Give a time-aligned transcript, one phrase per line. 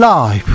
[0.00, 0.50] 라이브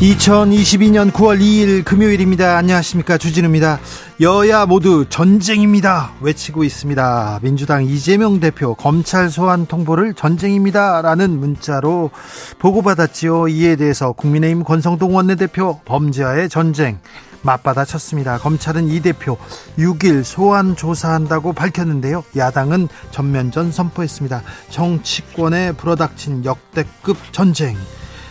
[0.00, 2.56] 2022년 9월 2일 금요일입니다.
[2.56, 3.18] 안녕하십니까.
[3.18, 3.80] 주진우입니다.
[4.20, 6.12] 여야 모두 전쟁입니다.
[6.20, 7.40] 외치고 있습니다.
[7.42, 11.02] 민주당 이재명 대표 검찰 소환 통보를 전쟁입니다.
[11.02, 12.12] 라는 문자로
[12.60, 13.48] 보고받았지요.
[13.48, 17.00] 이에 대해서 국민의힘 권성동 원내대표 범죄와의 전쟁
[17.42, 18.38] 맞받아 쳤습니다.
[18.38, 19.36] 검찰은 이 대표
[19.78, 22.24] 6일 소환 조사한다고 밝혔는데요.
[22.36, 24.42] 야당은 전면전 선포했습니다.
[24.70, 27.76] 정치권에 불어닥친 역대급 전쟁.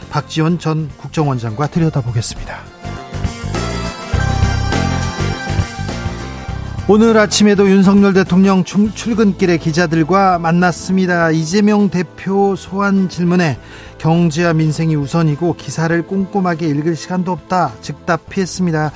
[0.09, 2.57] 박지원 전 국정원장과 들여다보겠습니다.
[6.91, 11.29] 오늘 아침에도 윤석열 대통령 출근길에 기자들과 만났습니다.
[11.29, 13.59] 이재명 대표 소환 질문에
[13.99, 18.91] 경제와 민생이 우선이고 기사를 꼼꼼하게 읽을 시간도 없다 즉답했습니다.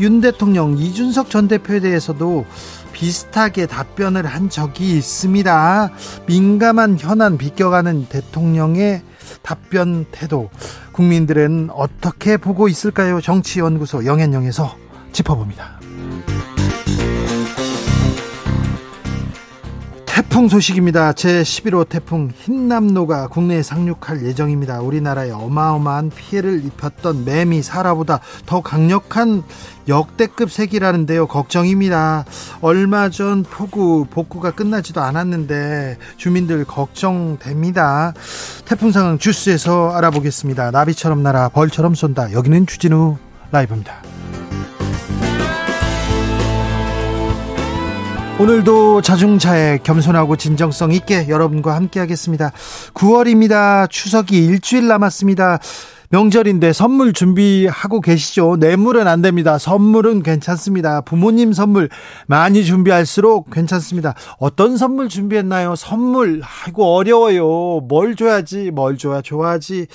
[0.00, 2.44] 윤 대통령 이준석 전 대표에 대해서도
[2.92, 5.90] 비슷하게 답변을 한 적이 있습니다.
[6.26, 9.02] 민감한 현안 비껴가는 대통령의
[9.42, 10.50] 답변 태도
[10.92, 13.20] 국민들은 어떻게 보고 있을까요?
[13.20, 14.74] 정치연구소 영앤영에서
[15.12, 15.77] 짚어봅니다.
[20.18, 21.12] 태풍 소식입니다.
[21.12, 24.80] 제11호 태풍 흰남노가 국내에 상륙할 예정입니다.
[24.80, 29.44] 우리나라에 어마어마한 피해를 입혔던 매미 사라보다 더 강력한
[29.86, 31.28] 역대급 색이라는데요.
[31.28, 32.24] 걱정입니다.
[32.60, 38.12] 얼마 전 폭우 복구가 끝나지도 않았는데 주민들 걱정됩니다.
[38.64, 40.72] 태풍 상황 주스에서 알아보겠습니다.
[40.72, 42.32] 나비처럼 날아 벌처럼 쏜다.
[42.32, 43.18] 여기는 주진우
[43.52, 44.02] 라이브입니다.
[48.40, 52.52] 오늘도 자중차에 겸손하고 진정성 있게 여러분과 함께 하겠습니다.
[52.94, 53.90] 9월입니다.
[53.90, 55.58] 추석이 일주일 남았습니다.
[56.10, 58.56] 명절인데 선물 준비하고 계시죠?
[58.60, 59.58] 뇌물은 안 됩니다.
[59.58, 61.00] 선물은 괜찮습니다.
[61.00, 61.88] 부모님 선물
[62.28, 64.14] 많이 준비할수록 괜찮습니다.
[64.38, 65.74] 어떤 선물 준비했나요?
[65.74, 67.80] 선물, 아이고, 어려워요.
[67.88, 69.88] 뭘 줘야지, 뭘 줘야 좋아하지.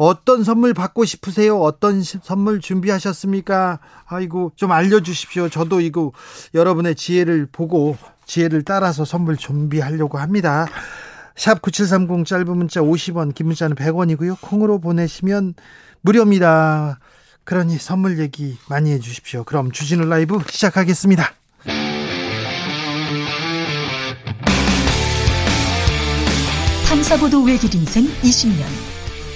[0.00, 1.60] 어떤 선물 받고 싶으세요?
[1.60, 3.80] 어떤 선물 준비하셨습니까?
[4.06, 5.50] 아이고, 좀 알려주십시오.
[5.50, 6.12] 저도 이거
[6.54, 10.66] 여러분의 지혜를 보고 지혜를 따라서 선물 준비하려고 합니다.
[11.36, 14.40] 샵 9730 짧은 문자 50원, 긴 문자는 100원이고요.
[14.40, 15.52] 콩으로 보내시면
[16.00, 16.98] 무료입니다.
[17.44, 19.44] 그러니 선물 얘기 많이 해주십시오.
[19.44, 21.30] 그럼 주진우 라이브 시작하겠습니다.
[26.88, 28.89] 탐사보도 외길 인생 20년.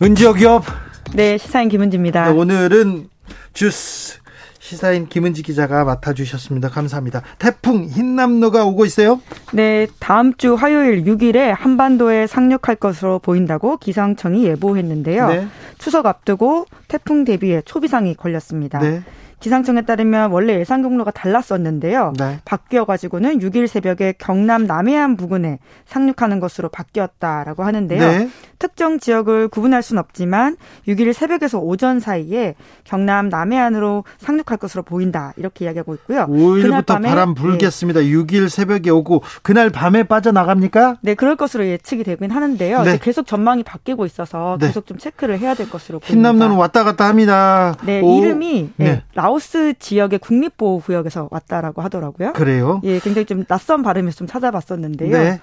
[0.00, 0.64] 은지혁 기업
[1.14, 2.30] 네, 시사인 김은지입니다.
[2.30, 3.08] 네, 오늘은
[3.52, 4.18] 주스
[4.60, 6.68] 시사인 김은지 기자가 맡아주셨습니다.
[6.68, 7.22] 감사합니다.
[7.38, 9.20] 태풍 흰남노가 오고 있어요?
[9.54, 15.28] 네, 다음 주 화요일 6일에 한반도에 상륙할 것으로 보인다고 기상청이 예보했는데요.
[15.28, 15.48] 네.
[15.78, 18.78] 추석 앞두고 태풍 대비에 초비상이 걸렸습니다.
[18.80, 19.02] 네.
[19.40, 22.12] 기상청에 따르면 원래 예상 경로가 달랐었는데요.
[22.18, 22.40] 네.
[22.44, 28.00] 바뀌어 가지고는 6일 새벽에 경남 남해안 부근에 상륙하는 것으로 바뀌었다라고 하는데요.
[28.00, 28.28] 네.
[28.58, 30.56] 특정 지역을 구분할 수는 없지만
[30.88, 32.54] 6일 새벽에서 오전 사이에
[32.84, 35.32] 경남 남해안으로 상륙할 것으로 보인다.
[35.36, 36.26] 이렇게 이야기하고 있고요.
[36.26, 38.00] 5일부터 바람 불겠습니다.
[38.00, 38.06] 네.
[38.06, 40.96] 6일 새벽에 오고 그날 밤에 빠져나갑니까?
[41.02, 42.82] 네, 그럴 것으로 예측이 되긴 하는데요.
[42.82, 42.98] 네.
[42.98, 44.66] 계속 전망이 바뀌고 있어서 네.
[44.66, 46.30] 계속 좀 체크를 해야 될 것으로 보입니다.
[46.30, 47.76] 흰남노는 왔다 갔다 합니다.
[47.84, 48.18] 네, 오.
[48.18, 48.84] 이름이 네.
[48.84, 49.02] 네.
[49.28, 52.32] 라오스 지역의 국립보호구역에서 왔다라고 하더라고요.
[52.32, 52.80] 그래요?
[52.84, 55.10] 예, 굉장히 좀 낯선 발음에서 좀 찾아봤었는데요.
[55.10, 55.40] 네.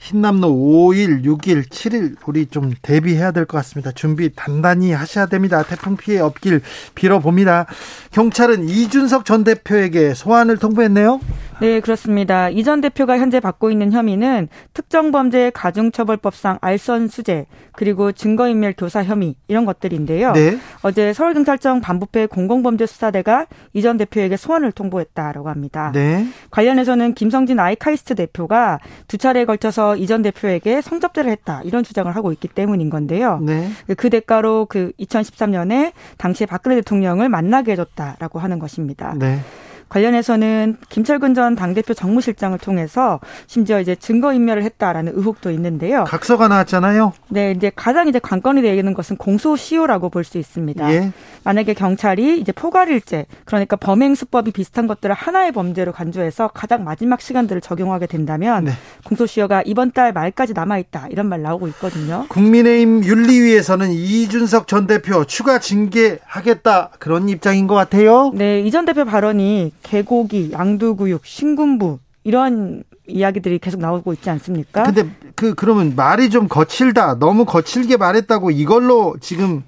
[0.00, 3.90] 흰남노 5일, 6일, 7일 우리 좀 대비해야 될 것 같습니다.
[3.92, 5.62] 준비 단단히 하셔야 됩니다.
[5.62, 6.60] 태풍 피해 없길
[6.94, 7.66] 빌어봅니다.
[8.12, 11.20] 경찰은 이준석 전 대표에게 소환을 통보했네요.
[11.60, 12.48] 네, 그렇습니다.
[12.50, 19.34] 이 전 대표가 현재 받고 있는 혐의는 특정범죄 가중처벌법상 알선 수재 그리고 증거인멸 교사 혐의
[19.48, 20.32] 이런 것들인데요.
[20.32, 20.58] 네.
[20.82, 25.90] 어제 서울경찰청 반부패 공공범죄수사대가 이 전 대표에게 소환을 통보했다라고 합니다.
[25.94, 26.26] 네.
[26.50, 28.78] 관련해서는 김성진 아이카이스트 대표가
[29.08, 33.40] 두 차례에 걸 쳐서 이전 대표에게 성접대를 했다 이런 주장을 하고 있기 때문인 건데요.
[33.40, 33.68] 네.
[33.96, 39.14] 그 대가로 그 2013년에 당시에 박근혜 대통령을 만나게 해줬다라고 하는 것입니다.
[39.18, 39.40] 네.
[39.88, 46.04] 관련해서는 김철근 전 당대표 정무실장을 통해서 심지어 이제 증거 인멸을 했다라는 의혹도 있는데요.
[46.04, 47.12] 각서가 나왔잖아요.
[47.28, 50.92] 네, 이제 가장 이제 관건이 되는 것은 공소시효라고 볼 수 있습니다.
[50.92, 51.12] 예.
[51.44, 57.62] 만약에 경찰이 이제 포괄일제, 그러니까 범행 수법이 비슷한 것들을 하나의 범죄로 간주해서 가장 마지막 시간들을
[57.62, 58.72] 적용하게 된다면 네.
[59.04, 62.26] 공소시효가 이번 달 말까지 남아 있다 이런 말 나오고 있거든요.
[62.28, 68.30] 국민의힘 윤리위에서는 이준석 전 대표 추가 징계하겠다 그런 입장인 것 같아요.
[68.34, 74.82] 네, 이 전 대표 발언이 개고기, 양두구육, 신군부 이런 이야기들이 계속 나오고 있지 않습니까?
[74.82, 77.18] 근데 그 그러면 말이 좀 거칠다.
[77.18, 79.62] 너무 거칠게 말했다고 이걸로 지금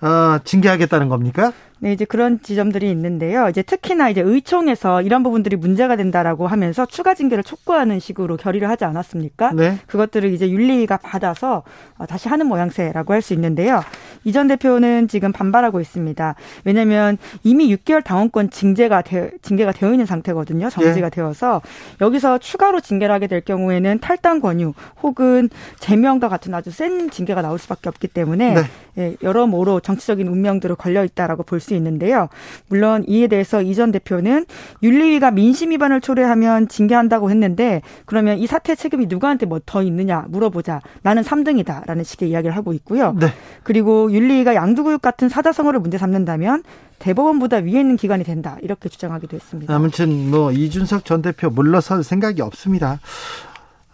[0.00, 1.52] 어, 징계하겠다는 겁니까?
[1.80, 3.48] 네, 이제 그런 지점들이 있는데요.
[3.48, 8.84] 이제 특히나 이제 의총에서 이런 부분들이 문제가 된다라고 하면서 추가 징계를 촉구하는 식으로 결의를 하지
[8.84, 9.52] 않았습니까?
[9.52, 9.78] 네.
[9.86, 11.62] 그것들을 이제 윤리위가 받아서
[11.98, 13.82] 어, 다시 하는 모양새라고 할 수 있는데요.
[14.24, 16.34] 이 전 대표는 지금 반발하고 있습니다.
[16.64, 20.70] 왜냐하면 이미 6개월 당원권 징계가 되, 징계가 되어 있는 상태거든요.
[20.70, 21.16] 정지가 네.
[21.16, 21.60] 되어서
[22.00, 25.48] 여기서 추가로 징계를 하게 될 경우에는 탈당 권유 혹은
[25.80, 28.62] 제명과 같은 아주 센 징계가 나올 수밖에 없기 때문에 네.
[28.98, 32.28] 예, 여러모로 정치적인 운명들을 걸려 있다라고 볼수 수 있는데요.
[32.68, 34.44] 물론 이에 대해서 이 전 대표는
[34.82, 40.80] 윤리위가 민심 위반을 초래하면 징계한다고 했는데 그러면 이 사태 책임이 누구한테 뭐 더 있느냐 물어보자.
[41.02, 43.12] 나는 3등이다라는 식의 이야기를 하고 있고요.
[43.20, 43.26] 네.
[43.62, 46.62] 그리고 윤리위가 양두구육 같은 사자성어를 문제 삼는다면
[47.00, 49.72] 대법원보다 위에 있는 기관이 된다 이렇게 주장하기도 했습니다.
[49.74, 52.98] 아무튼 뭐 이준석 전 대표 물러설 생각이 없습니다.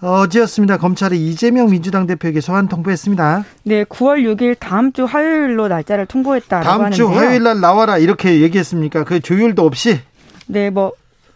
[0.04, 0.76] 어제였습니다.
[0.78, 3.44] 검찰이 이재명 민주당 대표에게 소환 통보했습니다.
[3.64, 6.96] 네, 9월 6일 다음 주 화요일로 날짜를 통보했다라고 다음 하는데요.
[6.96, 9.04] 주 화요일 날 나와라 이렇게 얘기했습니까?
[9.04, 10.00] 그 조율도 없이?
[10.46, 10.92] 네, 뭐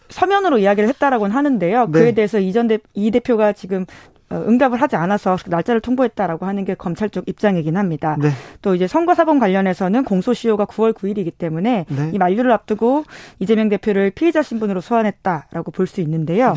[0.09, 1.85] 서면으로 이야기를 했다라고는 하는데요.
[1.87, 1.91] 네.
[1.91, 3.85] 그에 대해서 이전 대, 이 대표가 지금
[4.31, 8.15] 어, 응답을 하지 않아서 날짜를 통보했다라고 하는 게 검찰 쪽 입장이긴 합니다.
[8.19, 8.29] 네.
[8.61, 12.11] 또 이제 선거사범 관련해서는 공소시효가 9월 9일이기 때문에 네.
[12.13, 13.05] 이 만료를 앞두고
[13.39, 16.53] 이재명 대표를 피의자 신분으로 소환했다라고 볼 수 있는데요.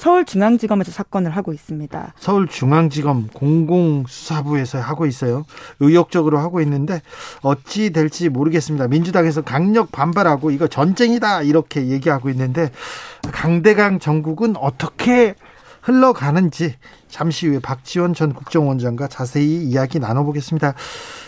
[0.00, 0.04] 네.
[0.04, 2.14] 서울중앙지검에서 사건을 하고 있습니다.
[2.18, 5.44] 서울중앙지검 공공수사부에서 하고 있어요.
[5.78, 7.02] 의욕적으로 하고 있는데
[7.42, 8.88] 어찌 될지 모르겠습니다.
[8.88, 12.70] 민주당에서 강력 반발하고 이거 전쟁이다 이렇게 얘기하고 있는데
[13.30, 15.34] 강대강 정국은 어떻게
[15.82, 16.74] 흘러가는지
[17.08, 20.74] 잠시 후에 박지원 전 국정원장과 자세히 이야기 나눠보겠습니다.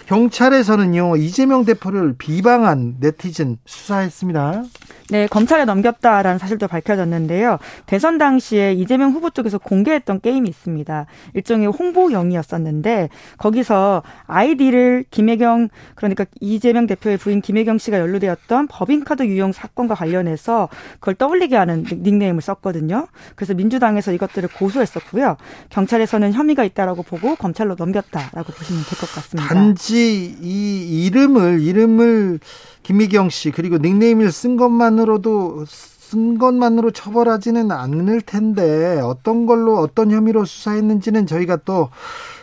[0.07, 4.65] 경찰에서는요 이재명 대표를 비방한 네티즌 수사했습니다.
[5.13, 7.59] 네, 검찰에 넘겼다라는 사실도 밝혀졌는데요.
[7.85, 11.05] 대선 당시에 이재명 후보 쪽에서 공개했던 게임이 있습니다.
[11.35, 19.95] 일종의 홍보용이었었는데 거기서 아이디를 김혜경 그러니까 이재명 대표의 부인 김혜경 씨가 연루되었던 법인카드 유용 사건과
[19.97, 23.07] 관련해서 그걸 떠올리게 하는 닉네임을 썼거든요.
[23.37, 25.37] 그래서 민주당에서 이것들을 고소했었고요.
[25.69, 29.53] 경찰에서는 혐의가 있다라고 보고 검찰로 넘겼다라고 보시면 될 것 같습니다.
[29.53, 32.39] 단지 이 이름을 이름을
[32.83, 40.45] 김미경 씨 그리고 닉네임을 쓴 것만으로도 쓴 것만으로 처벌하지는 않을 텐데 어떤 걸로 어떤 혐의로
[40.45, 41.91] 수사했는지는 저희가 또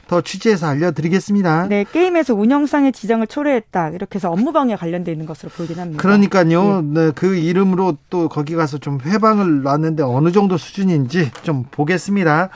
[0.10, 1.68] 더 취재해서 알려드리겠습니다.
[1.68, 6.02] 네, 게임에서 운영상의 지정을 초래했다 이렇게 해서 업무방해 관련돼 있는 것으로 보이긴 합니다.
[6.02, 7.06] 그러니까요, 네.
[7.06, 12.50] 네, 그 이름으로 또 거기 가서 좀 회방을 놨는데 어느 정도 수준인지 좀 보겠습니다.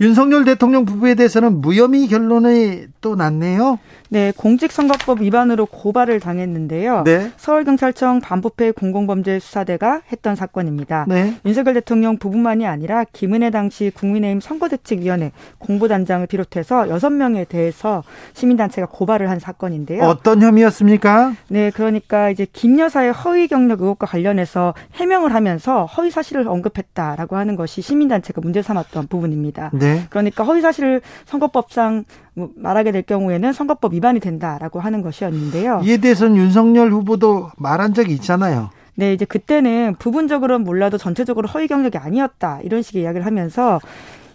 [0.00, 3.78] 윤석열 대통령 부부에 대해서는 무혐의 결론이 또 났네요.
[4.12, 7.04] 네, 공직선거법 위반으로 고발을 당했는데요.
[7.04, 7.32] 네.
[7.38, 11.06] 서울경찰청 반부패 공공범죄수사대가 했던 사건입니다.
[11.08, 11.34] 네.
[11.46, 18.04] 윤석열 대통령 부부만이 아니라 김은혜 당시 국민의힘 선거대책위원회 공보단장을 비롯해서 6명에 대해서
[18.34, 20.02] 시민단체가 고발을 한 사건인데요.
[20.02, 21.32] 어떤 혐의였습니까?
[21.48, 27.56] 네, 그러니까 이제 김 여사의 허위 경력 의혹과 관련해서 해명을 하면서 허위 사실을 언급했다라고 하는
[27.56, 29.70] 것이 시민단체가 문제 삼았던 부분입니다.
[29.72, 30.02] 네.
[30.10, 32.04] 그러니까 허위 사실을 선거법상 뭐
[32.34, 35.82] 말하게 될 경우에는 선거법 위반이 된다라고 하는 것이었는데요.
[35.84, 38.70] 이에 대해서는 윤석열 후보도 말한 적이 있잖아요.
[38.94, 43.80] 네, 이제 그때는 부분적으로는 몰라도 전체적으로 허위 경력이 아니었다 이런 식의 이야기를 하면서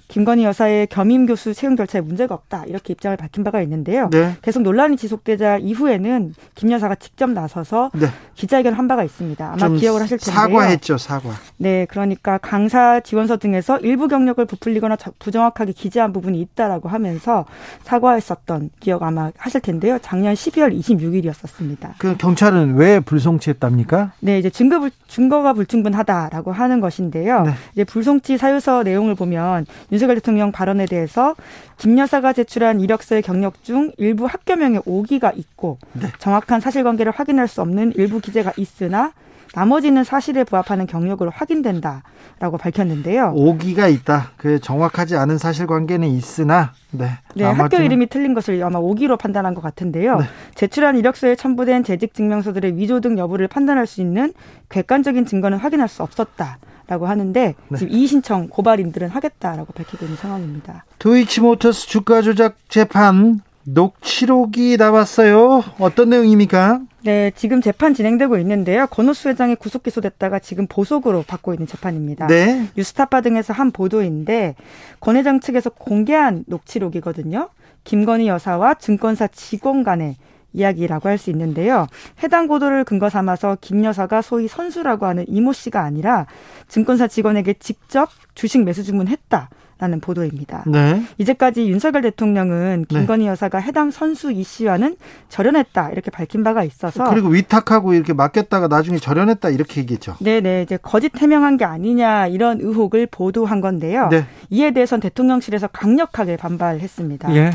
[0.08, 4.10] 김건희 여사의 겸임 교수 채용 절차에 문제가 없다 이렇게 입장을 밝힌 바가 있는데요.
[4.12, 4.36] 네.
[4.42, 8.08] 계속 논란이 지속되자 이후에는 김 여사가 직접 나서서 네.
[8.36, 9.54] 기자회견을 한 바가 있습니다.
[9.54, 10.36] 아마 기억을 하실 텐데요.
[10.36, 11.32] 사과했죠, 사과.
[11.58, 17.46] 네, 그러니까 강사 지원서 등에서 일부 경력을 부풀리거나 부정확하게 기재한 부분이 있다라고 하면서
[17.84, 19.98] 사과했었던 기억 아마 하실 텐데요.
[20.02, 21.94] 작년 12월 26일이었었습니다.
[21.98, 24.14] 그 경찰은 왜 불송치했답니까?
[24.20, 27.42] 네, 이제 증거 증거가 불충분하다라고 하는 것인데요.
[27.42, 27.52] 네.
[27.74, 29.66] 이제 불송치 사유서 내용을 보면
[29.98, 31.34] 윤석열 대통령 발언에 대해서
[31.78, 36.08] 김 여사가 제출한 이력서의 경력 중 일부 학교명에 오기가 있고 네.
[36.20, 39.12] 정확한 사실관계를 확인할 수 없는 일부 기재가 있으나
[39.56, 43.32] 나머지는 사실에 부합하는 경력으로 확인된다라고 밝혔는데요.
[43.34, 44.34] 오기가 있다.
[44.38, 47.10] 그 정확하지 않은 사실관계는 있으나 네.
[47.34, 50.20] 네, 학교 이름이 틀린 것을 아마 오기로 판단한 것 같은데요.
[50.20, 50.26] 네.
[50.54, 54.32] 제출한 이력서에 첨부된 재직 증명서들의 위조 등 여부를 판단할 수 있는
[54.70, 56.60] 객관적인 증거는 확인할 수 없었다.
[56.88, 57.78] 라고 하는데 네.
[57.78, 60.86] 지금 이의 신청 고발인들은 하겠다라고 밝히고 있는 상황입니다.
[61.00, 65.64] 도이치모터스 주가 조작 재판 녹취록이 나왔어요.
[65.80, 66.80] 어떤 내용입니까?
[67.04, 68.88] 네, 지금 재판 진행되고 있는데요.
[68.88, 72.28] 권오수 회장이 구속 기소됐다가 지금 보석으로 받고 있는 재판입니다.
[72.28, 72.68] 네.
[72.78, 74.56] 뉴스타파 등에서 한 보도인데
[75.02, 77.50] 권 회장 측에서 공개한 녹취록이거든요.
[77.84, 80.16] 김건희 여사와 증권사 직원 간의
[80.58, 81.88] 이야기라고 할 수 있는데요.
[82.22, 86.28] 해당 보도를 근거 삼아서 김 여사가 소위 선수라고 하는 이모 씨가 아니라
[86.68, 89.50] 증권사 직원에게 직접 주식 매수 주문했다.
[89.80, 90.64] 라는 보도입니다.
[90.66, 91.04] 네.
[91.20, 92.98] 이제까지 윤석열 대통령은 네.
[92.98, 93.30] 김건희 네.
[93.30, 94.98] 여사가 해당 선수 이 씨와는
[95.30, 100.16] 절연했다 이렇게 밝힌 바가 있어서 그리고 위탁하고 이렇게 맡겼다가 나중에 절연했다 이렇게 얘기했죠.
[100.20, 104.08] 네네 이제 거짓 해명한 게 아니냐 이런 의혹을 보도한 건데요.
[104.10, 104.26] 네.
[104.50, 107.36] 이에 대해선 대통령실에서 강력하게 반발했습니다.
[107.36, 107.52] 예.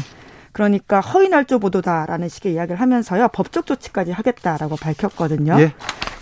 [0.53, 5.57] 그러니까 허위 날조 보도다라는 식의 이야기를 하면서요 법적 조치까지 하겠다라고 밝혔거든요.
[5.59, 5.75] 예.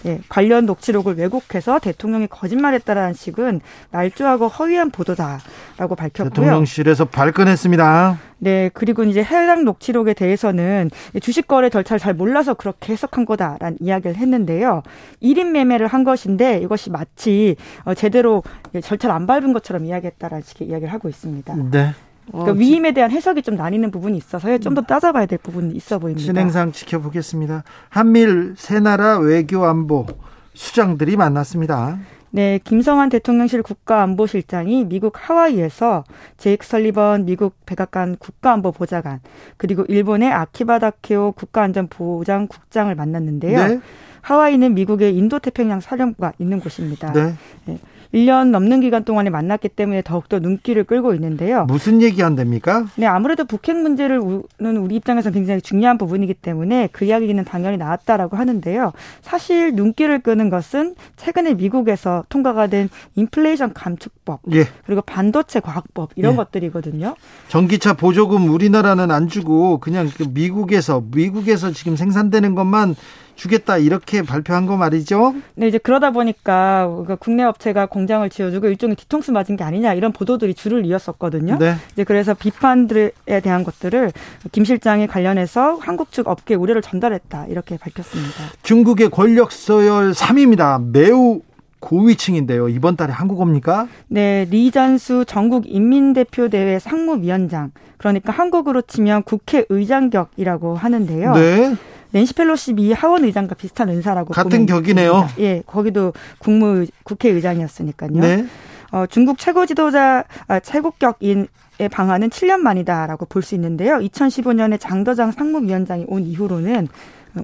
[0.06, 3.60] 예, 관련 녹취록을 왜곡해서 대통령이 거짓말했다라는 식은
[3.90, 6.30] 날조하고 허위한 보도다라고 밝혔고요.
[6.30, 8.18] 대통령실에서 발끈했습니다.
[8.38, 14.16] 네, 그리고 이제 해당 녹취록에 대해서는 주식 거래 절차를 잘 몰라서 그렇게 해석한 거다라는 이야기를
[14.16, 14.82] 했는데요.
[15.22, 18.42] 1인 매매를 한 것인데 이것이 마치 어, 제대로
[18.82, 21.54] 절차를 안 밟은 것처럼 이야기했다라는 식의 이야기를 하고 있습니다.
[21.70, 21.92] 네.
[22.30, 24.58] 그러니까 어, 위임에 대한 해석이 좀 나뉘는 부분이 있어서요.
[24.58, 26.24] 좀 더 따져봐야 될 부분이 있어 보입니다.
[26.24, 27.64] 진행상 지켜보겠습니다.
[27.88, 30.06] 한밀 세 나라 외교 안보
[30.54, 31.98] 수장들이 만났습니다.
[32.32, 36.04] 네, 김성환 대통령실 국가안보실장이 미국 하와이에서
[36.36, 39.18] 제이크 설리번 미국 백악관 국가안보보좌관
[39.56, 43.66] 그리고 일본의 아키바 다케오 국가안전보장 국장을 만났는데요.
[43.66, 43.80] 네.
[44.22, 47.12] 하와이는 미국의 인도태평양 사령부가 있는 곳입니다.
[47.12, 47.34] 네.
[47.64, 47.78] 네.
[48.14, 51.64] 1년 넘는 기간 동안에 만났기 때문에 더욱더 눈길을 끌고 있는데요.
[51.66, 52.86] 무슨 얘기 한답니까?
[52.96, 54.20] 네, 아무래도 북핵 문제를
[54.58, 58.92] 는 우리 입장에서 굉장히 중요한 부분이기 때문에 그 이야기는 당연히 나왔다라고 하는데요.
[59.22, 64.66] 사실 눈길을 끄는 것은 최근에 미국에서 통과가 된 인플레이션 감축 법 예.
[64.84, 66.36] 그리고 반도체 과학법 이런 예.
[66.36, 67.16] 것들이거든요.
[67.48, 72.94] 전기차 보조금 우리나라는 안 주고 그냥 그 미국에서 미국에서 지금 생산되는 것만
[73.34, 75.34] 주겠다 이렇게 발표한 거 말이죠.
[75.54, 80.52] 네, 이제 그러다 보니까 국내 업체가 공장을 지어주고 일종의 뒤통수 맞은 게 아니냐 이런 보도들이
[80.52, 81.56] 줄을 이었었거든요.
[81.58, 81.76] 네.
[81.92, 84.12] 이제 그래서 비판들에 대한 것들을
[84.52, 88.44] 김 실장이 관련해서 한국 측 업계 우려를 전달했다 이렇게 밝혔습니다.
[88.62, 90.90] 중국의 권력 서열 3위입니다.
[90.92, 91.40] 매우
[91.80, 92.68] 고위층인데요.
[92.68, 93.88] 이번 달에 한국 옵니까?
[94.08, 97.72] 네, 리전수 전국 인민대표대회 상무위원장.
[97.98, 101.34] 그러니까 한국으로 치면 국회의장격이라고 하는데요.
[101.34, 101.74] 네.
[102.12, 105.28] 낸시 펠로시 미 하원 의장과 비슷한 은사라고 같은 격이네요.
[105.38, 108.10] 예, 거기도 국무 국회의장이었으니까요.
[108.12, 108.46] 네.
[108.92, 111.46] 어, 중국 최고 지도자 아, 최고격인
[111.78, 113.96] 의 방한은 7년 만이다라고 볼 수 있는데요.
[114.00, 116.88] 2015년에 장더장 상무위원장이 온 이후로는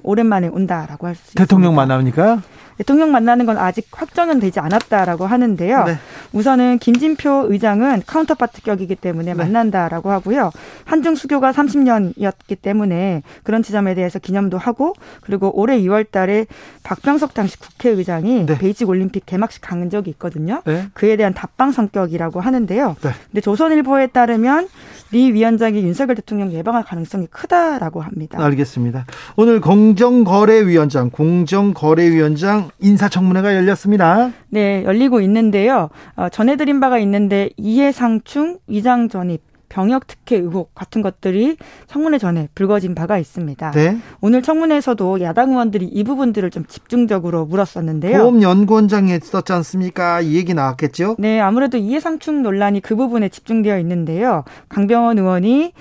[0.03, 1.43] 오랜만에 온다라고 할 수 있습니다.
[1.43, 2.41] 대통령 만납니까?
[2.77, 5.83] 대통령 만나는 건 아직 확정은 되지 않았다라고 하는데요.
[5.85, 5.97] 네.
[6.31, 9.33] 우선은 김진표 의장은 카운터파트격이기 때문에 네.
[9.33, 10.51] 만난다라고 하고요.
[10.85, 16.45] 한중 수교가 30년이었기 때문에 그런 지점에 대해서 기념도 하고 그리고 올해 2월 달에
[16.83, 18.57] 박병석 당시 국회의장이 네.
[18.57, 20.61] 베이징 올림픽 개막식 간 적이 있거든요.
[20.65, 20.87] 네.
[20.93, 22.95] 그에 대한 답방 성격이라고 하는데요.
[23.01, 23.09] 네.
[23.31, 24.69] 근데 조선일보에 따르면
[25.11, 28.43] 리 위원장이 윤석열 대통령 예방할 가능성이 크다라고 합니다.
[28.43, 29.05] 알겠습니다.
[29.35, 34.31] 오늘 공정거래위원장, 공정거래위원장 인사청문회가 열렸습니다.
[34.49, 35.89] 네, 열리고 있는데요.
[36.15, 41.57] 어, 전해드린 바가 있는데 이해상충, 위장 전입, 병역 특혜 의혹 같은 것들이
[41.87, 43.71] 청문회 전에 불거진 바가 있습니다.
[43.71, 43.97] 네.
[44.21, 48.17] 오늘 청문회에서도 야당 의원들이 이 부분들을 좀 집중적으로 물었었는데요.
[48.17, 50.21] 보험연구원장이 있었지 않습니까?
[50.21, 51.17] 이 얘기 나왔겠죠?
[51.19, 54.43] 네, 아무래도 이해상충 논란이 그 부분에 집중되어 있는데요.
[54.69, 55.73] 강병원 의원이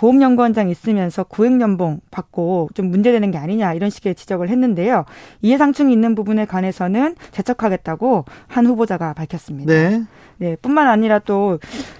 [0.00, 5.04] 보험연구원장 있으면서 구액연봉 받고 좀 문제되는 게 아니냐 이런 식의 지적을 했는데요.
[5.42, 9.70] 이해상충이 있는 부분에 관해서는 재척하겠다고 한 후보자가 밝혔습니다.
[9.70, 10.02] 네.
[10.38, 11.58] 네, 뿐만 아니라 또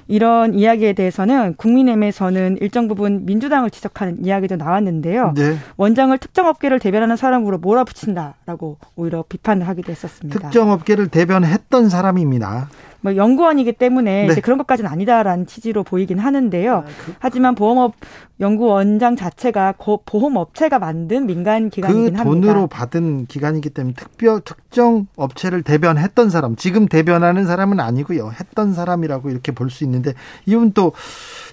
[0.09, 5.35] 이런 이야기에 대해서는 국민의힘에서는 일정 부분 민주당을 지적하는 이야기도 나왔는데요.
[5.37, 5.57] 네.
[5.77, 10.41] 원장을 특정 업계를 대변하는 사람으로 몰아붙인다라고 오히려 비판을 하기도 했었습니다.
[10.41, 12.71] 특정 업계를 대변했던 사람입니다.
[13.03, 14.33] 뭐 연구원이기 때문에 네.
[14.33, 16.77] 이제 그런 것까지는 아니다라는 취지로 보이긴 하는데요.
[16.77, 17.95] 아, 그, 하지만 보험업
[18.41, 22.47] 연구원장 자체가 보험업체가 만든 민간 기관이긴 그 합니다.
[22.47, 28.33] 돈으로 받은 기관이기 때문에 특별 특정 업체를 대변했던 사람, 지금 대변하는 사람은 아니고요.
[28.39, 30.15] 했던 사람이라고 이렇게 볼 수 있는데
[30.47, 30.93] 이분 또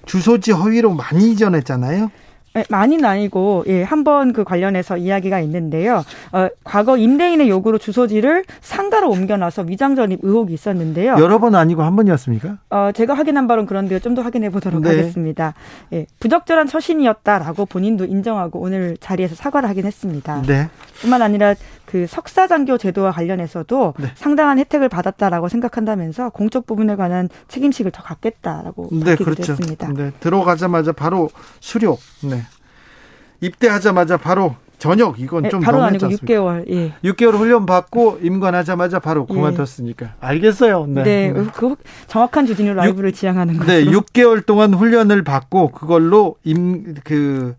[0.06, 2.10] 주소지 허위로 많이 이전했잖아요.
[2.58, 6.02] 네, 많이는 아니고 예, 한번 그 관련해서 이야기가 있는데요.
[6.32, 11.12] 어, 과거 임대인의 요구로 주소지를 상가로 옮겨놔서 위장 전입 의혹이 있었는데요.
[11.20, 12.58] 여러 번 아니고 한 번이었습니까?
[12.70, 14.00] 어, 제가 확인한 바는 그런데요.
[14.00, 14.88] 좀 더 확인해 보도록 네.
[14.88, 15.52] 하겠습니다.
[15.92, 20.42] 예, 부적절한 처신이었다라고 본인도 인정하고 오늘 자리에서 사과를 하긴 했습니다.
[20.46, 20.68] 네.
[21.02, 21.54] 뿐만 아니라
[21.88, 24.12] 그 석사장교 제도와 관련해서도 네.
[24.14, 29.52] 상당한 혜택을 받았다라고 생각한다면서 공적 부분에 관한 책임식을 더 갖겠다라고 네, 그렇죠.
[29.52, 29.90] 했습니다.
[29.94, 31.30] 네, 들어가자마자 바로
[31.60, 31.96] 수료.
[32.22, 32.42] 네.
[33.40, 36.68] 입대하자마자 바로 저녁 이건 네, 좀 바로 아니고 6개월.
[36.68, 36.92] 예.
[37.02, 39.34] 6개월 훈련 받고 임관하자마자 바로 예.
[39.34, 40.10] 그만뒀으니까 예.
[40.20, 40.86] 알겠어요.
[40.88, 41.02] 네.
[41.02, 41.32] 네.
[41.32, 41.44] 네.
[41.54, 41.76] 그
[42.06, 43.72] 정확한 주진우 라이브를 6, 지향하는 거죠.
[43.72, 47.56] 네, 6개월 동안 훈련을 받고 그걸로 임그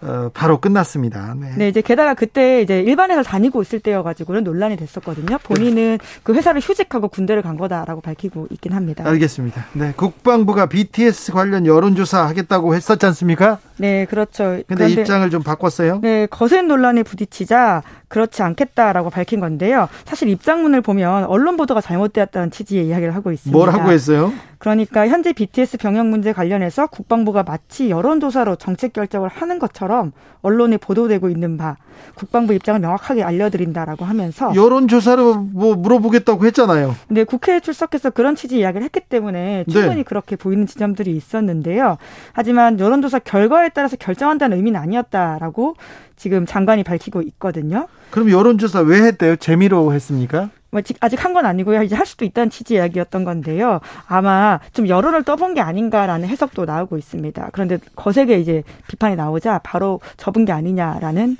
[0.00, 1.34] 어, 바로 끝났습니다.
[1.38, 1.52] 네.
[1.56, 1.68] 네.
[1.68, 5.38] 이제 게다가 그때 이제 일반에서 다니고 있을 때여가지고는 논란이 됐었거든요.
[5.42, 9.04] 본인은 그 회사를 휴직하고 군대를 간 거다라고 밝히고 있긴 합니다.
[9.06, 9.66] 알겠습니다.
[9.72, 13.58] 네, 국방부가 BTS 관련 여론조사 하겠다고 했었지 않습니까?
[13.76, 14.60] 네, 그렇죠.
[14.68, 16.00] 근데 입장을 좀 바꿨어요?
[16.02, 19.88] 네, 거센 논란에 부딪히자 그렇지 않겠다라고 밝힌 건데요.
[20.04, 23.56] 사실 입장문을 보면 언론 보도가 잘못되었다는 취지의 이야기를 하고 있습니다.
[23.56, 24.32] 뭐라고 했어요?
[24.58, 30.12] 그러니까 현재 BTS 병역 문제 관련해서 국방부가 마치 여론조사로 정책 결정을 하는 것처럼
[30.42, 31.76] 언론에 보도되고 있는 바
[32.14, 36.94] 국방부 입장을 명확하게 알려드린다라고 하면서 여론조사로 뭐 물어보겠다고 했잖아요.
[37.08, 40.02] 네, 국회에 출석해서 그런 취지 이야기를 했기 때문에 충분히 네.
[40.02, 41.96] 그렇게 보이는 지점들이 있었는데요.
[42.32, 45.76] 하지만 여론조사 결과에 따라서 결정한다는 의미는 아니었다라고
[46.16, 47.86] 지금 장관이 밝히고 있거든요.
[48.10, 49.36] 그럼 여론조사 왜 했대요?
[49.36, 50.50] 재미로 했습니까?
[50.70, 51.82] 뭐 아직 한 건 아니고요.
[51.82, 53.80] 이제 할 수도 있다는 취지 이야기였던 건데요.
[54.06, 57.50] 아마 좀 여론을 떠본 게 아닌가라는 해석도 나오고 있습니다.
[57.52, 61.36] 그런데 거세게 이제 비판이 나오자 바로 접은 게 아니냐라는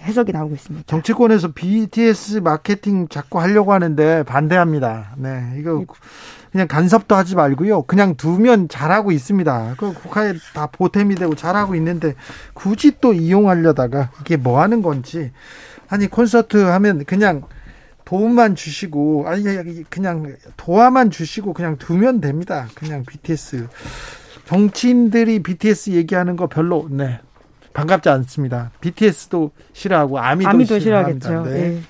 [0.00, 0.84] 해석이 나오고 있습니다.
[0.86, 5.14] 정치권에서 BTS 마케팅 자꾸 하려고 하는데 반대합니다.
[5.16, 5.84] 네, 이거
[6.52, 7.82] 그냥 간섭도 하지 말고요.
[7.82, 9.74] 그냥 두면 잘하고 있습니다.
[9.78, 12.14] 그 국가에 다 보탬이 되고 잘하고 있는데
[12.52, 15.32] 굳이 또 이용하려다가 이게 뭐 하는 건지.
[15.88, 17.42] 아니 콘서트 하면 그냥
[18.14, 19.42] 도움만 주시고 아니
[19.90, 22.68] 그냥 도와만 주시고 그냥 두면 됩니다.
[22.76, 23.66] 그냥 BTS
[24.46, 27.18] 정치인들이 BTS 얘기하는 거 별로 네
[27.72, 28.70] 반갑지 않습니다.
[28.80, 31.42] BTS도 싫어하고 아미도, 아미도 싫어하겠죠.
[31.42, 31.50] 네.
[31.50, 31.80] 네.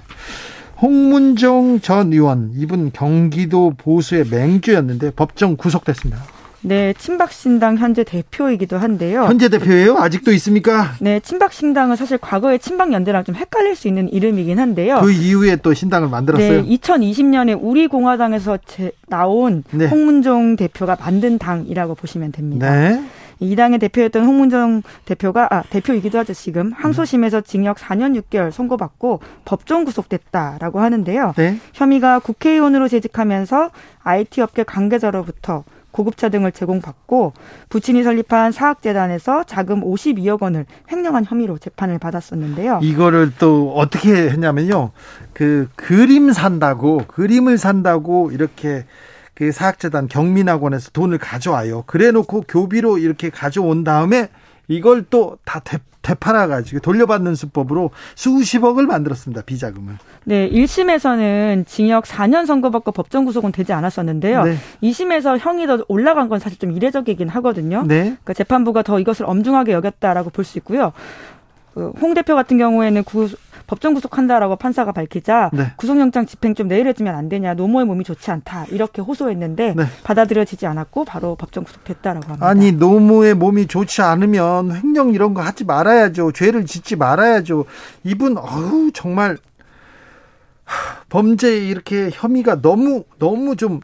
[0.80, 6.22] 홍문정 전 의원 이분 경기도 보수의 맹주였는데 법정 구속됐습니다.
[6.64, 9.24] 네, 친박신당 현재 대표이기도 한데요.
[9.24, 9.98] 현재 대표예요?
[9.98, 10.92] 아직도 있습니까?
[11.00, 15.00] 네, 친박신당은 사실 과거의 친박연대랑 좀 헷갈릴 수 있는 이름이긴 한데요.
[15.02, 16.62] 그 이후에 또 신당을 만들었어요?
[16.62, 19.86] 네, 2020년에 우리공화당에서 제, 나온 네.
[19.86, 22.70] 홍문종 대표가 만든 당이라고 보시면 됩니다.
[22.70, 23.04] 네.
[23.40, 29.84] 이 당의 대표였던 홍문정 대표가 아 대표이기도 하죠 지금 항소심에서 징역 4년 6개월 선고받고 법정
[29.84, 31.34] 구속됐다라고 하는데요.
[31.36, 31.58] 네.
[31.72, 33.70] 혐의가 국회의원으로 재직하면서
[34.04, 37.34] IT 업계 관계자로부터 고급차 등을 제공받고
[37.68, 42.80] 부친이 설립한 사학재단에서 자금 52억 원을 횡령한 혐의로 재판을 받았었는데요.
[42.82, 44.90] 이거를 또 어떻게 했냐면요.
[45.32, 48.84] 그 그림 산다고 그림을 산다고 이렇게
[49.34, 51.84] 그 사학재단 경민학원에서 돈을 가져와요.
[51.86, 54.28] 그래 놓고 교비로 이렇게 가져온 다음에
[54.66, 55.60] 이걸 또 다
[56.04, 59.42] 되팔아 가지고 돌려받는 수법으로 수십억을 만들었습니다.
[59.42, 59.96] 비자금을.
[60.24, 64.44] 네, 1심에서는 징역 4년 선고받고 법정 구속은 되지 않았었는데요.
[64.44, 64.56] 네.
[64.82, 67.82] 2심에서 형이 더 올라간 건 사실 좀 이례적이긴 하거든요.
[67.86, 68.02] 네.
[68.02, 70.92] 그러니까 재판부가 더 이것을 엄중하게 여겼다라고 볼 수 있고요.
[71.74, 73.28] 그홍 대표 같은 경우에는 구,
[73.66, 75.72] 법정 구속한다라고 판사가 밝히자 네.
[75.76, 79.84] 구속영장 집행 좀 내일 해주면 안 되냐 노모의 몸이 좋지 않다 이렇게 호소했는데 네.
[80.04, 82.46] 받아들여지지 않았고 바로 법정 구속됐다라고 합니다.
[82.46, 86.32] 아니 노모의 몸이 좋지 않으면 횡령 이런 거 하지 말아야죠.
[86.32, 87.64] 죄를 짓지 말아야죠.
[88.04, 89.38] 이분 어우 정말
[91.08, 93.80] 범죄 이렇게 혐의가 너무 너무 좀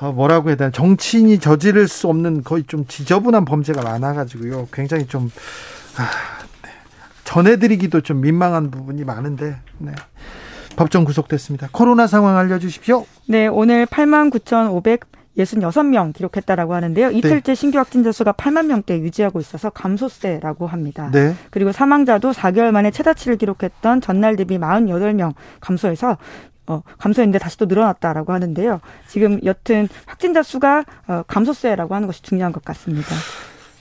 [0.00, 4.68] 어, 뭐라고 해야 되나 정치인이 저지를 수 없는 거의 좀 지저분한 범죄가 많아가지고요.
[4.72, 5.30] 굉장히 좀
[5.96, 6.43] 아,
[7.24, 9.92] 전해드리기도 좀 민망한 부분이 많은데 네.
[10.76, 11.68] 법정 구속됐습니다.
[11.72, 13.06] 코로나 상황 알려주십시오.
[13.28, 17.10] 네, 오늘 8만 9,500 66명 기록했다라고 하는데요.
[17.10, 17.54] 이틀째 네.
[17.54, 21.10] 신규 확진자 수가 8만 명대 유지하고 있어서 감소세라고 합니다.
[21.12, 21.34] 네.
[21.50, 26.18] 그리고 사망자도 4개월 만에 최다치를 기록했던 전날 대비 48명 감소해서
[26.66, 28.80] 어, 감소했는데 다시 또 늘어났다라고 하는데요.
[29.08, 33.14] 지금 여튼 확진자 수가 어, 감소세라고 하는 것이 중요한 것 같습니다.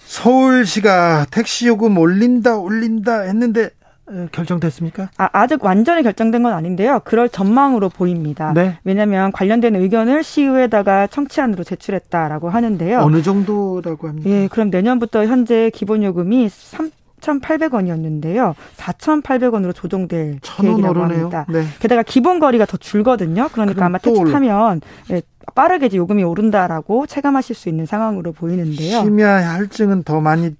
[0.05, 3.69] 서울시가 택시 요금 올린다 올린다 했는데
[4.05, 5.09] 어, 결정됐습니까?
[5.17, 6.99] 아, 아직 완전히 결정된 건 아닌데요.
[7.05, 8.51] 그럴 전망으로 보입니다.
[8.53, 8.77] 네.
[8.83, 12.99] 왜냐하면 관련된 의견을 시의회에다가 청취안으로 제출했다라고 하는데요.
[12.99, 14.29] 어느 정도라고 합니까?
[14.29, 16.91] 예, 그럼 내년부터 현재 기본 요금이 3
[17.23, 18.53] 4,800원이었는데요.
[18.77, 21.45] 4,800원으로 조정될 계획이라고 합니다.
[21.49, 21.63] 네.
[21.79, 23.49] 게다가 기본 거리가 더 줄거든요.
[23.51, 25.21] 그러니까 아마 택시 타면 예,
[25.55, 29.03] 빠르게 이제 요금이 오른다라고 체감하실 수 있는 상황으로 보이는데요.
[29.03, 30.55] 심야 할증은 더 많이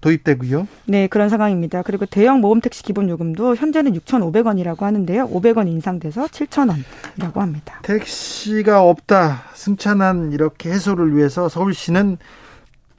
[0.00, 0.68] 도입되고요.
[0.84, 1.80] 네, 그런 상황입니다.
[1.82, 5.28] 그리고 대형 모범 택시 기본 요금도 현재는 6,500원이라고 하는데요.
[5.28, 7.80] 500원 인상돼서 7,000원이라고 합니다.
[7.82, 9.44] 택시가 없다.
[9.54, 12.18] 승차난 이렇게 해소를 위해서 서울시는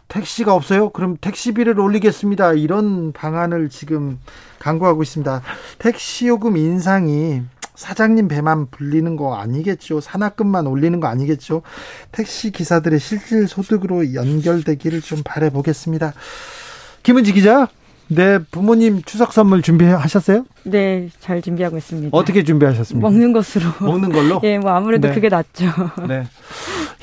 [0.08, 0.89] 택시가 없어요?
[0.89, 2.54] 그럼 택시비를 올리겠습니다.
[2.54, 4.19] 이런 방안을 지금
[4.60, 5.41] 강구하고 있습니다.
[5.78, 7.41] 택시 요금 인상이
[7.75, 10.01] 사장님 배만 불리는 거 아니겠죠.
[10.01, 11.61] 산학금만 올리는 거 아니겠죠.
[12.11, 16.13] 택시 기사들의 실질 소득으로 연결되기를 좀 바래 보겠습니다.
[17.03, 17.67] 김은지 기자.
[18.07, 20.45] 네, 부모님 추석 선물 준비하셨어요?
[20.65, 22.10] 네, 잘 준비하고 있습니다.
[22.12, 23.08] 어떻게 준비하셨습니까?
[23.08, 23.65] 먹는 것으로.
[23.80, 24.41] 먹는 걸로?
[24.43, 25.13] 예, 뭐 아무래도 네.
[25.13, 25.65] 그게 낫죠.
[26.08, 26.25] 네.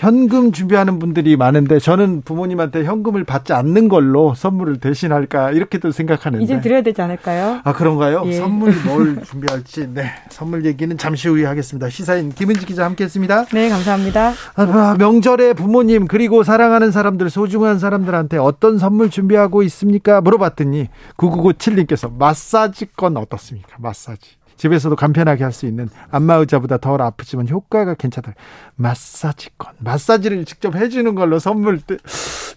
[0.02, 6.60] 현금 준비하는 분들이 많은데 저는 부모님한테 현금을 받지 않는 걸로 선물을 대신할까 이렇게도 생각하는데 이제
[6.60, 7.60] 드려야 되지 않을까요?
[7.62, 8.24] 아 그런가요?
[8.26, 8.32] 예.
[8.32, 11.88] 선물 뭘 준비할지 네 선물 얘기는 잠시 후에 하겠습니다.
[11.88, 13.44] 시사인 김은지 기자 함께 했습니다.
[13.52, 14.32] 네 감사합니다.
[14.56, 20.20] 아, 명절에 부모님 그리고 사랑하는 사람들 소중한 사람들한테 어떤 선물 준비하고 있습니까?
[20.20, 23.51] 물어봤더니 9997님께서 마사지건 어떻습니까?
[23.78, 24.36] 마사지.
[24.56, 28.34] 집에서도 간편하게 할 수 있는 안마 의자보다 덜 아프지만 효과가 괜찮다.
[28.76, 29.72] 마사지건.
[29.78, 31.80] 마사지를 직접 해주는 걸로 선물,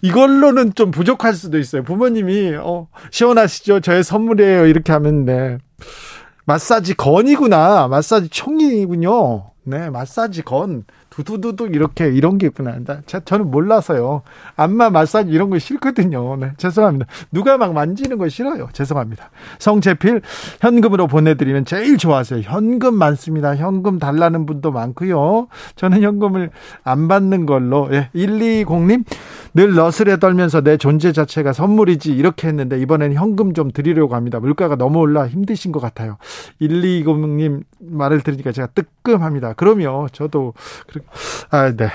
[0.02, 1.82] 이걸로는 좀 부족할 수도 있어요.
[1.82, 3.80] 부모님이, 어, 시원하시죠?
[3.80, 4.66] 저의 선물이에요.
[4.66, 5.58] 이렇게 하면, 네.
[6.44, 7.88] 마사지 건이구나.
[7.88, 9.50] 마사지 총이군요.
[9.64, 10.84] 네, 마사지 건.
[11.16, 12.76] 두두두두 이렇게 이런 게 있구나.
[13.24, 14.20] 저는 몰라서요.
[14.54, 16.36] 안마 마사지 이런 거 싫거든요.
[16.36, 17.06] 네, 죄송합니다.
[17.32, 18.68] 누가 막 만지는 거 싫어요.
[18.72, 19.30] 죄송합니다.
[19.58, 20.20] 성재필
[20.60, 22.40] 현금으로 보내드리면 제일 좋아하세요.
[22.42, 23.56] 현금 많습니다.
[23.56, 25.48] 현금 달라는 분도 많고요.
[25.76, 26.50] 저는 현금을
[26.84, 27.88] 안 받는 걸로.
[27.92, 29.04] 예, 120님
[29.54, 34.38] 늘 너스레 떨면서 내 존재 자체가 선물이지 이렇게 했는데 이번엔 현금 좀 드리려고 합니다.
[34.38, 36.18] 물가가 너무 올라 힘드신 것 같아요.
[36.60, 39.54] 120님 말을 들으니까 제가 뜨끔합니다.
[39.54, 40.52] 그러면 저도
[41.50, 41.88] 아, 네.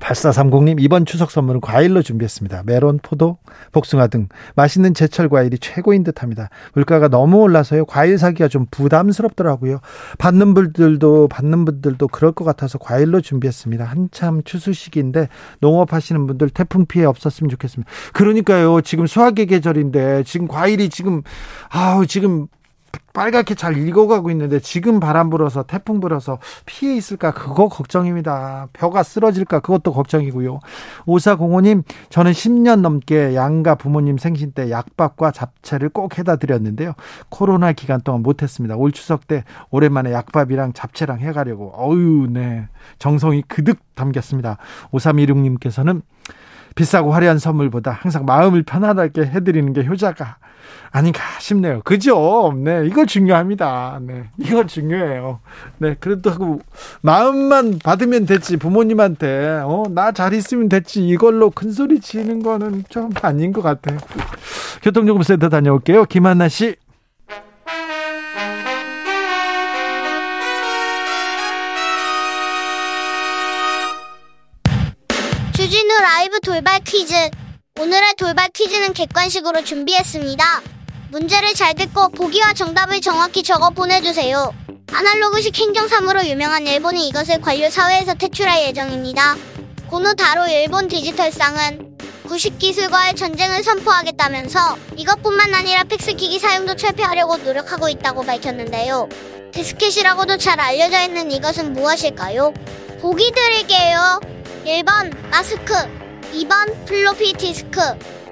[0.00, 2.62] 8430님 이번 추석 선물은 과일로 준비했습니다.
[2.64, 3.38] 메론, 포도,
[3.72, 6.48] 복숭아 등 맛있는 제철 과일이 최고인 듯 합니다.
[6.72, 7.84] 물가가 너무 올라서요.
[7.84, 9.80] 과일 사기가 좀 부담스럽더라고요.
[10.18, 13.84] 받는 분들도 받는 분들도 그럴 것 같아서 과일로 준비했습니다.
[13.84, 15.28] 한참 추수 시기인데
[15.60, 17.90] 농업 하시는 분들 태풍 피해 없었으면 좋겠습니다.
[18.12, 18.80] 그러니까요.
[18.80, 21.22] 지금 수확의 계절인데 지금 과일이 지금
[21.68, 22.46] 아우 지금
[23.12, 28.68] 빨갛게 잘 익어가고 있는데 지금 바람 불어서 태풍 불어서 피해 있을까 그거 걱정입니다.
[28.72, 30.60] 벼가 쓰러질까 그것도 걱정이고요.
[31.06, 36.92] 오사공호님 저는 10년 넘게 양가 부모님 생신 때 약밥과 잡채를 꼭 해다 드렸는데요.
[37.28, 38.76] 코로나 기간 동안 못했습니다.
[38.76, 44.58] 올 추석 때 오랜만에 약밥이랑 잡채랑 해가려고 어유 네 정성이 그득 담겼습니다.
[44.92, 46.02] 5316님께서는
[46.80, 50.38] 비싸고 화려한 선물보다 항상 마음을 편안하게 해드리는 게 효자가
[50.92, 51.82] 아닌가 싶네요.
[51.84, 52.54] 그죠?
[52.56, 54.00] 네, 이거 중요합니다.
[54.00, 55.40] 네, 이거 중요해요.
[55.76, 56.60] 네, 그래도 하고
[57.02, 63.10] 마음만 받으면 됐지 부모님한테 어, 나 잘 있으면 됐지 이걸로 큰 소리 치는 거는 좀
[63.20, 63.98] 아닌 것 같아요.
[64.82, 66.06] 교통정보센터 다녀올게요.
[66.06, 66.76] 김한나 씨.
[75.90, 77.12] 주진우 라이브 돌발 퀴즈.
[77.80, 80.62] 오늘의 돌발 퀴즈는 객관식으로 준비했습니다.
[81.10, 84.54] 문제를 잘 듣고 보기와 정답을 정확히 적어 보내주세요.
[84.92, 89.34] 아날로그식 행정사무로 유명한 일본이 이것을 관료 사회에서 퇴출할 예정입니다.
[89.88, 91.96] 고노 다로 일본 디지털상은
[92.28, 99.08] 구식기술과의 전쟁을 선포하겠다면서 이것뿐만 아니라 팩스기기 사용도 철폐하려고 노력하고 있다고 밝혔는데요.
[99.52, 102.54] 디스켓이라고도 잘 알려져 있는 이것은 무엇일까요?
[103.00, 104.20] 보기 드릴게요.
[104.64, 105.72] 1번 마스크
[106.34, 107.80] 2번 플로피 디스크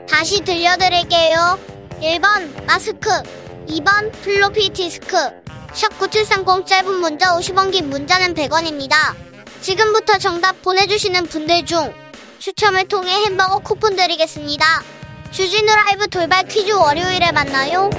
[0.08, 1.58] 다시 들려드릴게요.
[2.00, 3.08] 1번 마스크
[3.66, 5.16] 2번 플로피 디스크
[5.72, 9.14] 샵9730 짧은 문자 50원 긴 문자는 100원입니다.
[9.60, 11.92] 지금부터 정답 보내주시는 분들 중
[12.38, 14.64] 추첨을 통해 햄버거 쿠폰 드리겠습니다.
[15.30, 17.90] 주진우 라이브 돌발 퀴즈 월요일에 만나요.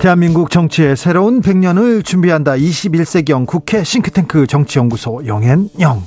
[0.00, 2.52] 대한민국 정치의 새로운 100년을 준비한다.
[2.52, 6.04] 21세기형 국회 싱크탱크 정치연구소 영앤영.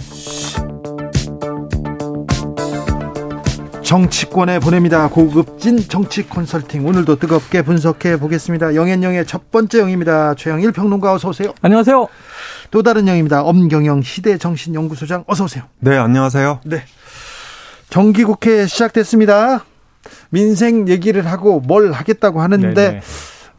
[3.84, 5.10] 정치권에 보냅니다.
[5.10, 6.88] 고급진 정치 컨설팅.
[6.88, 8.76] 오늘도 뜨겁게 분석해 보겠습니다.
[8.76, 10.36] 영앤영의 첫 번째 영입니다.
[10.36, 11.54] 최영일 평론가 어서 오세요.
[11.62, 12.08] 안녕하세요.
[12.72, 13.44] 또 다른 영입니다.
[13.44, 15.66] 엄경영 시대 정신연구소장 어서 오세요.
[15.80, 16.62] 네, 안녕하세요.
[16.64, 16.84] 네.
[17.90, 19.66] 정기국회 시작됐습니다.
[20.30, 23.02] 민생 얘기를 하고 뭘 하겠다고 하는데 네네.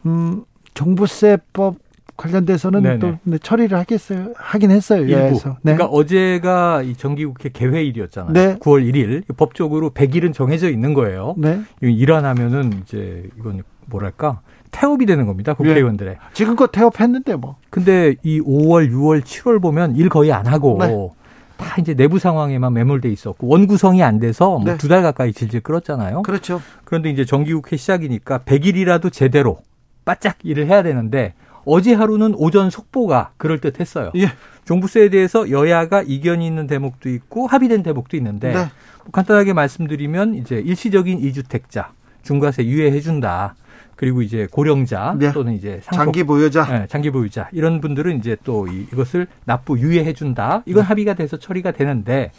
[0.05, 1.75] 음, 종부세법
[2.15, 2.99] 관련돼서는 네네.
[2.99, 4.33] 또 네, 처리를 하겠어요.
[4.35, 5.01] 하긴 했어요.
[5.01, 5.39] 일부.
[5.61, 5.75] 네.
[5.75, 8.33] 그러니까 어제가 이 정기국회 개회일이었잖아요.
[8.33, 8.55] 네.
[8.59, 9.23] 9월 1일.
[9.35, 11.33] 법적으로 100일은 정해져 있는 거예요.
[11.37, 11.61] 네.
[11.81, 15.53] 일어나면은 이제 이건 뭐랄까 태업이 되는 겁니다.
[15.53, 16.13] 국회의원들의.
[16.13, 16.19] 네.
[16.33, 17.55] 지금껏 태업했는데 뭐.
[17.69, 21.09] 근데 이 5월, 6월, 7월 보면 일 거의 안 하고 네.
[21.57, 25.03] 다 이제 내부 상황에만 매몰돼 있었고 원구성이 안 돼서 뭐 두달 네.
[25.03, 26.23] 가까이 질질 끌었잖아요.
[26.23, 26.61] 그렇죠.
[26.83, 29.59] 그런데 이제 정기국회 시작이니까 100일이라도 제대로
[30.05, 31.33] 바짝 일을 해야 되는데
[31.65, 34.11] 어제 하루는 오전 속보가 그럴 듯했어요.
[34.15, 34.27] 예.
[34.65, 38.55] 종부세에 대해서 여야가 이견이 있는 대목도 있고 합의된 대목도 있는데 네.
[38.55, 41.91] 뭐 간단하게 말씀드리면 이제 일시적인 이주택자
[42.23, 43.55] 중과세 유예해 준다.
[43.95, 45.31] 그리고 이제 고령자 네.
[45.31, 50.13] 또는 이제 상속, 장기 보유자, 네, 장기 보유자 이런 분들은 이제 또 이것을 납부 유예해
[50.13, 50.63] 준다.
[50.65, 50.87] 이건 네.
[50.87, 52.31] 합의가 돼서 처리가 되는데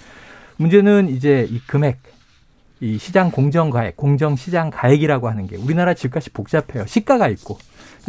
[0.56, 1.98] 문제는 이제 이 금액
[2.84, 6.84] 이 시장 공정 가액, 공정 시장 가액이라고 하는 게 우리나라 집값이 복잡해요.
[6.86, 7.56] 시가가 있고.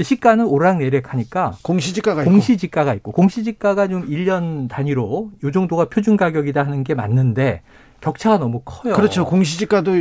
[0.02, 6.66] 시가는 오락내락 하니까 공시지가가 있고 공시지가가 있고 공시지가가 좀 1년 단위로 요 정도가 표준 가격이다
[6.66, 7.62] 하는 게 맞는데
[8.02, 8.94] 격차가 너무 커요.
[8.94, 9.24] 그렇죠.
[9.24, 9.94] 공시지가도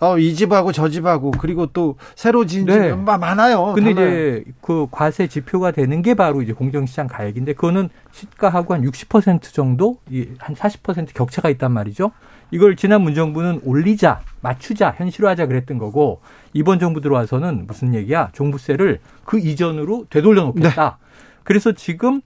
[0.00, 2.90] 어, 이 집하고 저 집하고 그리고 또 새로 지은 네.
[2.90, 3.72] 집 많아요.
[3.74, 4.10] 근데 달라요.
[4.10, 9.96] 이제 그 과세 지표가 되는 게 바로 이제 공정시장 가액인데 그거는 시가하고 한 60% 정도
[10.10, 12.12] 한40% 격차가 있단 말이죠.
[12.50, 16.20] 이걸 지난 문정부는 올리자, 맞추자, 현실화하자 그랬던 거고
[16.52, 18.30] 이번 정부 들어와서는 무슨 얘기야?
[18.32, 20.98] 종부세를 그 이전으로 되돌려 놓겠다.
[21.00, 21.06] 네.
[21.44, 22.20] 그래서 지금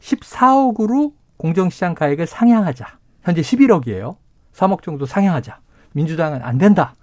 [0.00, 2.86] 14억으로 공정시장 가액을 상향하자.
[3.22, 4.16] 현재 11억이에요.
[4.54, 5.58] 3억 정도 상향하자.
[5.92, 6.94] 민주당은 안 된다.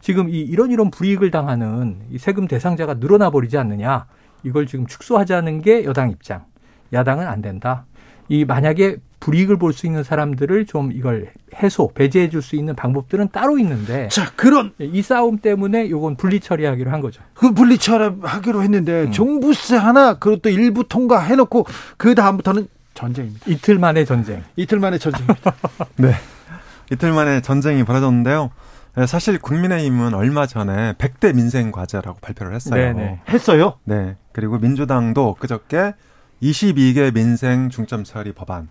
[0.00, 4.06] 지금 이 이런 이런 불이익을 당하는 이 세금 대상자가 늘어나 버리지 않느냐.
[4.42, 6.44] 이걸 지금 축소하자는 게 여당 입장.
[6.92, 7.86] 야당은 안 된다.
[8.32, 11.30] 이 만약에 불이익을 볼 수 있는 사람들을 좀 이걸
[11.62, 14.08] 해소, 배제해 줄 수 있는 방법들은 따로 있는데.
[14.08, 14.72] 자, 그런.
[14.80, 17.22] 이 싸움 때문에 요건 분리 처리하기로 한 거죠.
[17.34, 19.12] 그 분리 처리하기로 했는데, 음.
[19.12, 21.66] 종부세 하나, 그것도 일부 통과해 놓고,
[21.98, 23.44] 그 다음부터는 전쟁입니다.
[23.46, 24.42] 이틀 만에 전쟁.
[24.56, 25.54] 이틀 만에 전쟁입니다.
[25.96, 26.14] 네.
[26.90, 28.50] 이틀 만에 전쟁이 벌어졌는데요.
[28.96, 32.74] 네, 사실 국민의힘은 얼마 전에 100대 민생 과제라고 발표를 했어요.
[32.74, 32.94] 네네.
[32.94, 33.20] 네.
[33.28, 33.74] 했어요?
[33.84, 34.16] 네.
[34.32, 35.92] 그리고 민주당도 그저께
[36.42, 38.68] 22개 민생 중점 처리 법안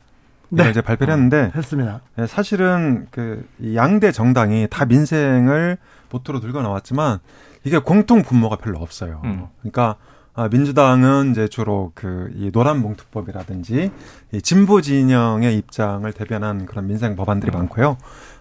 [0.50, 0.70] 네.
[0.70, 2.02] 이제 발표를 했는데 어, 했습니다.
[2.18, 5.78] 네, 사실은 그 양대 정당이 다 민생을
[6.10, 7.20] 모토로 들고 나왔지만
[7.64, 9.22] 이게 공통 분모가 별로 없어요.
[9.24, 9.48] 음.
[9.62, 9.96] 그러니까
[10.34, 13.92] 아, 민주당은 이제 주로 그 이 노란 봉투법이라든지
[14.34, 17.60] 이 진보 진영의 입장을 대변한 그런 민생 법안들이 음.
[17.60, 17.98] 많고요.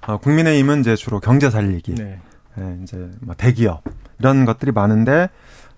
[0.06, 2.20] 어, 국민의힘은 이제 주로 경제 살리기, 네.
[2.58, 3.82] 예, 이제 뭐 대기업
[4.18, 5.28] 이런 것들이 많은데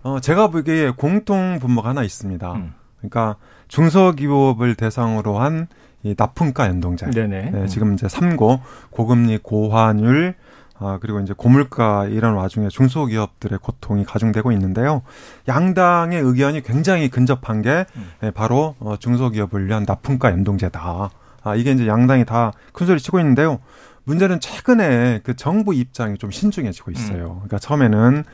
[0.03, 2.53] 어, 제가 보기에 공통 분모가 하나 있습니다.
[2.55, 2.75] 음.
[3.03, 3.37] 그러니까
[3.69, 5.69] 중소기업을 대상으로 한
[6.03, 7.11] 이 납품가 연동제.
[7.11, 7.51] 네네.
[7.51, 8.61] 네, 지금 이제 3고
[8.91, 10.35] 고금리 고환율
[10.79, 15.03] 아, 그리고 이제 고물가 이런 와중에 중소기업들의 고통이 가중되고 있는데요.
[15.47, 18.11] 양당의 의견이 굉장히 근접한 게 음.
[18.25, 21.11] 예, 바로 어, 중소기업을 위한 납품가 연동제다.
[21.45, 23.61] 아, 이게 이제 양당이 다 큰소리 치고 있는데요.
[24.05, 27.25] 문제는 최근에 그 정부 입장이 좀 신중해지고 있어요.
[27.25, 27.47] 음.
[27.47, 28.25] 그러니까 처음에는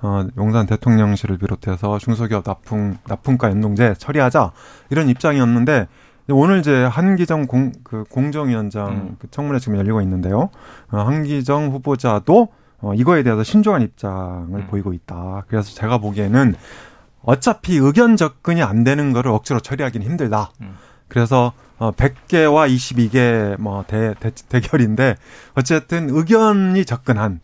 [0.00, 4.52] 어, 용산 대통령실을 비롯해서 중소기업 납품 납품가 연동제 처리하자
[4.90, 5.88] 이런 입장이었는데
[6.30, 9.16] 오늘 이제 한기정 공, 그 공정위원장 음.
[9.18, 10.50] 그 청문회 지금 열리고 있는데요.
[10.90, 12.48] 어, 한기정 후보자도
[12.80, 14.66] 어, 이거에 대해서 신중한 입장을 음.
[14.68, 15.44] 보이고 있다.
[15.48, 16.54] 그래서 제가 보기에는
[17.22, 20.50] 어차피 의견 접근이 안 되는 거를 억지로 처리하기는 힘들다.
[20.60, 20.76] 음.
[21.08, 25.16] 그래서 어 100개와 22개 뭐 대, 대, 대결인데
[25.54, 27.40] 어쨌든 의견이 접근한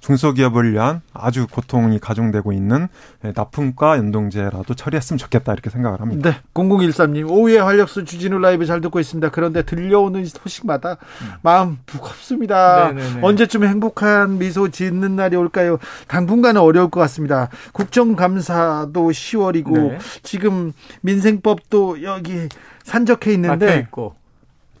[0.00, 2.88] 중소기업을 위한 아주 고통이 가중되고 있는
[3.22, 6.30] 납품과 연동제라도 처리했으면 좋겠다 이렇게 생각을 합니다.
[6.30, 6.36] 네.
[6.54, 9.30] 0013님 오후에 활력소 주진우 라이브 잘 듣고 있습니다.
[9.30, 11.32] 그런데 들려오는 소식마다 음.
[11.42, 12.92] 마음 무겁습니다.
[12.92, 13.20] 네네네.
[13.22, 15.78] 언제쯤 행복한 미소 짓는 날이 올까요?
[16.08, 17.48] 당분간은 어려울 것 같습니다.
[17.72, 19.98] 국정감사도 10월이고 네.
[20.22, 22.48] 지금 민생법도 여기
[22.84, 24.19] 산적해 있는데 있고.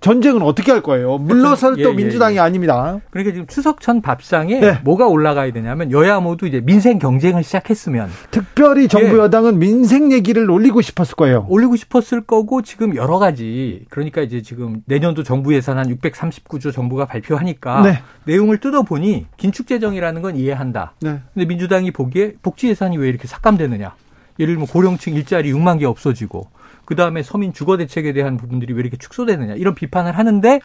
[0.00, 1.18] 전쟁은 어떻게 할 거예요?
[1.18, 2.40] 물러설 예, 또 예, 민주당이 예.
[2.40, 3.00] 아닙니다.
[3.10, 4.78] 그러니까 지금 추석 전 밥상에 네.
[4.82, 9.20] 뭐가 올라가야 되냐면 여야 모두 이제 민생 경쟁을 시작했으면 특별히 정부 예.
[9.20, 11.46] 여당은 민생 얘기를 올리고 싶었을 거예요.
[11.48, 17.04] 올리고 싶었을 거고 지금 여러 가지 그러니까 이제 지금 내년도 정부 예산 한 639조 정부가
[17.04, 18.02] 발표하니까 네.
[18.24, 20.94] 내용을 뜯어보니 긴축 재정이라는 건 이해한다.
[21.02, 21.20] 네.
[21.34, 23.94] 근데 민주당이 보기에 복지 예산이 왜 이렇게 삭감되느냐?
[24.38, 26.48] 예를 들면 고령층 일자리 6만 개 없어지고
[26.90, 30.58] 그 다음에 서민 주거 대책에 대한 부분들이 왜 이렇게 축소되느냐 이런 비판을 하는데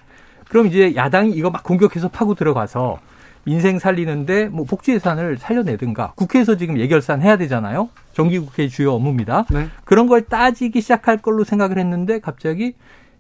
[0.50, 2.98] 그럼 이제 야당이 이거 막 공격해서 파고 들어가서
[3.44, 7.90] 민생 살리는데 뭐 복지 예산을 살려내든가 국회에서 지금 예결산 해야 되잖아요.
[8.14, 9.46] 정기국회 주요 업무입니다.
[9.52, 9.68] 네.
[9.84, 12.74] 그런 걸 따지기 시작할 걸로 생각을 했는데 갑자기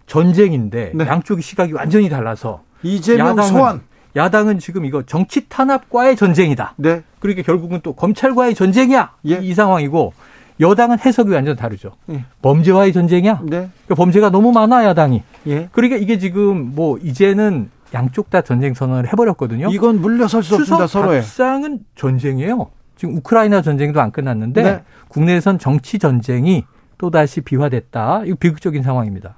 [0.08, 1.06] 전쟁인데 네.
[1.06, 3.82] 양쪽의 시각이 완전히 달라서 이재명 야당은, 소환
[4.16, 6.74] 야당은 지금 이거 정치 탄압과의 전쟁이다.
[6.78, 7.04] 네.
[7.20, 9.12] 그러니까 결국은 또 검찰과의 전쟁이야.
[9.28, 9.36] 예.
[9.36, 10.14] 이, 이 상황이고
[10.60, 11.92] 여당은 해석이 완전 다르죠.
[12.10, 12.26] 예.
[12.42, 13.42] 범죄와의 전쟁이야.
[13.44, 13.70] 네.
[13.86, 15.24] 그러니까 범죄가 너무 많아 야당이.
[15.48, 15.70] 예.
[15.72, 19.70] 그러니까 이게 지금 뭐 이제는 양쪽 다 전쟁 선언을 해버렸거든요.
[19.72, 21.22] 이건 물러설 수 없습니다 서로의.
[21.22, 22.68] 밥상은 전쟁이에요.
[22.96, 24.84] 지금 우크라이나 전쟁도 안 끝났는데 네.
[25.10, 26.64] 국내에선 정치 전쟁이
[26.98, 28.24] 또 다시 비화됐다.
[28.26, 29.36] 이거 비극적인 상황입니다.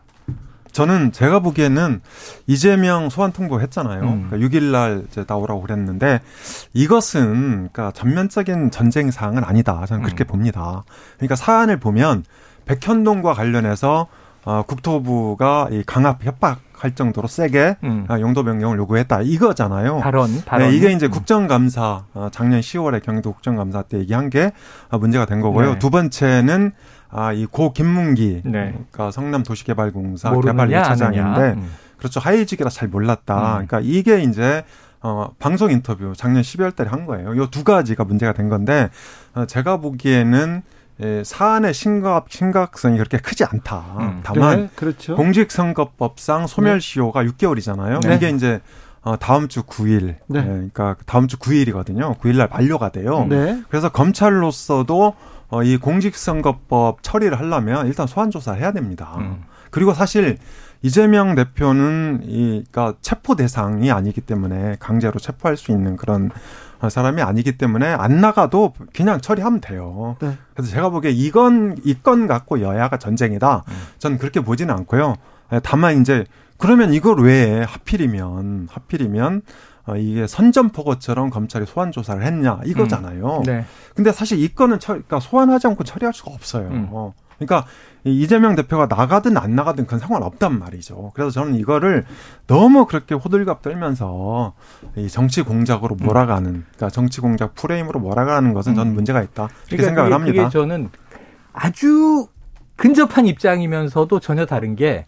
[0.77, 2.01] 저는 제가 보기에는
[2.45, 4.03] 이재명 소환 통보했잖아요.
[4.03, 4.27] 음.
[4.29, 6.21] 그러니까 6일날 이제 나오라고 그랬는데
[6.73, 9.83] 이것은 그러니까 전면적인 전쟁 사항은 아니다.
[9.87, 10.27] 저는 그렇게 음.
[10.27, 10.83] 봅니다.
[11.15, 12.25] 그러니까 사안을 보면
[12.65, 14.05] 백현동과 관련해서
[14.45, 18.05] 어, 국토부가 이 강압 협박 할 정도로 세게 음.
[18.07, 19.97] 아, 용도 변경을 요구했다 이거잖아요.
[20.01, 20.69] 발언, 발언.
[20.69, 21.11] 네, 이게 이제 음.
[21.11, 24.51] 국정감사 어, 작년 10월에 경기도 국정감사 때 얘기한 게
[24.89, 25.73] 어, 문제가 된 거고요.
[25.73, 25.79] 네.
[25.79, 26.73] 두 번째는
[27.09, 28.71] 아, 이 고 김문기, 네.
[28.71, 31.69] 그러니까 성남 도시개발공사 개발 1차장인데, 음.
[31.97, 32.19] 그렇죠.
[32.19, 33.35] 하이직이라 잘 몰랐다.
[33.59, 33.65] 음.
[33.67, 34.63] 그러니까 이게 이제
[35.01, 37.33] 어, 방송 인터뷰 작년 12월 달에 한 거예요.
[37.35, 38.89] 이두 가지가 문제가 된 건데,
[39.35, 40.63] 어, 제가 보기에는
[41.03, 43.83] 예, 사안의 심각, 심각성이 그렇게 크지 않다.
[43.99, 44.19] 음.
[44.23, 45.15] 다만, 네, 그렇죠.
[45.15, 47.29] 공직선거법상 소멸시효가 네.
[47.29, 48.01] 6개월이잖아요.
[48.01, 48.15] 네.
[48.15, 48.61] 이게 이제
[49.03, 50.39] 어, 다음 주 9일, 네.
[50.39, 52.17] 예, 그러니까 다음 주 9일이거든요.
[52.19, 53.25] 9일날 만료가 돼요.
[53.29, 53.61] 네.
[53.69, 55.15] 그래서 검찰로서도
[55.49, 59.15] 어, 이 공직선거법 처리를 하려면 일단 소환 조사를 해야 됩니다.
[59.19, 59.43] 음.
[59.71, 60.37] 그리고 사실
[60.81, 66.29] 이재명 대표는 이 그러니까 체포 대상이 아니기 때문에 강제로 체포할 수 있는 그런
[66.89, 70.15] 사람이 아니기 때문에 안 나가도 그냥 처리하면 돼요.
[70.19, 70.37] 네.
[70.53, 73.63] 그래서 제가 보기에 이건 이건 갖고 여야가 전쟁이다.
[73.67, 73.73] 음.
[73.97, 75.15] 저는 그렇게 보지는 않고요.
[75.53, 76.25] 예, 다만 이제
[76.57, 79.41] 그러면 이걸 왜 하필이면 하필이면 어,
[79.95, 83.37] 이게 선전포고처럼 검찰이 소환 조사를 했냐 이거잖아요.
[83.37, 83.43] 음.
[83.43, 83.65] 네.
[83.95, 86.67] 근데 사실 이 건은 처, 그러니까 소환하지 않고 처리할 수가 없어요.
[86.67, 86.87] 음.
[86.91, 87.13] 어.
[87.37, 87.67] 그러니까
[88.03, 91.11] 이재명 대표가 나가든 안 나가든 그건 상관없단 말이죠.
[91.13, 92.05] 그래서 저는 이거를
[92.47, 94.53] 너무 그렇게 호들갑 떨면서
[94.95, 96.05] 이 정치 공작으로 음.
[96.05, 98.95] 몰아가는, 그러니까 정치 공작 프레임으로 몰아가는 것은 저는 음.
[98.95, 100.43] 문제가 있다 이렇게 그러니까 생각을 그게, 합니다.
[100.43, 100.89] 그게 저는
[101.53, 102.27] 아주
[102.75, 105.05] 근접한 입장이면서도 전혀 다른 게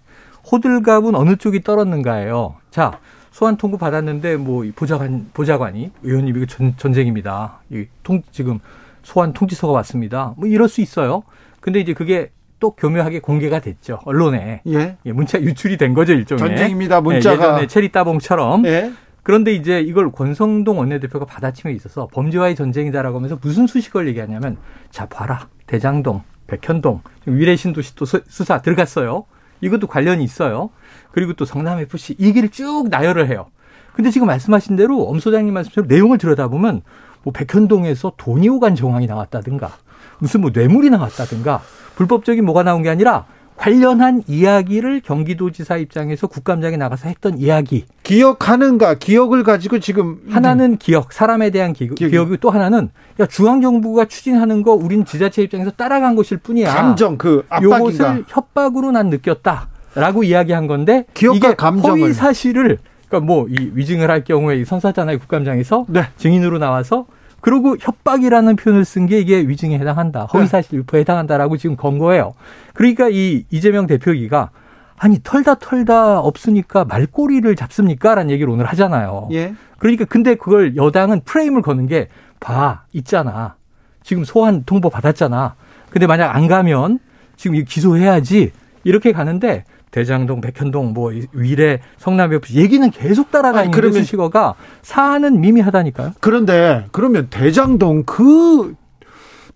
[0.51, 2.55] 호들갑은 어느 쪽이 떨었는가예요.
[2.69, 2.99] 자,
[3.39, 7.61] 소환 통보 받았는데 뭐 보좌관 보좌관이 의원님 이거 전, 전쟁입니다.
[7.71, 8.59] 이 통 지금
[9.01, 10.33] 소환 통지서가 왔습니다.
[10.35, 11.23] 뭐 이럴 수 있어요.
[11.61, 14.97] 근데 이제 그게 또 교묘하게 공개가 됐죠 언론에 예.
[15.05, 18.91] 예 문자 유출이 된 거죠 일종의 전쟁입니다 문자가 예, 예전에 체리 따봉처럼 예.
[19.23, 24.57] 그런데 이제 이걸 권성동 원내대표가 받아침에 있어서 범죄와의 전쟁이다라고 하면서 무슨 수식을 얘기하냐면
[24.91, 29.23] 자 봐라 대장동 백현동 위례 신도시 또 수사 들어갔어요
[29.61, 30.69] 이것도 관련이 있어요.
[31.11, 33.47] 그리고 또 성남 FC 이기를 쭉 나열을 해요.
[33.93, 36.81] 근데 지금 말씀하신 대로 엄 소장님 말씀처럼 내용을 들여다보면
[37.23, 39.71] 뭐 백현동에서 돈이 오간 정황이 나왔다든가
[40.19, 41.61] 무슨 뭐 뇌물이 나왔다든가
[41.95, 43.25] 불법적인 뭐가 나온 게 아니라
[43.59, 47.83] 관련한 이야기를 경기도지사 입장에서 국감장에 나가서 했던 이야기.
[48.03, 48.93] 기억하는가?
[48.93, 52.09] 기억을 가지고 지금 하나는 기억, 사람에 대한 기, 기억.
[52.09, 56.73] 기억이 또 하나는 야 중앙 정부가 추진하는 거 우린 지자체 입장에서 따라간 것일 뿐이야.
[56.73, 57.77] 감정 그 압박인가?
[57.79, 62.01] 요것을 협박으로 난 느꼈다라고 이야기한 건데 기억과 이게 감정을.
[62.01, 62.77] 허위 사실을
[63.09, 66.03] 그러니까 뭐 이 위증을 할 경우에 이 선사잖아요 국감장에서 네.
[66.15, 67.07] 증인으로 나와서
[67.41, 70.25] 그리고 협박이라는 표현을 쓴 게 이게 위증에 해당한다.
[70.25, 72.33] 허위사실 유포에 해당한다라고 지금 건 거예요.
[72.73, 74.49] 그러니까 이 이재명 대표기가
[74.97, 78.15] 아니 털다 털다 없으니까 말꼬리를 잡습니까?
[78.15, 79.29] 라는 얘기를 오늘 하잖아요.
[79.31, 79.53] 예.
[79.77, 83.55] 그러니까 근데 그걸 여당은 프레임을 거는 게 봐, 있잖아.
[84.03, 85.55] 지금 소환 통보 받았잖아.
[85.89, 86.99] 근데 만약 안 가면
[87.37, 88.51] 지금 기소해야지.
[88.83, 96.13] 이렇게 가는데 대장동, 백현동, 뭐 위례, 성남역 얘기는 계속 따라가는 그러면 수식어가 사안은 미미하다니까요.
[96.19, 98.75] 그런데 그러면 대장동 그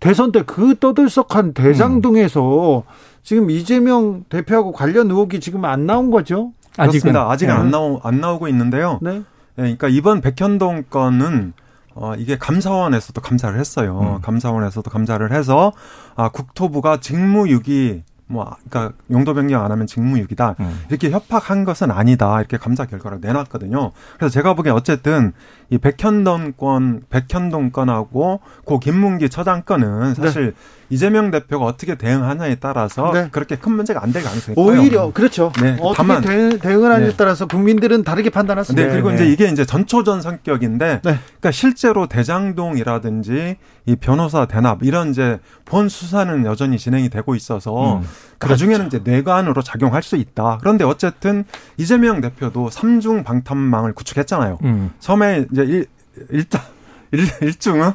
[0.00, 2.82] 대선 때 그 떠들썩한 대장동에서 음.
[3.22, 6.52] 지금 이재명 대표하고 관련 의혹이 지금 안 나온 거죠?
[6.76, 7.60] 아직은 아직은 네.
[7.60, 8.98] 안 나오 안 나오고 있는데요.
[9.00, 9.18] 네.
[9.18, 9.22] 네.
[9.56, 11.54] 그러니까 이번 백현동 건은
[11.94, 14.16] 어, 이게 감사원에서도 감사를 했어요.
[14.16, 14.20] 음.
[14.20, 15.72] 감사원에서도 감사를 해서,
[16.16, 20.80] 아, 국토부가 직무유기 뭐 그러니까 용도 변경 안 하면 직무유기다 음.
[20.88, 23.92] 이렇게 협박한 것은 아니다 이렇게 감사 결과를 내놨거든요.
[24.16, 25.32] 그래서 제가 보기엔 어쨌든
[25.70, 30.52] 이 백현동 건 백현동 건하고 고 김문기 처장 건은 사실 네.
[30.94, 33.28] 이재명 대표가 어떻게 대응하냐에 따라서 네.
[33.32, 34.80] 그렇게 큰 문제가 안 될 가능성이 오히려 있고요.
[34.82, 35.52] 오히려 그렇죠.
[35.60, 35.76] 네.
[35.80, 37.14] 어떻게 다만 대응, 하냐에 네.
[37.16, 38.88] 따라서 국민들은 다르게 판단할 수 있습니다.
[38.88, 38.94] 네.
[38.94, 41.18] 그리고 이제 이게 이제 전초전 성격인데 네.
[41.26, 48.02] 그러니까 실제로 대장동이라든지 이 변호사 대납 이런 이제 본 수사는 여전히 진행이 되고 있어서 음.
[48.38, 48.96] 나중에는 그렇죠.
[48.98, 50.58] 이제 뇌관으로 작용할 수 있다.
[50.60, 51.44] 그런데 어쨌든
[51.76, 54.58] 이재명 대표도 삼중 방탄망을 구축했잖아요.
[54.62, 54.90] 음.
[55.00, 55.86] 처음에 이제 일,
[56.30, 56.62] 일단
[57.10, 57.90] 일, 일중은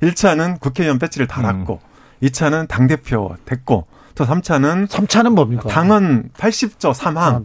[0.00, 1.93] 1차는 국회의원 배지를 달았고 음.
[2.22, 5.68] 2차는 당대표 됐고 또 3차는 3차는 뭡니까?
[5.68, 7.42] 당헌 80조 3항.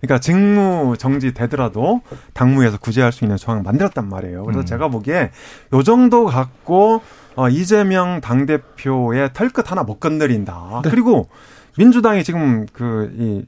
[0.00, 2.00] 그러니까 직무 정지 되더라도
[2.32, 4.44] 당무에서 구제할 수 있는 조항을 만들었단 말이에요.
[4.44, 4.66] 그래서 음.
[4.66, 5.30] 제가 보기에
[5.72, 7.02] 요 정도 갖고
[7.34, 10.82] 어 이재명 당대표의 털끝 하나 못 건드린다.
[10.84, 10.90] 네.
[10.90, 11.28] 그리고
[11.76, 13.44] 민주당이 지금 그 이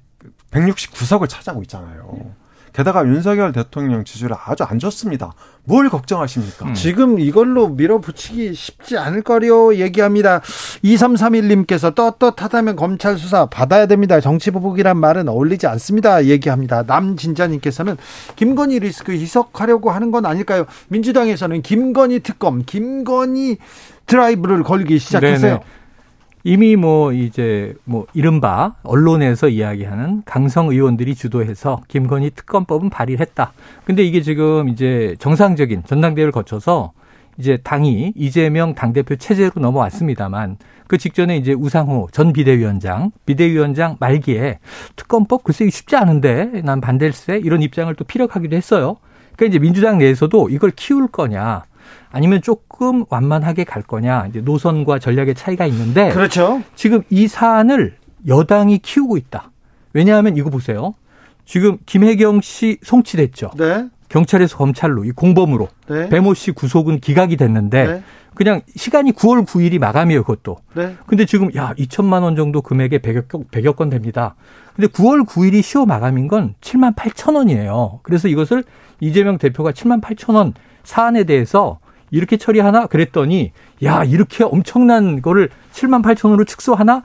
[0.50, 2.32] 169석을 차지하고 있잖아요.
[2.74, 5.32] 게다가 윤석열 대통령 지지율이 아주 안 좋습니다.
[5.62, 6.66] 뭘 걱정하십니까?
[6.66, 6.74] 음.
[6.74, 10.40] 지금 이걸로 밀어붙이기 쉽지 않을 거려 얘기합니다.
[10.82, 14.20] 2331님께서 떳떳하다면 검찰 수사 받아야 됩니다.
[14.20, 16.24] 정치보복이란 말은 어울리지 않습니다.
[16.24, 16.82] 얘기합니다.
[16.82, 17.96] 남진자님께서는
[18.34, 20.66] 김건희 리스크 희석하려고 하는 건 아닐까요?
[20.88, 23.58] 민주당에서는 김건희 특검, 김건희
[24.06, 25.52] 드라이브를 걸기 시작했어요.
[25.52, 25.64] 네네.
[26.46, 33.54] 이미 뭐 이제 뭐 이른바 언론에서 이야기하는 강성 의원들이 주도해서 김건희 특검법은 발의를 했다.
[33.86, 36.92] 근데 이게 지금 이제 정상적인 전당대회를 거쳐서
[37.38, 44.58] 이제 당이 이재명 당대표 체제로 넘어왔습니다만 그 직전에 이제 우상호 전 비대위원장, 비대위원장 말기에
[44.96, 48.98] 특검법 글쎄 쉽지 않은데 난 반댈세 이런 입장을 또 피력하기도 했어요.
[49.34, 51.64] 그러니까 이제 민주당 내에서도 이걸 키울 거냐
[52.10, 56.62] 아니면 조금 완만하게 갈 거냐 이제 노선과 전략의 차이가 있는데 그렇죠.
[56.74, 59.50] 지금 이 사안을 여당이 키우고 있다.
[59.92, 60.94] 왜냐하면 이거 보세요.
[61.44, 63.52] 지금 김혜경 씨 송치됐죠.
[63.56, 63.88] 네.
[64.08, 66.08] 경찰에서 검찰로 이 공범으로 네.
[66.08, 68.02] 배모 씨 구속은 기각이 됐는데 네.
[68.34, 70.58] 그냥 시간이 9월 9일이 마감이에요, 그것도.
[70.74, 70.96] 네.
[71.06, 74.34] 근데 지금 야, 2천만 원 정도 금액에 100여, 100여 건 됩니다.
[74.74, 78.00] 근데 9월 9일이 시효 마감인 건 7만 8천 원이에요.
[78.02, 78.64] 그래서 이것을
[79.00, 80.52] 이재명 대표가 7만 8천 원
[80.84, 81.78] 사안에 대해서
[82.10, 87.02] 이렇게 처리하나 그랬더니 야 이렇게 엄청난 거를 7만 8천 원으로 축소하나?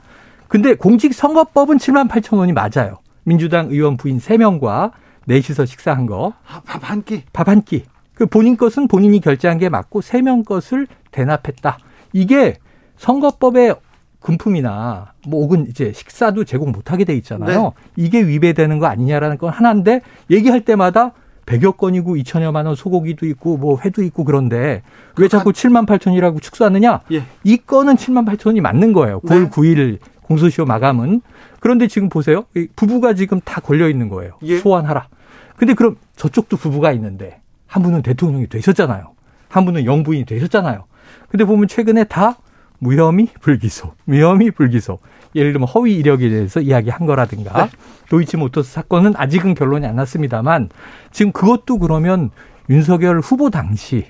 [0.48, 2.98] 근데 공직선거법은 7만 8천 원이 맞아요.
[3.24, 4.92] 민주당 의원 부인 3명과
[5.26, 6.32] 넷이서 식사한 거.
[6.48, 7.24] 아, 밥한 끼.
[7.32, 7.84] 밥 한 끼.
[8.14, 11.78] 그 본인 것은 본인이 결제한 게 맞고 3명 것을 대납했다.
[12.12, 12.56] 이게
[12.96, 13.76] 선거법의
[14.20, 17.62] 금품이나 뭐 혹은 이제 식사도 제공 못하게 돼 있잖아요.
[17.62, 17.70] 네.
[17.96, 21.12] 이게 위배되는 거 아니냐라는 건 하나인데 얘기할 때마다
[21.50, 24.82] 100여 건이고 2천여만 원 소고기도 있고 뭐 회도 있고 그런데
[25.16, 27.00] 왜 자꾸 7만 8천이라고 축소하느냐?
[27.12, 27.24] 예.
[27.42, 29.20] 이 건은 7만 8천이 맞는 거예요.
[29.20, 29.50] 9월 네.
[29.50, 31.22] 9일 공소시효 마감은.
[31.58, 32.44] 그런데 지금 보세요.
[32.76, 34.34] 부부가 지금 다 걸려 있는 거예요.
[34.42, 34.58] 예.
[34.58, 35.08] 소환하라.
[35.56, 39.12] 근데 그럼 저쪽도 부부가 있는데 한 분은 대통령이 되셨잖아요.
[39.48, 40.84] 한 분은 영부인이 되셨잖아요.
[41.28, 42.36] 근데 보면 최근에 다
[42.78, 45.00] 무혐의 불기소, 무혐의 불기소.
[45.34, 47.70] 예를 들면 허위 이력에 대해서 이야기한 거라든가 네.
[48.08, 50.70] 도이치모터스 사건은 아직은 결론이 안 났습니다만
[51.12, 52.30] 지금 그것도 그러면
[52.68, 54.06] 윤석열 후보 당시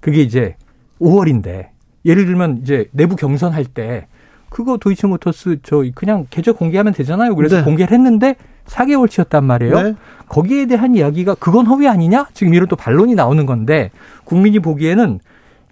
[0.00, 0.56] 그게 이제
[1.00, 1.68] 5월인데
[2.04, 4.06] 예를 들면 이제 내부 경선할 때
[4.50, 7.34] 그거 도이치모터스 저 그냥 계좌 공개하면 되잖아요.
[7.34, 7.64] 그래서 네.
[7.64, 8.36] 공개를 했는데
[8.66, 9.82] 4개월치였단 말이에요.
[9.82, 9.94] 네.
[10.28, 12.28] 거기에 대한 이야기가 그건 허위 아니냐?
[12.34, 13.90] 지금 이런 또 반론이 나오는 건데
[14.24, 15.18] 국민이 보기에는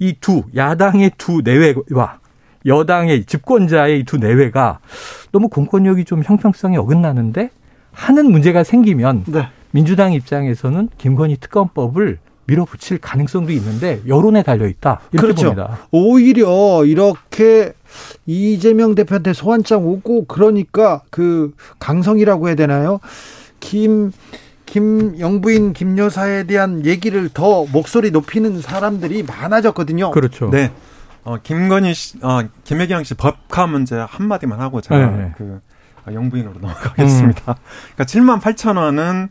[0.01, 2.19] 이 두 야당의 두 내외와
[2.67, 4.79] 여당의 집권자의 이두 내외가
[5.33, 7.51] 너무 공권력이 좀 형평성이 어긋나는데
[7.93, 9.49] 하는 문제가 생기면 네.
[9.71, 15.55] 민주당 입장에서는 김건희 특검법을 밀어붙일 가능성도 있는데 여론에 달려 있다 이렇게 그렇죠.
[15.55, 15.79] 봅니다.
[15.91, 17.73] 오히려 이렇게
[18.27, 23.01] 이재명 대표한테 소환장 오고 그러니까 그 강성이라고 해야 되나요?
[23.61, 24.13] 김
[24.67, 30.11] 김영부인 김여사에 대한 얘기를 더 목소리 높이는 사람들이 많아졌거든요.
[30.13, 30.51] 그렇죠.
[30.51, 30.73] 네.
[31.25, 35.17] 어, 김건희 씨, 어, 김혜경 씨 법카 문제 한마디만 하고 제가 네.
[35.17, 35.33] 네.
[35.37, 35.61] 그
[36.05, 37.53] 아, 영부인으로 넘어가겠습니다.
[37.53, 37.55] 음.
[37.95, 39.29] 그러니까 7만 8천 원은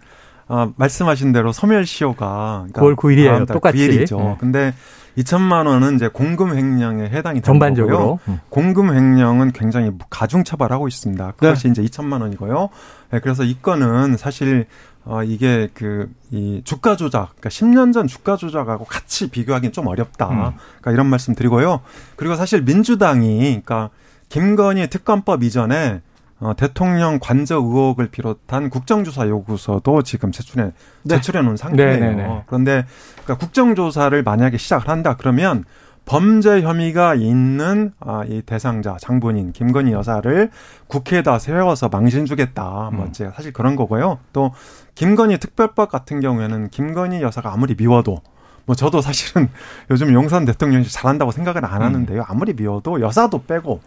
[0.48, 3.48] 어, 말씀하신 대로 소멸 시효가 그러니까 9월 9일이에요.
[3.52, 3.78] 똑같이.
[3.78, 4.18] 9일이죠.
[4.18, 4.38] 네.
[4.40, 4.74] 근데
[5.18, 8.20] 2천만 원은 이제 공금 횡령에 해당이 전반적으로 거고요.
[8.28, 8.40] 음.
[8.50, 11.32] 공금 횡령은 굉장히 가중 처벌하고 있습니다.
[11.32, 11.72] 그것이 네.
[11.72, 12.70] 이제 2천만 원이고요.
[13.12, 14.68] 네, 그래서 이 건은 사실
[15.04, 20.30] 어, 이게 그, 이 주가 조작, 그러니까 10년 전 주가 조작하고 같이 비교하기는 좀 어렵다.
[20.30, 20.58] 음.
[20.80, 21.82] 그러니까 이런 말씀 드리고요.
[22.16, 23.90] 그리고 사실 민주당이, 그러니까
[24.30, 26.02] 김건희 특검법 이전에
[26.40, 30.72] 어, 대통령 관저 의혹을 비롯한 국정조사 요구서도 지금 제출해,
[31.04, 31.16] 네.
[31.16, 31.94] 제출해 놓은 상태예요.
[31.94, 32.16] 네네네.
[32.16, 32.44] 네, 네.
[32.48, 32.86] 그런데
[33.24, 35.66] 그러니까 국정조사를 만약에 시작을 한다 그러면
[36.06, 40.50] 범죄 혐의가 있는 아, 이 대상자 장본인 김건희 여사를
[40.88, 42.90] 국회에다 세워서 망신 주겠다.
[42.92, 43.12] 뭐 음.
[43.12, 44.20] 제가 사실 그런 거고요.
[44.34, 44.52] 또
[44.96, 48.22] 김건희 특별법 같은 경우에는 김건희 여사가 아무리 미워도
[48.66, 49.50] 뭐 저도 사실은
[49.90, 51.86] 요즘 용산 대통령이 잘한다고 생각은 안 음.
[51.88, 52.26] 하는데요.
[52.28, 53.82] 아무리 미워도 여사도 빼고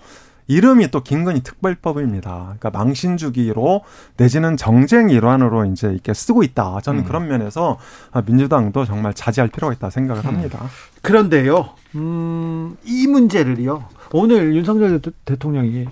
[0.47, 2.31] 이름이 또 김건희 특별법입니다.
[2.59, 3.83] 그러니까 망신 주기로
[4.17, 6.81] 내지는 정쟁 일환으로 이제 이렇게 쓰고 있다.
[6.83, 7.05] 저는 음.
[7.05, 7.79] 그런 면에서
[8.27, 10.29] 민주당도 정말 자제할 필요가 있다 생각을 음.
[10.29, 10.61] 합니다.
[11.03, 13.85] 그런데요, 음, 이 문제를요.
[14.13, 15.87] 오늘 윤석열 대통령이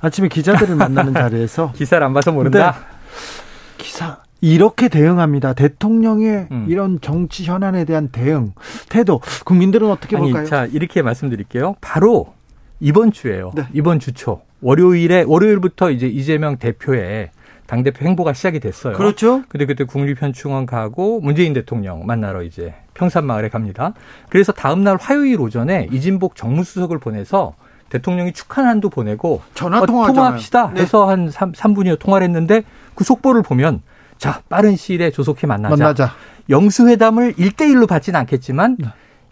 [0.00, 2.72] 아침에 기자들을 만나는 자리에서 기사를 안 봐서 모른다.
[2.72, 2.78] 네.
[3.78, 5.54] 기사 이렇게 대응합니다.
[5.54, 6.66] 대통령의 음.
[6.68, 8.52] 이런 정치 현안에 대한 대응
[8.90, 10.46] 태도 국민들은 어떻게 아니, 볼까요?
[10.46, 11.76] 자 이렇게 말씀드릴게요.
[11.80, 12.34] 바로
[12.80, 13.52] 이번 주에요.
[13.54, 13.64] 네.
[13.72, 17.30] 이번 주 초 월요일에 월요일부터 이제 이재명 대표의
[17.66, 18.94] 당 대표 행보가 시작이 됐어요.
[18.94, 19.42] 그렇죠.
[19.48, 23.92] 근데 그때 국립현충원 가고 문재인 대통령 만나러 이제 평산마을에 갑니다.
[24.30, 27.54] 그래서 다음 날 화요일 오전에 이진복 정무수석을 보내서
[27.90, 30.82] 대통령이 축하난도 보내고 전화 통화합시다 네.
[30.82, 32.62] 해서 한 3, 3분여 통화를 했는데
[32.94, 33.82] 그 속보를 보면
[34.18, 35.76] 자, 빠른 시일에 조속히 만나자.
[35.76, 36.12] 만나자.
[36.48, 38.78] 영수회담을 1대1로 받지는 않겠지만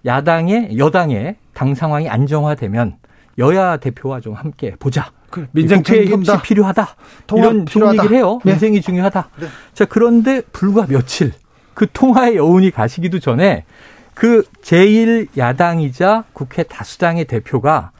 [0.04, 2.96] 야당의 여당의 당 상황이 안정화되면
[3.38, 5.10] 여야 대표와 좀 함께 보자.
[5.30, 6.88] 그래, 민생 국회 협치 필요하다.
[7.34, 7.64] 이런
[7.94, 8.38] 얘기를 해요.
[8.44, 8.52] 네.
[8.52, 9.28] 민생이 중요하다.
[9.40, 9.46] 네.
[9.72, 11.32] 자, 그런데 불과 며칠
[11.74, 13.64] 그 통화의 여운이 가시기도 전에
[14.14, 17.92] 그 제1야당이자 국회 다수당의 대표가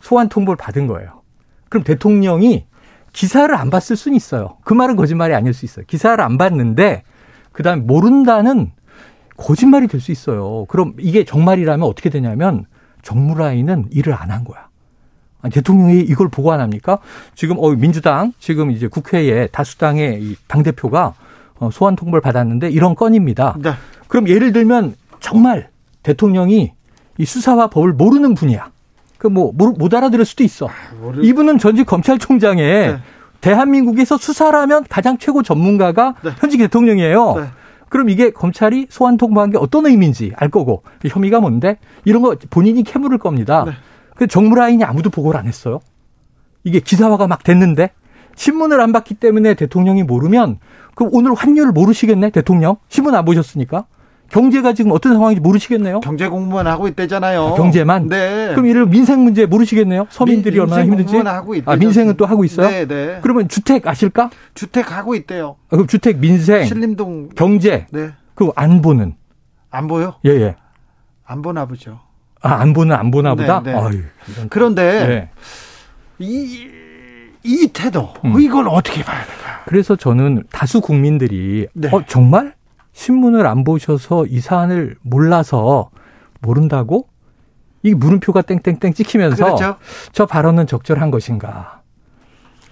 [0.00, 1.22] 소환 통보를 받은 거예요.
[1.68, 2.64] 그럼 대통령이
[3.12, 4.56] 기사를 안 봤을 수는 있어요.
[4.64, 5.84] 그 말은 거짓말이 아닐 수 있어요.
[5.86, 7.02] 기사를 안 봤는데
[7.52, 8.72] 그다음에 모른다는
[9.36, 10.64] 거짓말이 될 수 있어요.
[10.66, 12.64] 그럼 이게 정말이라면 어떻게 되냐면
[13.02, 14.67] 정무라인은 일을 안 한 거야.
[15.42, 16.98] 아니, 대통령이 이걸 보고 안 합니까?
[17.34, 21.14] 지금 어 민주당 지금 이제 국회에 다수당의 당 대표가
[21.58, 23.56] 어, 소환 통보를 받았는데 이런 건입니다.
[23.60, 23.72] 네.
[24.06, 25.68] 그럼 예를 들면 정말
[26.02, 26.72] 대통령이
[27.18, 28.70] 이 수사와 법을 모르는 분이야.
[29.18, 30.66] 그뭐 못 알아들을 수도 있어.
[30.66, 30.72] 아,
[31.20, 32.98] 이분은 전직 검찰총장에 네.
[33.40, 36.30] 대한민국에서 수사라면 가장 최고 전문가가 네.
[36.38, 37.34] 현직 대통령이에요.
[37.36, 37.44] 네.
[37.88, 42.82] 그럼 이게 검찰이 소환 통보한 게 어떤 의미인지 알 거고 혐의가 뭔데 이런 거 본인이
[42.82, 43.64] 캐물을 겁니다.
[44.18, 44.24] 네.
[44.24, 45.80] 그 정무라인이 아무도 보고를 안 했어요.
[46.64, 47.90] 이게 기사화가 막 됐는데
[48.34, 50.58] 신문을 안 봤기 때문에 대통령이 모르면
[50.94, 53.86] 그럼 오늘 환율을 모르시겠네 대통령 신문 안 보셨으니까
[54.30, 56.00] 경제가 지금 어떤 상황인지 모르시겠네요.
[56.00, 57.46] 경제 공부만 하고 있대잖아요.
[57.46, 58.08] 아, 경제만.
[58.08, 58.48] 네.
[58.50, 60.06] 그럼 이를 민생 문제 모르시겠네요.
[60.10, 61.16] 서민들이 민, 얼마나 힘든지.
[61.16, 61.72] 하고 있대요.
[61.72, 62.68] 아 민생은 또 하고 있어요.
[62.68, 63.20] 네, 네.
[63.22, 64.30] 그러면 주택 아실까?
[64.54, 65.56] 주택 하고 있대요.
[65.68, 66.66] 아, 그럼 주택 민생.
[66.66, 67.86] 신림동 경제.
[67.90, 68.10] 네.
[68.34, 69.14] 그 안보는
[69.70, 70.14] 안 보요?
[70.26, 70.56] 예, 예.
[71.24, 72.00] 안 보나 보죠.
[72.40, 73.62] 아, 안 보는 안 보나 보다.
[73.62, 73.78] 네, 네.
[73.78, 74.02] 어휴,
[74.48, 75.30] 그런데 네.
[76.18, 76.68] 이,
[77.42, 78.40] 이 태도 음.
[78.40, 79.62] 이걸 어떻게 봐야 될까?
[79.66, 81.88] 그래서 저는 다수 국민들이 네.
[81.92, 82.54] 어 정말
[82.92, 85.90] 신문을 안 보셔서 이 사안을 몰라서
[86.40, 87.08] 모른다고?
[87.82, 89.76] 이 물음표가 땡땡땡 찍히면서 그렇죠.
[90.12, 91.82] 저 발언은 적절한 것인가?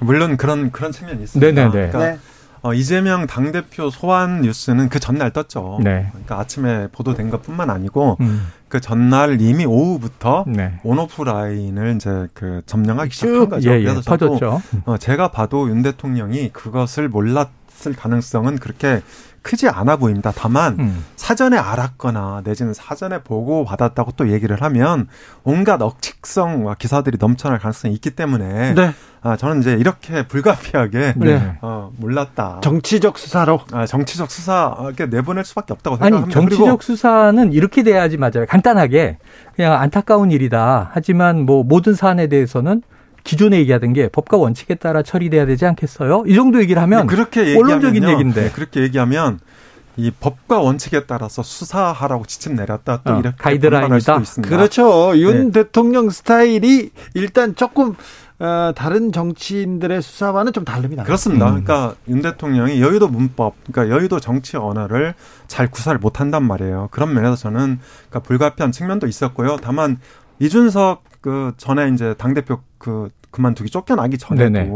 [0.01, 1.53] 물론 그런 그런 측면이 있습니다.
[1.53, 1.91] 네네네.
[1.91, 2.19] 그러니까 네.
[2.67, 5.79] 어, 이재명 당대표 소환 뉴스는 그 전날 떴죠.
[5.85, 6.09] 네.
[6.11, 8.49] 그러니까 아침에 보도된 것 뿐만 아니고 음.
[8.69, 10.81] 그 전날 이미 오후부터 네.
[10.83, 13.71] 온오프 라인을 이제 그 점령하기 시작한 거죠.
[13.71, 13.83] 예, 예.
[13.85, 14.61] 그래서 퍼졌죠.
[14.85, 19.01] 어, 제가 봐도 윤 대통령이 그것을 몰랐을 가능성은 그렇게
[19.43, 20.33] 크지 않아 보입니다.
[20.35, 21.05] 다만 음.
[21.15, 25.07] 사전에 알았거나 내지는 사전에 보고 받았다고 또 얘기를 하면
[25.45, 28.93] 온갖 억측성과 기사들이 넘쳐날 가능성이 있기 때문에 네.
[29.27, 31.59] 아, 저는 이제 이렇게 불가피하게 네.
[31.61, 32.61] 어, 몰랐다.
[32.63, 33.61] 정치적 수사로.
[33.73, 36.39] 아, 정치적 수사에 내보낼 수밖에 없다고 생각합니다.
[36.39, 38.47] 아니 정치적 수사는 이렇게 돼야지 맞아요.
[38.49, 39.19] 간단하게
[39.57, 40.91] 그냥 안타까운 일이다.
[40.93, 42.83] 하지만 뭐 모든 사안에 대해서는
[43.25, 46.23] 기존에 얘기하던 게 법과 원칙에 따라 처리돼야 되지 않겠어요?
[46.29, 49.41] 이 정도 얘기를 하면 그렇게 원론적인 얘기인데 네, 그렇게 얘기하면
[49.97, 54.23] 이 법과 원칙에 따라서 수사하라고 지침 내렸다 또 어, 이렇게 가이드라인이다.
[54.43, 55.17] 그렇죠.
[55.17, 55.63] 윤 네.
[55.65, 57.97] 대통령 스타일이 일단 조금
[58.39, 61.05] 어, 다른 정치인들의 수사와는 좀 다릅니다.
[61.05, 61.47] 그렇습니다.
[61.47, 61.65] 음.
[61.65, 65.15] 그러니까 윤 대통령이 여의도 문법, 그러니까 여의도 정치 언어를
[65.47, 66.89] 잘 구사를 못한단 말이에요.
[66.91, 67.79] 그런 면에서 저는
[68.09, 69.57] 그러니까 불가피한 측면도 있었고요.
[69.63, 69.99] 다만
[70.39, 74.71] 이준석 그 전에 이제 당 대표 그 그만두기 쫓겨나기 전에도 네네.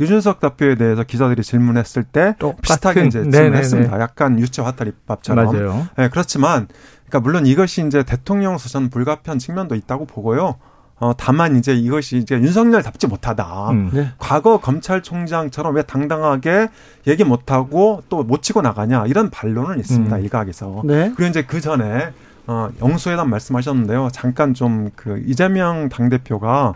[0.00, 4.00] 유준석 대표에 대해서 기자들이 질문했을 때 비슷하게 이제 질문했습니다.
[4.00, 5.46] 약간 유체 화탈 입밥처럼.
[5.46, 5.88] 맞아요.
[5.96, 6.68] 네, 그렇지만
[7.06, 10.56] 그러니까 물론 이것이 이제 대통령 수전 불가피한 측면도 있다고 보고요.
[10.98, 13.70] 어, 다만 이제 이것이 이제 윤석열답지 못하다.
[13.70, 14.08] 음, 네.
[14.18, 16.68] 과거 검찰총장처럼 왜 당당하게
[17.06, 20.16] 얘기 못하고 또 못 치고 나가냐 이런 반론은 있습니다.
[20.16, 20.22] 음.
[20.22, 20.82] 일각에서.
[20.84, 21.12] 네.
[21.14, 22.12] 그리고 이제 그 전에
[22.48, 24.08] 어, 영수회담 말씀하셨는데요.
[24.12, 26.74] 잠깐 좀 그 이재명 당대표가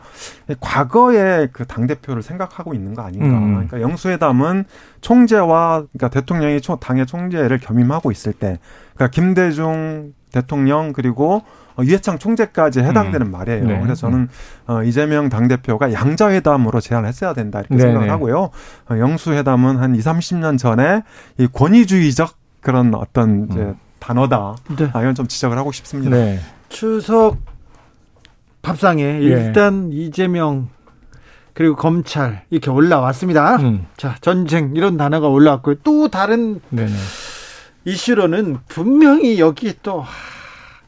[0.61, 3.27] 과거의 그 당대표를 생각하고 있는 거 아닌가.
[3.27, 3.55] 음.
[3.55, 4.65] 그러니까 영수회담은
[5.01, 8.59] 총재와 그러니까 대통령이 당의 총재를 겸임하고 있을 때
[8.95, 11.43] 그러니까 김대중 대통령 그리고
[11.85, 13.31] 유해창 총재까지 해당되는 음.
[13.31, 13.65] 말이에요.
[13.65, 13.81] 네.
[13.81, 14.29] 그래서 저는
[14.67, 18.11] 어, 이재명 당대표가 양자회담으로 제안을 했어야 된다 이렇게 네 생각을 네.
[18.11, 18.51] 하고요.
[18.91, 21.03] 어, 영수회담은 한 2, 30년 전에
[21.39, 23.77] 이 권위주의적 그런 어떤 이제 음.
[23.99, 24.57] 단어다.
[24.79, 24.91] 네.
[24.93, 26.17] 아, 이건 좀 지적을 하고 싶습니다.
[26.17, 26.41] 네.
[26.69, 27.39] 추석
[28.63, 29.19] 밥상에 예.
[29.21, 30.69] 일단 이재명
[31.53, 33.57] 그리고 검찰 이렇게 올라왔습니다.
[33.57, 33.87] 음.
[33.97, 35.77] 자 전쟁 이런 단어가 올라왔고요.
[35.83, 36.93] 또 다른 네네.
[37.85, 40.05] 이슈로는 분명히 여기 또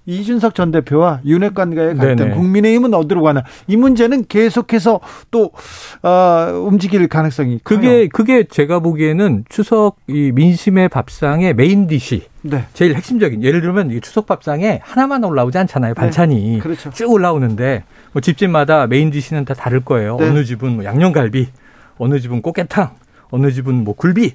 [0.06, 2.34] 이준석 전 대표와 윤핵관과의 갈등, 네네.
[2.34, 5.00] 국민의힘은 어디로 가나 이 문제는 계속해서
[5.30, 5.52] 또
[6.02, 8.08] 어, 움직일 가능성이 그게 커요.
[8.12, 12.64] 그게 제가 보기에는 추석 이 민심의 밥상의 main dish 네.
[12.74, 16.58] 제일 핵심적인 예를 들면 추석 밥상에 하나만 올라오지 않잖아요 반찬이 네.
[16.58, 16.90] 그렇죠.
[16.90, 20.16] 쭉 올라오는데 뭐 집집마다 main dish는 다 다를 거예요.
[20.16, 20.28] 네.
[20.28, 21.48] 어느 집은 뭐 양념갈비,
[21.98, 22.90] 어느 집은 꽃게탕,
[23.30, 24.32] 어느 집은 뭐 굴비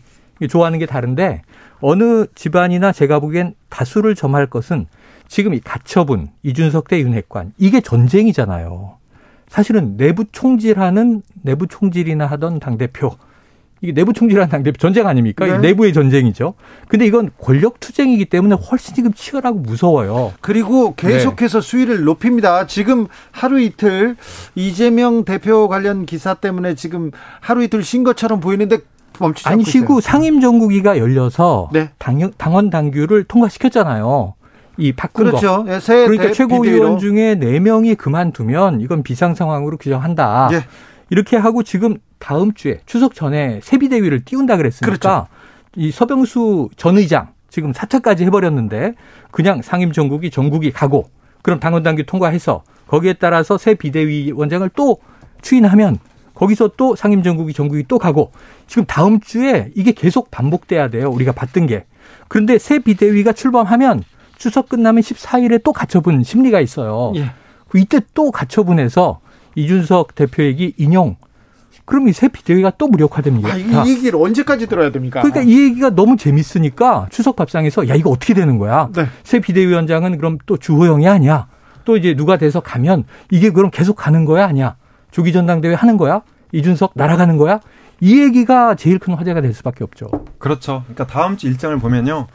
[0.49, 1.41] 좋아하는 게 다른데
[1.81, 4.87] 어느 집안이나 제가 보기엔 다수를 점할 것은
[5.27, 8.97] 지금 이 가처분 이준석 대 윤핵관 이게 전쟁이잖아요.
[9.47, 13.15] 사실은 내부 총질하는 내부 총질이나 하던 당 대표
[13.81, 15.45] 이게 내부 총질하는 당 대표 전쟁 아닙니까?
[15.45, 15.57] 네.
[15.59, 16.55] 내부의 전쟁이죠.
[16.87, 20.33] 근데 이건 권력 투쟁이기 때문에 훨씬 지금 치열하고 무서워요.
[20.41, 21.67] 그리고 계속해서 네.
[21.67, 22.65] 수위를 높입니다.
[22.65, 24.15] 지금 하루 이틀
[24.55, 28.79] 이재명 대표 관련 기사 때문에 지금 하루 이틀 쉰 것처럼 보이는데
[29.19, 31.89] 멈추지 안 쉬고 상임 정국위가 열려서 네.
[31.97, 34.33] 당, 당원 당규를 통과시켰잖아요.
[34.77, 35.65] 이 바꾼 그렇죠.
[35.65, 35.73] 거.
[35.73, 40.49] 예, 그러니까 최고위원 중에 4명이 그만두면 이건 비상 상황으로 규정한다.
[40.53, 40.63] 예.
[41.09, 45.27] 이렇게 하고 지금 다음 주에 추석 전에 세비대위를 띄운다 그랬으니까 그렇죠.
[45.75, 48.93] 이 서병수 전 의장 지금 사퇴까지 해버렸는데
[49.31, 51.09] 그냥 상임 정국이 전국이 가고
[51.41, 54.97] 그럼 당원 당규 통과해서 거기에 따라서 새 비대위 원장을 또
[55.41, 55.97] 추인하면
[56.33, 58.31] 거기서 또 상임 정국이 전국이 또 가고
[58.67, 61.09] 지금 다음 주에 이게 계속 반복돼야 돼요.
[61.09, 61.85] 우리가 봤던 게.
[62.27, 64.03] 그런데 새 비대위가 출범하면
[64.37, 67.13] 추석 끝나면 14일에 또 가처분 심리가 있어요.
[67.15, 67.31] 예.
[67.75, 69.19] 이때 또 가처분해서
[69.55, 71.15] 이준석 대표 얘기 인용
[71.85, 73.49] 그럼 이 새 비대위가 또 무력화됩니다.
[73.49, 75.21] 아, 이 얘기를 언제까지 들어야 됩니까?
[75.21, 78.89] 그러니까 이 얘기가 너무 재밌으니까 추석 밥상에서 야 이거 어떻게 되는 거야?
[78.93, 79.07] 네.
[79.23, 81.47] 새 비대위원장은 그럼 또 주호영이 아니야?
[81.85, 84.75] 또 이제 누가 돼서 가면 이게 그럼 계속 가는 거야 아니야?
[85.11, 86.21] 조기 전당대회 하는 거야?
[86.51, 87.61] 이준석 날아가는 거야?
[88.01, 90.07] 이 얘기가 제일 큰 화제가 될 수밖에 없죠.
[90.39, 90.83] 그렇죠.
[90.87, 92.27] 그러니까 다음 주 일정을 보면요.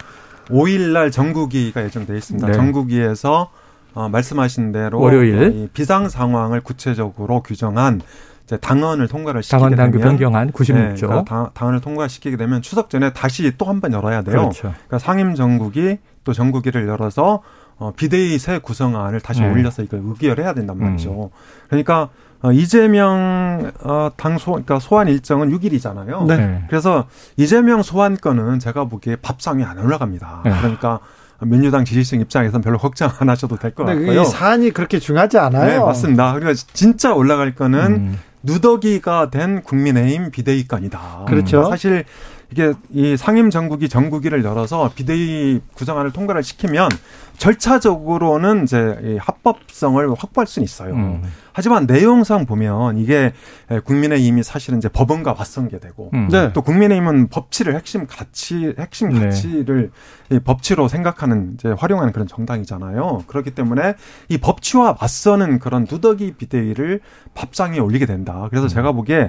[0.49, 2.47] 5일 날 정국위가 예정돼 있습니다.
[2.47, 2.53] 네.
[2.53, 3.51] 정국위에서
[3.95, 8.01] 어, 말씀하신 대로 월요일 비상 상황을 구체적으로 규정한
[8.45, 10.75] 이제 당헌을 통과를 시키게 당헌 당규 변경안 96조.
[10.75, 14.37] 네, 그러니까 당헌을 통과시키게 되면 추석 전에 다시 또 한 번 열어야 돼요.
[14.37, 14.63] 그렇죠.
[14.73, 17.43] 그러니까 상임 정국이 또 정국위를 열어서
[17.77, 19.51] 어, 비대위 새 구성안을 다시 네.
[19.51, 21.25] 올려서 이걸 의결해야 된단 말이죠.
[21.25, 21.29] 음.
[21.69, 22.09] 그러니까
[22.43, 26.27] 어, 이재명 어, 당 소, 그러니까 소환 일정은 6일이잖아요.
[26.27, 26.65] 네.
[26.69, 30.43] 그래서 이재명 소환 건은 제가 보기에 밥상에 안 올라갑니다.
[30.45, 30.53] 네.
[30.61, 30.99] 그러니까
[31.41, 34.23] 민주당 지지층 입장에서는 별로 걱정 안 하셔도 될것 네, 같고요.
[34.23, 35.67] 이 사안이 그렇게 중요하지 않아요.
[35.67, 36.35] 네, 맞습니다.
[36.35, 38.19] 그리고 진짜 올라갈 거는 음.
[38.43, 41.27] 누더기가 된 국민의힘 비대위건이다.
[41.29, 41.65] 그렇죠.
[41.71, 42.05] 사실
[42.51, 46.89] 이게 이 상임 정국이 정국위를 열어서 비대위 구성안을 통과를 시키면
[47.39, 50.95] 절차적으로는 이제 합법성을 확보할 수는 있어요.
[50.95, 51.23] 음.
[51.53, 53.33] 하지만 내용상 보면 이게
[53.85, 56.29] 국민의힘이 사실은 이제 법원과 맞선게되고 음.
[56.31, 56.53] 네.
[56.53, 59.21] 또 국민의힘은 법치를 핵심 가치 핵심 네.
[59.21, 59.91] 가치를
[60.31, 60.39] 네.
[60.39, 63.25] 법치로 생각하는 이제 활용하는 그런 정당이잖아요.
[63.27, 63.95] 그렇기 때문에
[64.29, 67.01] 이 법치와 맞서는 그런 누더기 비대위를
[67.35, 68.47] 밥상에 올리게 된다.
[68.49, 68.69] 그래서 음.
[68.69, 69.29] 제가 보기에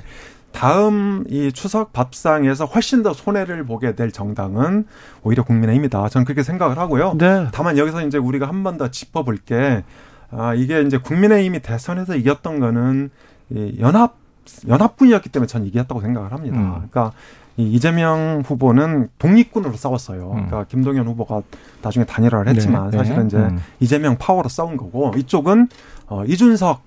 [0.54, 4.86] 다음 이 추석 밥상에서 훨씬 더 손해를 보게 될 정당은
[5.24, 6.08] 오히려 국민의힘이다.
[6.10, 7.16] 저는 그렇게 생각을 하고요.
[7.18, 7.47] 네.
[7.51, 9.84] 다만 여기서 이제 우리가 한 번 더 짚어볼 게
[10.32, 13.10] 아, 이게 이제 국민의힘이 대선에서 이겼던 거는
[13.49, 14.16] 이 연합
[14.68, 16.58] 연합군이었기 때문에 저는 이겼다고 생각을 합니다.
[16.58, 16.72] 음.
[16.89, 17.12] 그러니까
[17.58, 20.24] 이 이재명 후보는 독립군으로 싸웠어요.
[20.32, 20.45] 음.
[20.47, 21.41] 그러니까 김동연 후보가
[21.82, 23.04] 나중에 단일화를 했지만 네, 네.
[23.04, 23.60] 사실은 이제 음.
[23.80, 25.68] 이재명 파워로 싸운 거고 이쪽은
[26.08, 26.82] 어 이준석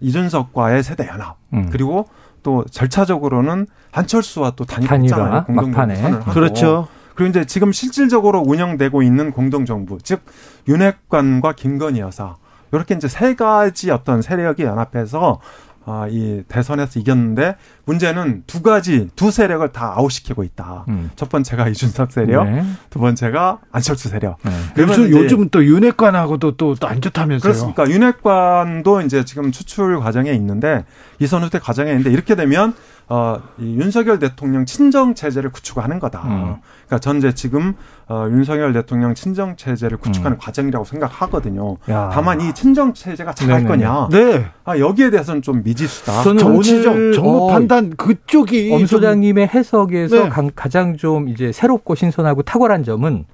[0.00, 1.68] 이준석과의 세대 연합 음.
[1.70, 2.06] 그리고
[2.44, 6.86] 또 절차적으로는 한철수와 또 단일화 공동선을 하고 그렇죠.
[7.16, 10.20] 그리고 이제 지금 실질적으로 운영되고 있는 공동정부, 즉
[10.68, 12.36] 윤핵관과 김건희 여사
[12.72, 15.40] 이렇게 이제 세 가지 어떤 세력이 연합해서
[15.86, 20.84] 아, 이 대선에서 이겼는데 문제는 두 가지 두 세력을 다 아웃시키고 있다.
[20.88, 21.10] 음.
[21.16, 22.64] 첫 번째가 이준석 세력, 네.
[22.90, 24.38] 두 번째가 안철수 세력.
[24.42, 24.50] 네.
[24.78, 27.40] 요즘 요즘 또 윤핵관하고도 또 안 좋다면서요?
[27.40, 27.88] 그렇습니까?
[27.88, 30.84] 윤핵관도 이제 지금 추출 과정에 있는데
[31.18, 32.74] 이선 후퇴 과정에 있는데 이렇게 되면
[33.08, 36.22] 어, 이 윤석열 대통령 친정 체제를 구축하는 거다.
[36.24, 36.56] 음.
[36.86, 37.74] 그러니까 전제 지금
[38.08, 40.40] 어, 윤석열 대통령 친정 체제를 구축하는 음.
[40.40, 41.76] 과정이라고 생각하거든요.
[41.90, 42.10] 야.
[42.12, 44.08] 다만 이 친정 체제가 잘할 거냐?
[44.10, 44.46] 네.
[44.64, 46.22] 아, 여기에 대해서는 좀 미지수다.
[46.22, 50.30] 저는 정치적 정무 어, 판단 그쪽이 엄 소장님의 해석에서 네.
[50.54, 53.26] 가장 좀 이제 새롭고 신선하고 탁월한 점은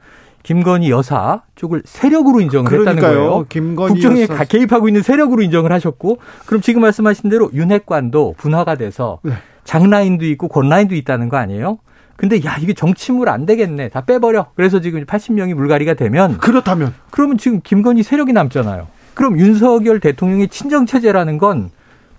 [0.42, 2.96] 김건희 여사 쪽을 세력으로 인정을 그러니까요.
[2.96, 3.46] 했다는 거예요.
[3.48, 4.44] 김건희 국정에 여사.
[4.44, 9.34] 개입하고 있는 세력으로 인정을 하셨고 그럼 지금 말씀하신 대로 윤핵관도 분화가 돼서 네.
[9.70, 11.78] 장라인도 있고 권라인도 있다는 거 아니에요?
[12.16, 13.88] 근데 야 이게 정치물 안 되겠네.
[13.88, 14.48] 다 빼버려.
[14.54, 16.94] 그래서 지금 80명이 물갈이가 되면 그렇다면.
[17.10, 18.88] 그러면 지금 김건희 세력이 남잖아요.
[19.14, 21.70] 그럼 윤석열 대통령의 친정 체제라는 건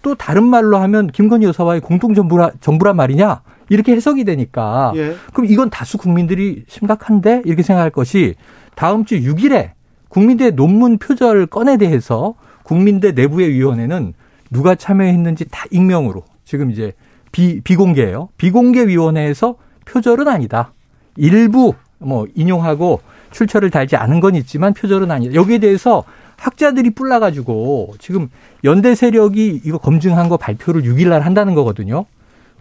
[0.02, 3.42] 또 다른 말로 하면 김건희 여사와의 공동 정부라 정부란 말이냐?
[3.70, 4.92] 이렇게 해석이 되니까.
[4.96, 5.16] 예.
[5.34, 7.44] 그럼 이건 다수 국민들이 심각한데?
[7.46, 8.36] 이렇게 생각할 것이
[8.76, 9.72] 다음 주 6일에
[10.10, 12.34] 국민대 논문 표절 건에 대해서
[12.64, 14.14] 국민대 내부의 위원회는
[14.50, 16.92] 누가 참여했는지 다 익명으로 지금 이제
[17.32, 18.30] 비, 비공개예요.
[18.38, 19.56] 비공개 위원회에서
[19.86, 20.74] 표절은 아니다.
[21.18, 23.02] 일부 뭐 인용하고
[23.32, 25.34] 출처를 달지 않은 건 있지만 표절은 아니다.
[25.34, 26.04] 여기에 대해서
[26.38, 28.30] 학자들이 뿔나가지고 지금
[28.64, 32.06] 연대 세력이 이거 검증한 거 발표를 6일 날 한다는 거거든요.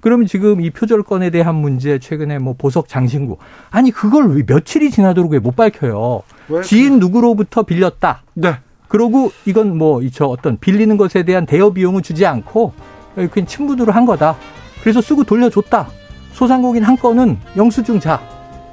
[0.00, 3.36] 그러면 지금 이 표절권에 대한 문제 최근에 뭐 보석 장신구
[3.70, 6.22] 아니 그걸 왜 며칠이 지나도록 왜 못 밝혀요?
[6.64, 8.22] 지인 누구로부터 빌렸다.
[8.34, 8.54] 네.
[8.88, 12.72] 그러고 이건 뭐 저 어떤 빌리는 것에 대한 대여 비용을 주지 않고
[13.14, 14.36] 그냥 친분으로 한 거다.
[14.82, 15.88] 그래서 쓰고 돌려줬다.
[16.32, 18.20] 소상공인 한 건은 영수증 자,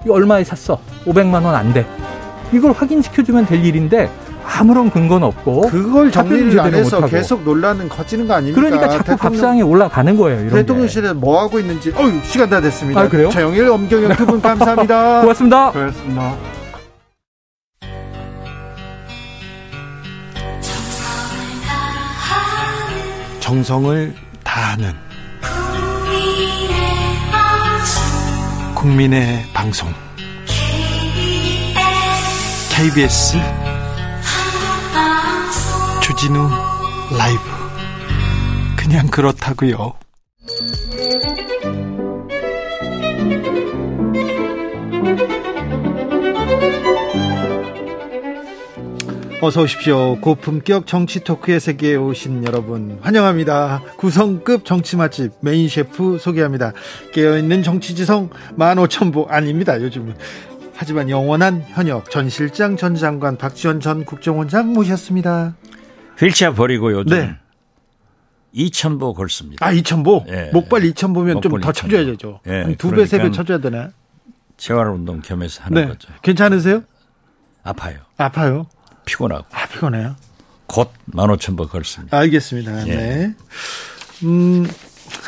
[0.06, 0.80] 이 얼마에 샀어?
[1.06, 1.86] 500만 원 안 돼.
[2.54, 4.10] 이걸 확인시켜주면 될 일인데
[4.46, 7.12] 아무런 근거는 없고 그걸 정리를 안 해서 못하고.
[7.12, 8.62] 계속 논란은 커지는 거 아닙니까?
[8.62, 10.40] 그러니까 자꾸 대통령, 밥상에 올라가는 거예요.
[10.42, 11.92] 이런 대통령실에 뭐 하고 있는지.
[11.98, 13.02] 어유 시간 다 됐습니다.
[13.02, 13.30] 아, 그래요?
[13.30, 15.20] 최영일, 엄경영 두 분 감사합니다.
[15.22, 15.72] 고맙습니다.
[15.72, 16.36] 고맙습니다.
[23.40, 24.94] 정성을 다하는
[28.78, 29.92] 국민의 방송
[32.70, 33.36] KBS
[36.04, 36.48] 주진우
[37.18, 37.42] 라이브
[38.76, 39.96] 그냥 그렇다고요.
[49.40, 50.20] 어서 오십시오.
[50.20, 53.84] 고품격 정치 토크의 세계에 오신 여러분 환영합니다.
[53.98, 56.74] 구성급 정치 맛집 메인 셰프 소개합니다.
[57.14, 59.80] 깨어있는 정치지성 15,000보 아닙니다.
[59.80, 60.16] 요즘은.
[60.74, 65.56] 하지만 영원한 현역 전 실장 전 장관 박지원 전 국정원장 모셨습니다.
[66.20, 67.36] 휠체어 버리고 요즘 네.
[68.56, 69.64] 2,000보 걸습니다.
[69.64, 70.28] 아, 2,000보?
[70.30, 70.50] 예.
[70.52, 72.40] 목발 2,000보면 좀 더 쳐줘야 되죠.
[72.48, 72.76] 예.
[72.80, 73.92] 두 배, 세배 쳐줘야 되나?
[74.58, 75.88] 재활 운동 겸해서 하는 네.
[75.88, 76.10] 거죠.
[76.24, 76.82] 괜찮으세요?
[77.64, 78.00] 아파요.
[78.18, 78.66] 아파요?
[79.08, 79.46] 피곤하고.
[79.52, 80.16] 아, 피곤해요?
[80.68, 82.16] 곧 15,000보 걸습니다.
[82.18, 82.88] 알겠습니다.
[82.88, 82.96] 예.
[82.96, 83.36] 네.
[84.24, 84.68] 음,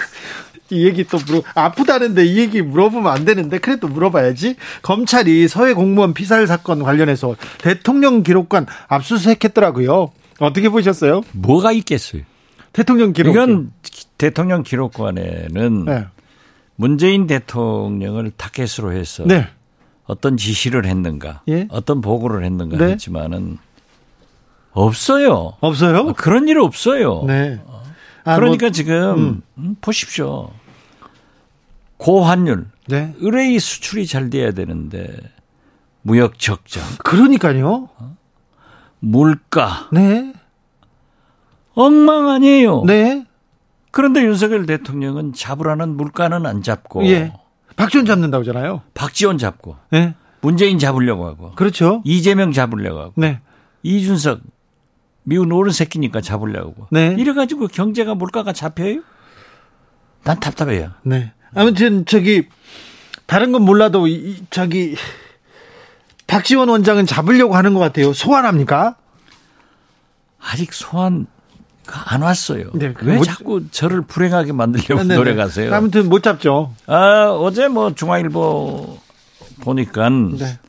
[0.70, 4.56] 이 얘기 또 물어, 아프다는데 이 얘기 물어보면 안 되는데, 그래도 물어봐야지.
[4.84, 10.12] 검찰이 서해 공무원 피살 사건 관련해서 대통령 기록관 압수수색 했더라고요.
[10.40, 11.22] 어떻게 보셨어요?
[11.32, 12.22] 뭐가 있겠어요?
[12.74, 13.32] 대통령 기록.
[13.32, 13.72] 이건
[14.18, 16.06] 대통령 기록관에는 네.
[16.76, 19.48] 문재인 대통령을 타겟으로 해서 네.
[20.06, 21.68] 어떤 지시를 했는가, 예?
[21.70, 22.92] 어떤 보고를 했는가 네?
[22.94, 23.58] 했지만은
[24.86, 25.54] 없어요.
[25.60, 26.14] 없어요?
[26.14, 27.24] 그런 일 없어요.
[27.28, 27.60] 네.
[28.24, 29.42] 아, 그러니까 뭐, 지금 음.
[29.58, 29.76] 음.
[29.82, 30.52] 보십시오.
[31.98, 33.14] 고환율, 네.
[33.18, 35.18] 의뢰이 수출이 잘 돼야 되는데
[36.02, 36.80] 무역 적자.
[37.04, 37.90] 그러니까요.
[37.98, 38.18] 어?
[39.00, 39.90] 물가.
[39.92, 40.34] 네.
[41.74, 42.84] 엉망 아니에요.
[42.86, 43.26] 네.
[43.92, 47.06] 그런데 윤석열 대통령은 잡으라는 물가는 안 잡고.
[47.08, 47.34] 예.
[47.76, 48.82] 박지원 잡는다고 하잖아요.
[48.94, 49.76] 박지원 잡고.
[49.92, 50.16] 네.
[50.42, 51.52] 문재인 잡으려고 하고.
[51.52, 52.02] 그렇죠.
[52.06, 53.14] 이재명 잡으려고 하고.
[53.18, 53.42] 네.
[53.84, 54.40] 이준석
[55.24, 56.88] 미운 어른 새끼니까 잡으려고.
[56.92, 57.16] 네.
[57.18, 59.02] 이래가지고 경제가 물가가 잡혀요?
[60.24, 60.92] 난 답답해요.
[61.04, 61.34] 네.
[61.54, 62.48] 아무튼 저기
[63.26, 64.96] 다른 건 몰라도 이, 저기
[66.28, 68.14] 박지원 원장은 잡으려고 하는 것 같아요.
[68.14, 68.96] 소환합니까?
[70.40, 71.28] 아직 소환
[72.06, 72.70] 안 왔어요.
[72.74, 73.24] 네, 왜 못...
[73.24, 75.16] 자꾸 저를 불행하게 만들려고 네, 네, 네.
[75.16, 75.74] 노력하세요?
[75.74, 76.74] 아무튼 못 잡죠.
[76.86, 79.00] 아, 어제 뭐 중앙일보
[79.62, 80.60] 보니까 네.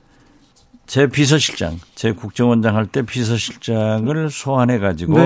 [0.91, 5.25] 제 비서실장, 제 국정원장 할 때 비서실장을 소환해 가지고 네.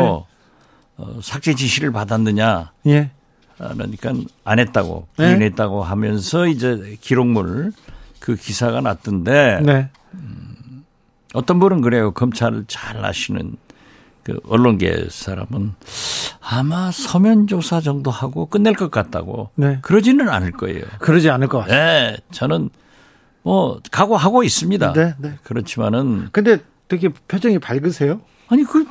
[0.99, 2.73] 어, 삭제 지시를 받았느냐?
[2.89, 3.11] 예.
[3.57, 4.13] 그러니까
[4.45, 5.29] 안 했다고 네.
[5.29, 5.89] 부인했다고 네.
[5.89, 7.73] 하면서 이제 기록물
[8.21, 9.89] 그 기사가 났던데 네.
[10.13, 10.85] 음,
[11.33, 12.11] 어떤 분은 그래요.
[12.13, 13.57] 검찰을 잘 아시는
[14.23, 15.73] 그 언론계 사람은
[16.43, 19.49] 아마 서면 조사 정도 하고 끝낼 것 같다고.
[19.55, 19.79] 네.
[19.81, 20.83] 그러지는 않을 거예요.
[20.99, 22.11] 그러지 않을 것 같아요.
[22.11, 22.69] 네, 저는
[23.45, 24.95] 뭐 각오하고 있습니다.
[24.95, 25.35] 네, 네.
[25.45, 28.23] 그렇지만은 근데 되게 표정이 밝으세요?
[28.49, 28.87] 아니 그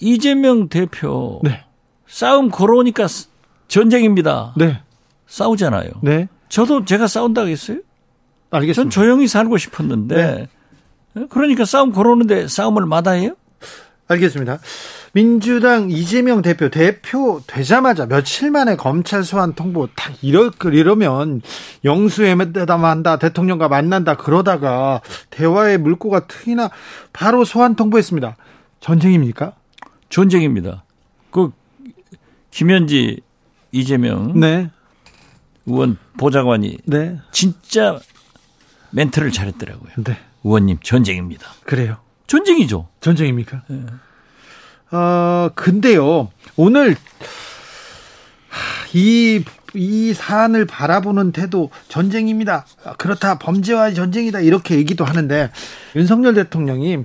[0.00, 1.64] 이재명 대표 네.
[2.06, 3.06] 싸움 걸어오니까
[3.68, 4.54] 전쟁입니다.
[4.56, 4.80] 네.
[5.26, 5.90] 싸우잖아요.
[6.02, 6.28] 네.
[6.48, 7.80] 저도 제가 싸운다고 했어요.
[8.50, 8.82] 알겠습니다.
[8.82, 10.48] 전 조용히 살고 싶었는데
[11.14, 11.26] 네.
[11.28, 13.36] 그러니까 싸움 걸어오는데 싸움을 마다해요?
[14.08, 14.58] 알겠습니다.
[15.16, 21.40] 민주당 이재명 대표 대표 되자마자 며칠 만에 검찰 소환 통보 딱 이러, 이러면
[21.86, 25.00] 영수회담한다 대통령과 만난다 그러다가
[25.30, 26.68] 대화의 물꼬가 트이나
[27.14, 28.36] 바로 소환 통보했습니다.
[28.80, 29.54] 전쟁입니까?
[30.10, 30.84] 전쟁입니다.
[31.30, 31.50] 그
[32.50, 33.22] 김현지
[33.72, 34.70] 이재명 네.
[35.64, 37.18] 의원 보좌관이 네.
[37.32, 37.98] 진짜
[38.90, 39.92] 멘트를 잘했더라고요.
[40.04, 40.18] 네.
[40.44, 41.46] 의원님 전쟁입니다.
[41.64, 41.96] 그래요.
[42.26, 42.88] 전쟁이죠.
[43.00, 43.62] 전쟁입니까?
[43.68, 43.80] 네.
[44.90, 46.96] 어, 근데요, 오늘,
[48.94, 49.42] 이,
[49.74, 52.66] 이 사안을 바라보는 태도 전쟁입니다.
[52.98, 54.40] 그렇다, 범죄와 전쟁이다.
[54.40, 55.50] 이렇게 얘기도 하는데,
[55.96, 57.04] 윤석열 대통령이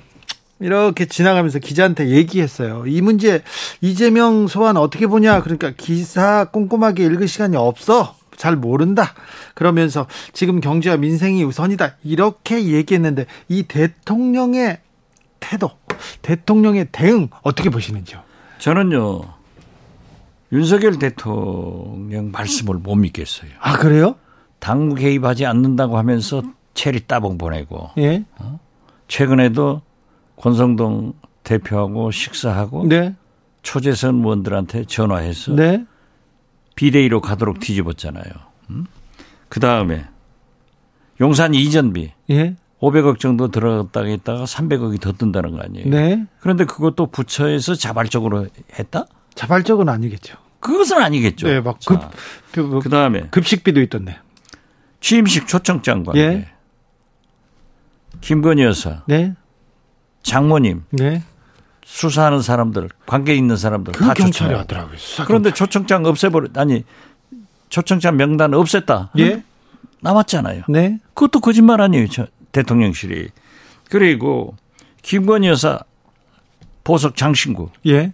[0.62, 2.84] 이렇게 지나가면서 기자한테 얘기했어요.
[2.86, 3.42] 이 문제
[3.82, 5.42] 이재명 소환 어떻게 보냐?
[5.42, 8.16] 그러니까 기사 꼼꼼하게 읽을 시간이 없어.
[8.38, 9.14] 잘 모른다.
[9.56, 11.98] 그러면서 지금 경제와 민생이 우선이다.
[12.04, 14.80] 이렇게 얘기했는데 이 대통령의
[15.52, 15.70] 태도,
[16.22, 18.22] 대통령의 대응 어떻게 보시는지요?
[18.60, 19.22] 저는요.
[20.54, 23.52] 윤석열 대통령 말씀을 못 믿겠어요.
[23.60, 24.16] 아, 그래요?
[24.60, 26.42] 당무 개입하지 않는다고 하면서
[26.74, 27.90] 체리 따봉 보내고.
[27.98, 28.24] 예.
[28.38, 28.60] 어?
[29.10, 29.82] 최근에도
[30.38, 33.14] 권성동 대표하고 식사하고 네.
[33.62, 35.86] 초재선 의원들한테 전화해서 네.
[36.76, 38.32] 비대위로 가도록 뒤집었잖아요.
[38.70, 38.86] 음?
[39.50, 40.06] 그 다음에
[41.20, 42.14] 용산 이전비.
[42.30, 42.56] 예.
[42.82, 45.90] 500억 정도 들어갔다가 있다가 300억이 더 든다는 거 아니에요.
[45.90, 46.26] 네.
[46.40, 49.06] 그런데 그것도 부처에서 자발적으로 했다?
[49.36, 50.36] 자발적은 아니겠죠.
[50.60, 51.48] 그것은 아니겠죠.
[51.48, 52.00] 네, 막 급,
[52.52, 54.18] 그, 그 다음에 급식비도 있던데.
[55.00, 56.22] 취임식 초청장 관계.
[56.22, 56.48] 예.
[58.22, 59.04] 김건희 여사.
[59.08, 59.36] 네.
[60.24, 60.84] 장모님.
[60.92, 61.24] 네.
[61.84, 64.98] 수사하는 사람들, 관계 있는 사람들 그다 경찰이 하더라고요.
[65.26, 66.84] 그런데 초청장 없애버려 아니
[67.70, 69.10] 초청장 명단 없앴다.
[69.20, 69.44] 예.
[70.02, 70.64] 남았잖아요.
[70.70, 71.00] 네.
[71.14, 72.08] 그것도 거짓말 아니에요.
[72.10, 73.30] 저 대통령실이.
[73.90, 74.56] 그리고
[75.02, 75.80] 김건희 여사
[76.84, 77.70] 보석 장신구.
[77.88, 78.14] 예.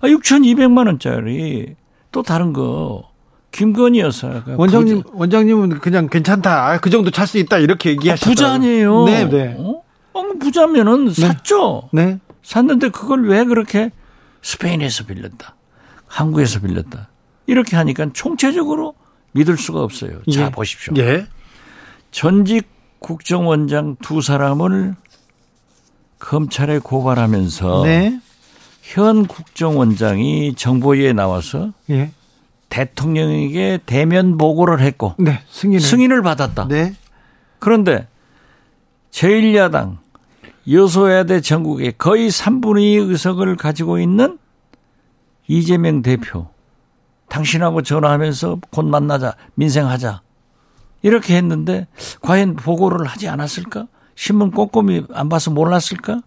[0.00, 1.74] 아, 6,200만 원짜리
[2.12, 3.10] 또 다른 거
[3.52, 5.10] 김건희 여사가 원장님 부자.
[5.12, 6.68] 원장님은 그냥 괜찮다.
[6.68, 8.28] 아, 그 정도 찰 수 있다 이렇게 얘기하셨다.
[8.28, 9.04] 아, 부자 아니에요.
[9.04, 9.56] 네, 네.
[9.58, 9.82] 어?
[10.12, 11.12] 어뭐 부자면은 네.
[11.28, 11.88] 샀죠.
[11.92, 12.18] 네.
[12.42, 13.90] 샀는데 그걸 왜 그렇게
[14.42, 15.56] 스페인에서 빌렸다.
[16.06, 17.08] 한국에서 빌렸다.
[17.46, 18.94] 이렇게 하니까 총체적으로
[19.32, 20.22] 믿을 수가 없어요.
[20.32, 20.50] 자, 예.
[20.50, 20.94] 보십시오.
[20.96, 21.26] 예.
[22.10, 22.68] 전직
[23.00, 24.94] 국정원장 두 사람을
[26.18, 28.20] 검찰에 고발하면서 네.
[28.82, 32.12] 현 국정원장이 정보위에 나와서 예.
[32.68, 35.80] 대통령에게 대면 보고를 했고 네, 승인을.
[35.80, 36.68] 승인을 받았다.
[36.68, 36.94] 네.
[37.58, 38.06] 그런데
[39.10, 39.98] 제1야당
[40.70, 44.38] 여소야대 전국에 거의 3분의 2 의석을 가지고 있는
[45.48, 46.48] 이재명 대표
[47.28, 50.20] 당신하고 전화하면서 곧 만나자 민생하자
[51.02, 51.86] 이렇게 했는데
[52.20, 53.86] 과연 보고를 하지 않았을까?
[54.14, 56.20] 신문 꼼꼼히 안 봐서 몰랐을까?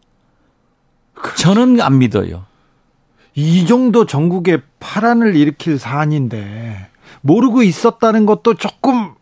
[1.37, 2.45] 저는 안 믿어요.
[3.35, 6.89] 이 정도 전국에 파란을 일으킬 사안인데
[7.21, 9.13] 모르고 있었다는 것도 조금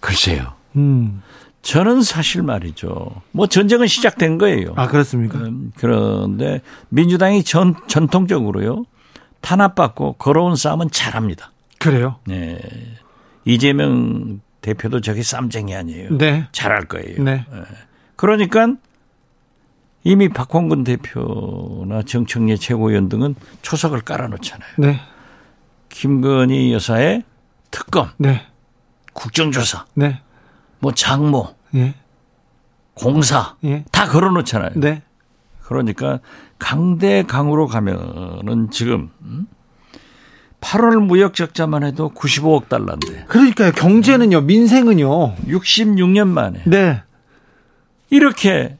[0.00, 0.52] 글쎄요.
[0.76, 1.22] 음.
[1.62, 3.22] 저는 사실 말이죠.
[3.32, 4.72] 뭐 전쟁은 시작된 거예요.
[4.76, 5.38] 아 그렇습니까?
[5.38, 6.60] 음, 그런데
[6.90, 8.84] 민주당이 전 전통적으로요
[9.40, 11.50] 탄압받고 걸어온 싸움은 잘합니다.
[11.80, 12.16] 그래요?
[12.24, 12.60] 네.
[13.46, 16.18] 이재명 대표도 저게 쌈쟁이 아니에요.
[16.18, 16.48] 네.
[16.52, 17.22] 잘할 거예요.
[17.22, 17.46] 네.
[17.50, 17.62] 네.
[18.16, 18.74] 그러니까
[20.02, 24.70] 이미 박홍근 대표나 정청래 최고위원 등은 초석을 깔아놓잖아요.
[24.78, 25.00] 네.
[25.88, 27.22] 김건희 여사의
[27.70, 28.46] 특검, 네.
[29.12, 30.20] 국정조사, 네.
[30.80, 31.94] 뭐 장모, 예.
[32.94, 33.84] 공사 예.
[33.92, 34.72] 다 걸어놓잖아요.
[34.76, 35.02] 네.
[35.62, 36.20] 그러니까
[36.58, 39.10] 강대 강으로 가면은 지금
[40.60, 41.02] 8월 음?
[41.04, 43.24] 무역 적자만 해도 95억 달러인데.
[43.28, 43.72] 그러니까요.
[43.72, 45.36] 경제는요, 민생은요.
[45.46, 46.62] 66년 만에.
[46.64, 47.02] 네.
[48.10, 48.76] 이렇게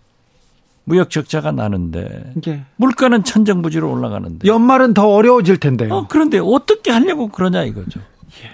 [0.85, 2.65] 무역 적자가 나는데 예.
[2.77, 5.93] 물가는 천정부지로 올라가는데 연말은 더 어려워질 텐데요.
[5.93, 7.99] 어, 그런데 어떻게 하려고 그러냐 이거죠.
[8.43, 8.51] 예.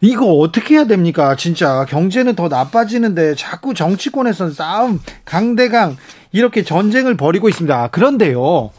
[0.00, 1.34] 이거 어떻게 해야 됩니까?
[1.34, 5.96] 진짜 경제는 더 나빠지는데 자꾸 정치권에서는 싸움 강대강
[6.30, 7.88] 이렇게 전쟁을 벌이고 있습니다.
[7.88, 8.70] 그런데요.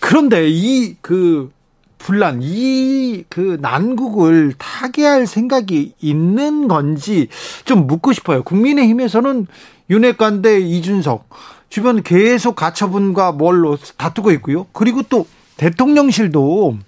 [0.00, 1.50] 그런데 이 그
[1.98, 2.88] 분란 이
[3.28, 7.28] 그 난국을 타개할 생각이 있는 건지
[7.64, 8.42] 좀 묻고 싶어요.
[8.42, 9.46] 국민의힘에서는
[9.90, 11.28] 윤핵관 대 이준석
[11.68, 14.66] 주변 계속 가처분과 뭘로 다투고 있고요.
[14.72, 15.26] 그리고 또
[15.56, 16.78] 대통령실도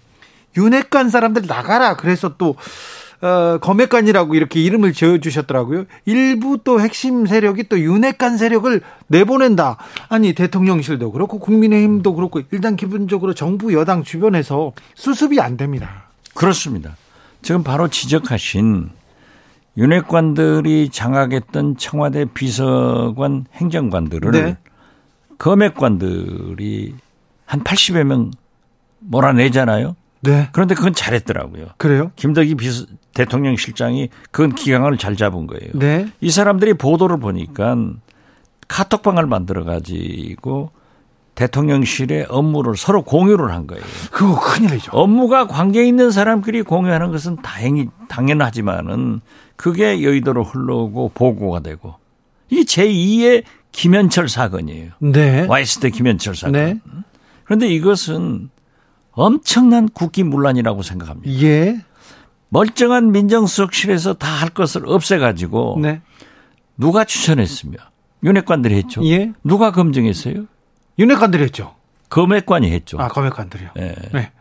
[0.57, 1.97] 윤핵관 사람들 나가라.
[1.97, 2.57] 그래서 또
[3.23, 5.85] 어, 검핵관이라고 이렇게 이름을 지어주셨더라고요.
[6.07, 9.77] 일부 또 핵심 세력이 또 윤핵관 세력을 내보낸다.
[10.09, 16.09] 아니 대통령실도 그렇고 국민의힘도 그렇고 일단 기본적으로 정부 여당 주변에서 수습이 안 됩니다.
[16.35, 16.97] 그렇습니다.
[17.43, 18.91] 지금 바로 지적하신
[19.77, 24.57] 윤핵관들이 장악했던 청와대 비서관 행정관들을 네.
[25.39, 26.95] 검핵관들이
[27.45, 28.31] 한 80여 명
[29.01, 29.97] 몰아내잖아요.
[30.21, 30.49] 네.
[30.53, 31.66] 그런데 그건 잘했더라고요.
[31.77, 32.12] 그래요?
[32.16, 35.73] 김덕기 비서 대통령 실장이 그건 기강을 잘 잡은 거예요.
[35.75, 36.09] 네.
[36.21, 37.77] 이 사람들이 보도를 보니까
[38.68, 40.71] 카톡방을 만들어 가지고
[41.35, 43.83] 대통령실의 업무를 서로 공유를 한 거예요.
[44.11, 44.91] 그거 큰일이죠.
[44.93, 49.21] 업무가 관계 있는 사람끼리 공유하는 것은 다행히 당연하지만은
[49.57, 51.95] 그게 여의도로 흘러오고 보고가 되고
[52.51, 54.93] 이게 제2의 김현철 사건이에요.
[54.99, 55.47] 네.
[55.47, 56.53] 와이스 때 김현철 사건.
[56.53, 56.79] 네.
[57.45, 58.51] 그런데 이것은
[59.13, 61.43] 엄청난 국기문란이라고 생각합니다.
[61.43, 61.81] 예.
[62.49, 66.01] 멀쩡한 민정수석실에서 다 할 것을 없애가지고 네.
[66.77, 67.77] 누가 추천했으며
[68.23, 69.05] 윤핵관들이 했죠.
[69.07, 69.33] 예.
[69.45, 70.47] 누가 검증했어요?
[70.99, 71.75] 윤핵관들이 했죠.
[72.09, 72.99] 검핵관이 했죠.
[72.99, 73.71] 아, 검핵관들이요.
[73.77, 73.95] 네.
[74.13, 74.33] 네.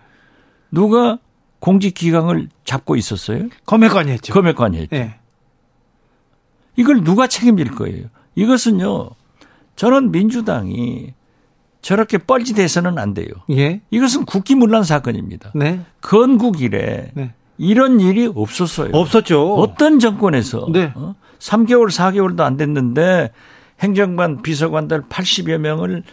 [0.72, 1.20] 누가
[1.60, 3.50] 공직 기강을 잡고 있었어요?
[3.66, 4.34] 검핵관이 했죠.
[4.34, 4.96] 검핵관이 했죠.
[4.96, 5.20] 네.
[6.78, 8.06] 이걸 누가 책임질 거예요?
[8.36, 9.10] 이것은요.
[9.76, 11.14] 저는 민주당이
[11.82, 13.28] 저렇게 뻘짓해서는 안 돼요.
[13.52, 13.82] 예.
[13.90, 15.52] 이것은 국기문란 사건입니다.
[15.56, 15.80] 네.
[16.02, 17.34] 건국 이래 네.
[17.58, 18.92] 이런 일이 없었어요.
[18.94, 19.56] 없었죠.
[19.56, 20.92] 어떤 정권에서 네.
[20.96, 21.16] 어?
[21.40, 23.32] 3개월, 4개월도 안 됐는데
[23.80, 26.04] 행정관, 비서관들 80여 명을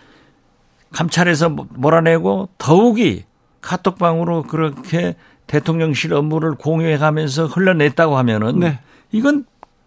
[0.92, 3.24] 감찰해서 몰아내고 더욱이
[3.60, 5.16] 카톡방으로 그렇게
[5.48, 8.78] 대통령실 업무를 공유해가면서 흘러냈다고 하면은 네.
[9.12, 9.44] 이건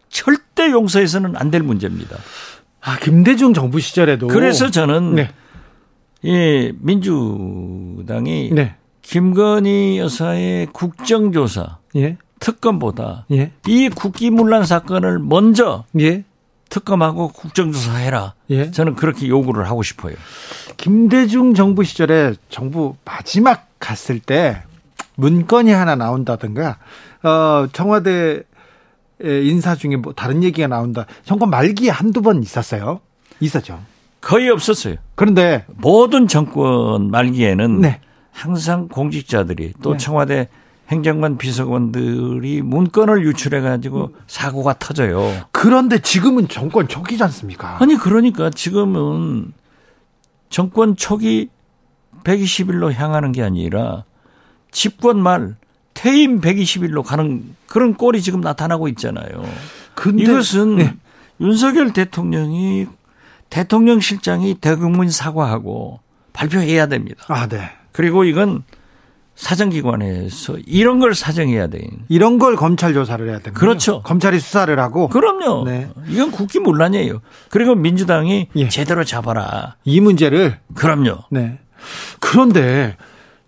[0.10, 2.18] 절대 용서해서는 안 될 문제입니다.
[2.82, 5.30] 아 김대중 정부 시절에도 그래서 저는 네.
[6.22, 8.76] 이 민주당이 네.
[9.02, 12.18] 김건희 여사의 국정조사 예.
[12.40, 13.52] 특검보다 예.
[13.68, 16.24] 이 국기문란 사건을 먼저 예.
[16.70, 18.36] 특검하고 국정조사해라.
[18.52, 18.70] 예.
[18.70, 20.16] 저는 그렇게 요구를 하고 싶어요.
[20.78, 24.62] 김대중 정부 시절에 정부 마지막 갔을 때
[25.16, 26.78] 문건이 하나 나온다든가
[27.24, 28.44] 어 청와대
[29.22, 31.06] 인사 중에 뭐 다른 얘기가 나온다.
[31.24, 33.02] 정권 말기에 한두 번 있었어요.
[33.40, 33.80] 있었죠.
[34.22, 34.96] 거의 없었어요.
[35.16, 38.02] 그런데 모든 정권 말기에는 네.
[38.32, 39.98] 항상 공직자들이 또 네.
[39.98, 40.50] 청와대
[40.90, 45.32] 행정관 비서관들이 문건을 유출해 가지고 사고가 터져요.
[45.52, 47.78] 그런데 지금은 정권 초기지 않습니까?
[47.82, 49.54] 아니 그러니까 지금은
[50.50, 51.50] 정권 초기
[52.24, 54.04] 120일로 향하는 게 아니라
[54.72, 55.56] 집권 말
[55.94, 59.44] 퇴임 120일로 가는 그런 꼴이 지금 나타나고 있잖아요.
[59.94, 60.96] 근데, 이것은 네.
[61.40, 62.88] 윤석열 대통령이
[63.50, 66.00] 대통령 실장이 대국민 사과하고
[66.34, 67.24] 발표해야 됩니다.
[67.28, 67.70] 아, 네.
[67.92, 68.64] 그리고 이건
[69.36, 71.80] 사정기관에서 이런 걸 사정해야 돼.
[72.10, 73.58] 이런 걸 검찰 조사를 해야 됩니다.
[73.60, 74.02] 그렇죠.
[74.04, 75.08] 검찰이 수사를 하고.
[75.08, 75.64] 그럼요.
[75.66, 75.90] 네.
[76.10, 77.22] 이건 국기 문란이에요.
[77.50, 78.68] 그리고 민주당이 예.
[78.70, 79.78] 제대로 잡아라.
[79.86, 80.60] 이 문제를.
[80.76, 81.20] 그럼요.
[81.32, 81.58] 네.
[82.20, 82.98] 그런데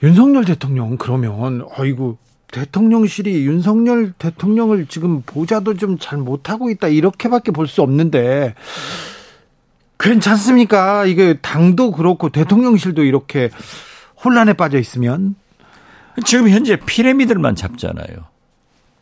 [0.01, 2.17] 윤석열 대통령 그러면 어이구
[2.51, 8.55] 대통령실이 윤석열 대통령을 지금 보자도 좀 잘 못하고 있다 이렇게밖에 볼 수 없는데
[10.01, 11.05] 괜찮습니까?
[11.05, 13.49] 이게 당도 그렇고 대통령실도 이렇게
[14.23, 15.35] 혼란에 빠져 있으면
[16.25, 18.25] 지금 현재 피라미드만 잡잖아요.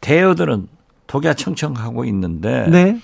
[0.01, 0.67] 대여들은
[1.07, 2.99] 독야청청하고 있는데 네.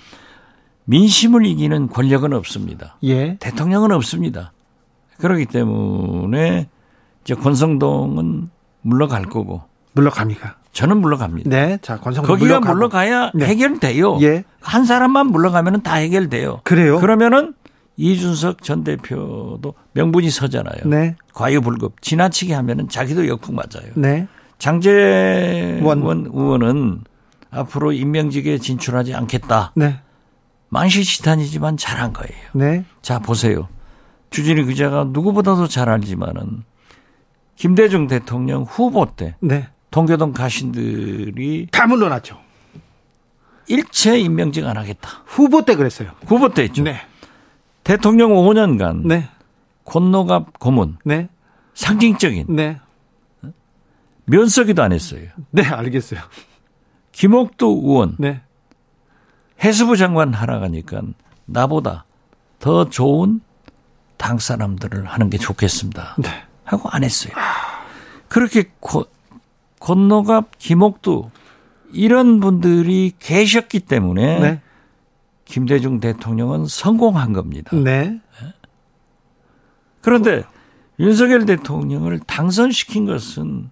[0.84, 2.96] 민심을 이기는 권력은 없습니다.
[3.02, 3.36] 예.
[3.38, 4.52] 대통령은 없습니다.
[5.18, 6.68] 그렇기 때문에
[7.24, 8.50] 이제 권성동은
[8.82, 10.56] 물러갈 거고 물러갑니까?
[10.72, 11.50] 저는 물러갑니다.
[11.50, 11.78] 네.
[11.82, 12.60] 자, 권성동 거기가.
[12.60, 13.46] 물러가야 네.
[13.46, 14.18] 해결돼요.
[14.20, 14.44] 예.
[14.60, 16.60] 한 사람만 물러가면 다 해결돼요.
[16.62, 17.00] 그래요?
[17.00, 17.54] 그러면은
[17.96, 20.86] 이준석 전 대표도 명분이 서잖아요.
[20.86, 21.16] 네.
[21.32, 23.90] 과유불급 지나치게 하면은 자기도 역풍 맞아요.
[23.94, 24.26] 네.
[24.58, 27.04] 장재원 의원은
[27.50, 29.72] 앞으로 임명직에 진출하지 않겠다.
[29.76, 30.00] 네.
[30.68, 32.34] 만시지탄이지만 잘한 거예요.
[32.54, 32.84] 네.
[33.00, 33.68] 자 보세요.
[34.30, 36.64] 주진희 기자가 누구보다도 잘 알지만은
[37.54, 39.68] 김대중 대통령 후보 때 네.
[39.90, 42.38] 동교동 가신들이 다 물러났죠.
[43.68, 45.08] 일체 임명직 안 하겠다.
[45.24, 46.10] 후보 때 그랬어요.
[46.26, 46.82] 후보 때 했죠.
[46.82, 47.00] 네.
[47.86, 49.28] 대통령 5년간 네.
[49.84, 51.28] 곤노갑 고문 네.
[51.74, 52.80] 상징적인 네.
[54.24, 55.28] 면서기도 안 했어요.
[55.52, 56.20] 네, 알겠어요.
[57.12, 58.40] 김옥도 의원 네.
[59.62, 61.00] 해수부 장관 하러 가니까
[61.44, 62.06] 나보다
[62.58, 63.40] 더 좋은
[64.16, 66.16] 당 사람들을 하는 게 좋겠습니다.
[66.18, 66.28] 네.
[66.64, 67.34] 하고 안 했어요.
[68.26, 69.06] 그렇게 고,
[69.78, 71.30] 건너갑 김옥도
[71.92, 74.60] 이런 분들이 계셨기 때문에 네.
[75.46, 77.74] 김대중 대통령은 성공한 겁니다.
[77.74, 78.20] 네.
[80.02, 80.44] 그런데
[81.00, 83.70] 윤석열 대통령을 당선시킨 것은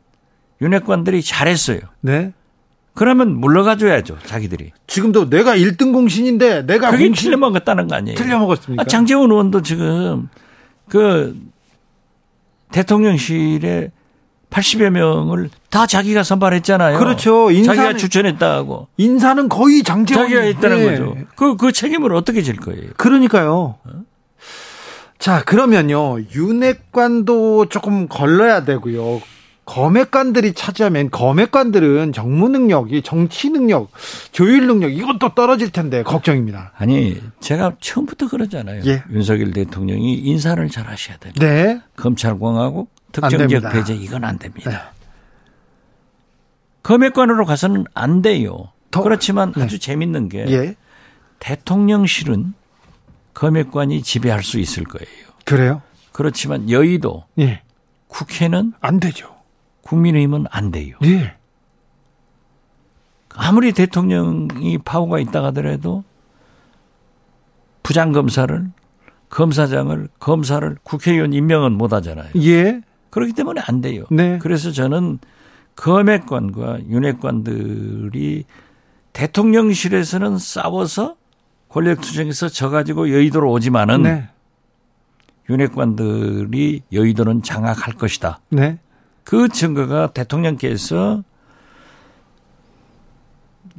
[0.63, 1.81] 윤핵관들이 잘했어요.
[2.01, 2.33] 네.
[2.95, 4.71] 그러면 물러가줘야죠, 자기들이.
[4.87, 7.31] 지금도 내가 1등 공신인데 내가 그게 공신...
[7.31, 8.17] 틀려먹었다는 거 아니에요?
[8.17, 8.83] 틀려먹었습니까?
[8.83, 10.29] 아, 장재원 의원도 지금
[10.89, 11.37] 그
[12.71, 13.91] 대통령실에
[14.55, 16.99] 80여 명을 다 자기가 선발했잖아요.
[16.99, 17.51] 그렇죠.
[17.51, 18.89] 인사는, 자기가 추천했다고.
[18.97, 20.91] 인사는 거의 장재원 자기가 했다는 네.
[20.91, 21.17] 거죠.
[21.35, 22.91] 그, 그 책임을 어떻게 질 거예요?
[22.97, 23.77] 그러니까요.
[23.85, 24.03] 어?
[25.19, 26.21] 자, 그러면요.
[26.35, 29.23] 윤핵관도 조금 걸러야 되고요.
[29.65, 33.91] 검핵관들이 차지하면 검핵관들은 정무 능력이 정치 능력,
[34.31, 36.73] 조율 능력 이것도 떨어질 텐데 걱정입니다.
[36.77, 38.83] 아니 제가 처음부터 그러잖아요.
[38.85, 39.03] 예.
[39.11, 41.33] 윤석열 대통령이 인사를 잘 하셔야 돼요.
[41.41, 41.81] 네.
[41.97, 44.71] 검찰공화국 특정 지역 배제 이건 안 됩니다.
[44.71, 44.77] 네.
[46.83, 48.73] 검핵관으로 가서는 안 돼요.
[48.91, 49.63] 더, 그렇지만 네.
[49.63, 50.77] 아주 재밌는 게 예.
[51.39, 52.55] 대통령실은
[53.33, 55.09] 검핵관이 지배할 수 있을 거예요.
[55.45, 55.83] 그래요?
[56.13, 57.63] 그렇지만 여의도 예.
[58.09, 59.35] 국회는 안 되죠.
[59.83, 60.97] 국민의힘은 안 돼요.
[61.05, 61.35] 예.
[63.35, 66.05] 아무리 대통령이 파워가 있다 하더라도
[67.83, 68.71] 부장검사를
[69.29, 72.31] 검사장을 검사를 국회의원 임명은 못 하잖아요.
[72.43, 72.81] 예.
[73.15, 74.07] 그렇기 때문에 안 돼요.
[74.11, 74.39] 네.
[74.43, 75.21] 그래서 저는
[75.77, 78.45] 검핵관과 윤핵관들이
[79.13, 81.15] 대통령실에서는 싸워서
[81.69, 84.29] 권력투쟁에서 져가지고 여의도로 오지만은 네.
[85.49, 88.41] 윤핵관들이 여의도는 장악할 것이다.
[88.49, 88.81] 네.
[89.23, 91.23] 그 증거가 대통령께서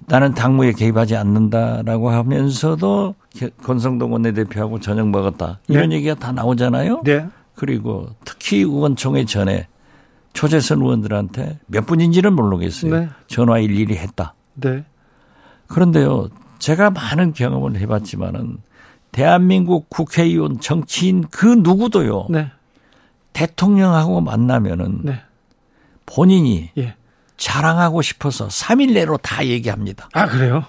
[0.08, 3.16] 나는 당무에 개입하지 않는다라고 하면서도
[3.64, 5.60] 권성동 원내대표하고 저녁 먹었다.
[5.68, 5.98] 이런 네.
[5.98, 7.02] 얘기가 다 나오잖아요.
[7.04, 7.28] 네.
[7.56, 9.68] 그리고 특히 의원총회 전에
[10.34, 13.00] 초재선 의원들한테 몇 분인지는 모르겠어요.
[13.00, 13.10] 네.
[13.28, 14.34] 전화 일일이 했다.
[14.56, 14.84] 네.
[15.68, 16.28] 그런데요,
[16.60, 18.58] 제가 많은 경험을 해봤지만은
[19.12, 22.28] 대한민국 국회의원 정치인 그 누구도요.
[22.30, 22.52] 네.
[23.34, 25.22] 대통령하고 만나면은 네.
[26.06, 26.96] 본인이 예.
[27.38, 30.10] 자랑하고 싶어서 3일 내로 다 얘기합니다.
[30.14, 30.66] 아, 그래요?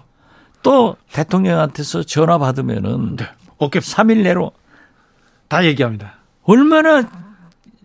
[0.62, 3.26] 또 대통령한테서 전화 받으면은 네.
[3.59, 4.53] 어깨 3일 내로
[5.49, 6.14] 다 얘기합니다.
[6.47, 7.09] 얼마나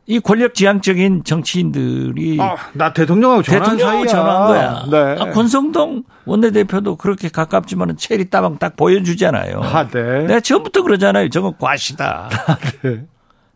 [0.07, 4.85] 이 권력 지향적인 정치인들이 아, 나 대통령하고 대통령하고 전화한 거야.
[4.89, 5.21] 네.
[5.21, 9.61] 아, 권성동 원내대표도 그렇게 가깝지만은 체리 따방 딱 보여주잖아요.
[9.61, 10.25] 아, 네.
[10.25, 11.29] 내가 처음부터 그러잖아요.
[11.29, 12.29] 저건 과시다.
[12.47, 13.05] 아, 네.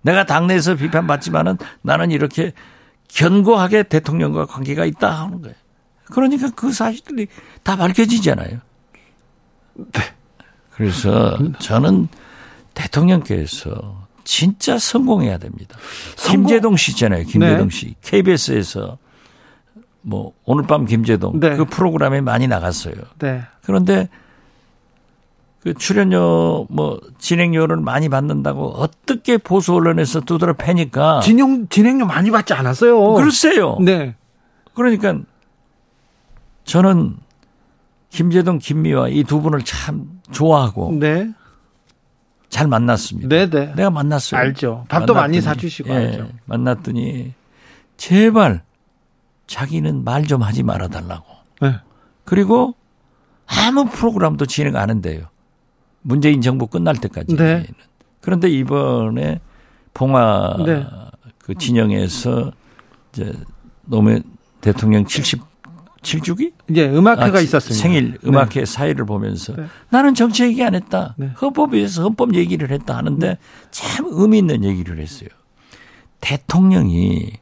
[0.02, 2.54] 내가 당내에서 비판받지만은 나는 이렇게
[3.08, 5.56] 견고하게 대통령과 관계가 있다 하는 거예요.
[6.06, 7.28] 그러니까 그 사실들이
[7.64, 8.60] 다 밝혀지잖아요.
[9.74, 10.02] 네.
[10.72, 12.08] 그래서 저는
[12.76, 15.78] 대통령께서 진짜 성공해야 됩니다.
[16.18, 16.48] 성공?
[16.48, 17.24] 김재동 씨 있잖아요.
[17.24, 17.76] 김재동 네.
[17.76, 17.96] 씨.
[18.04, 18.98] KBS에서
[20.02, 21.56] 뭐 오늘 밤 김재동 네.
[21.56, 22.96] 그 프로그램에 많이 나갔어요.
[23.20, 23.44] 네.
[23.64, 24.10] 그런데
[25.62, 32.54] 그 출연료 뭐 진행료를 많이 받는다고 어떻게 보수 언론에서 두드러 패니까 진영 진행료 많이 받지
[32.54, 33.14] 않았어요.
[33.14, 33.78] 글쎄요.
[33.82, 34.16] 네.
[34.76, 35.18] 그러니까
[36.66, 37.16] 저는
[38.10, 41.30] 김재동, 김미화 이 두 분을 참 좋아하고 네.
[42.56, 43.28] 잘 만났습니다.
[43.28, 43.50] 네네.
[43.50, 43.74] 네.
[43.76, 44.40] 내가 만났어요.
[44.40, 44.86] 알죠.
[44.88, 46.30] 밥도 만났더니, 많이 사주시고 예, 알죠.
[46.46, 47.34] 만났더니
[47.98, 48.64] 제발
[49.46, 51.26] 자기는 말 좀 하지 말아달라고.
[51.60, 51.76] 네.
[52.24, 52.74] 그리고
[53.46, 55.26] 아무 프로그램도 진행 안 한대요.
[56.02, 57.36] 문재인 정부 끝날 때까지.
[57.36, 57.66] 네.
[58.22, 59.42] 그런데 이번에
[59.94, 60.86] 봉화 네.
[61.40, 62.54] 그 진영에서
[63.12, 63.34] 이제
[63.84, 64.24] 노무현
[64.62, 65.42] 대통령 70
[66.06, 66.54] 7주기?
[66.76, 67.82] 예, 음악회가 아, 있었습니다.
[67.82, 68.18] 생일 네.
[68.26, 68.66] 음악회 네.
[68.66, 69.66] 사회를 보면서 네.
[69.90, 71.16] 나는 정치 얘기 안 했다.
[71.18, 71.32] 네.
[71.42, 73.38] 헌법에 의해서 헌법 얘기를 했다 하는데 네.
[73.72, 75.30] 참 의미 있는 얘기를 했어요.
[76.22, 77.34] 대통령이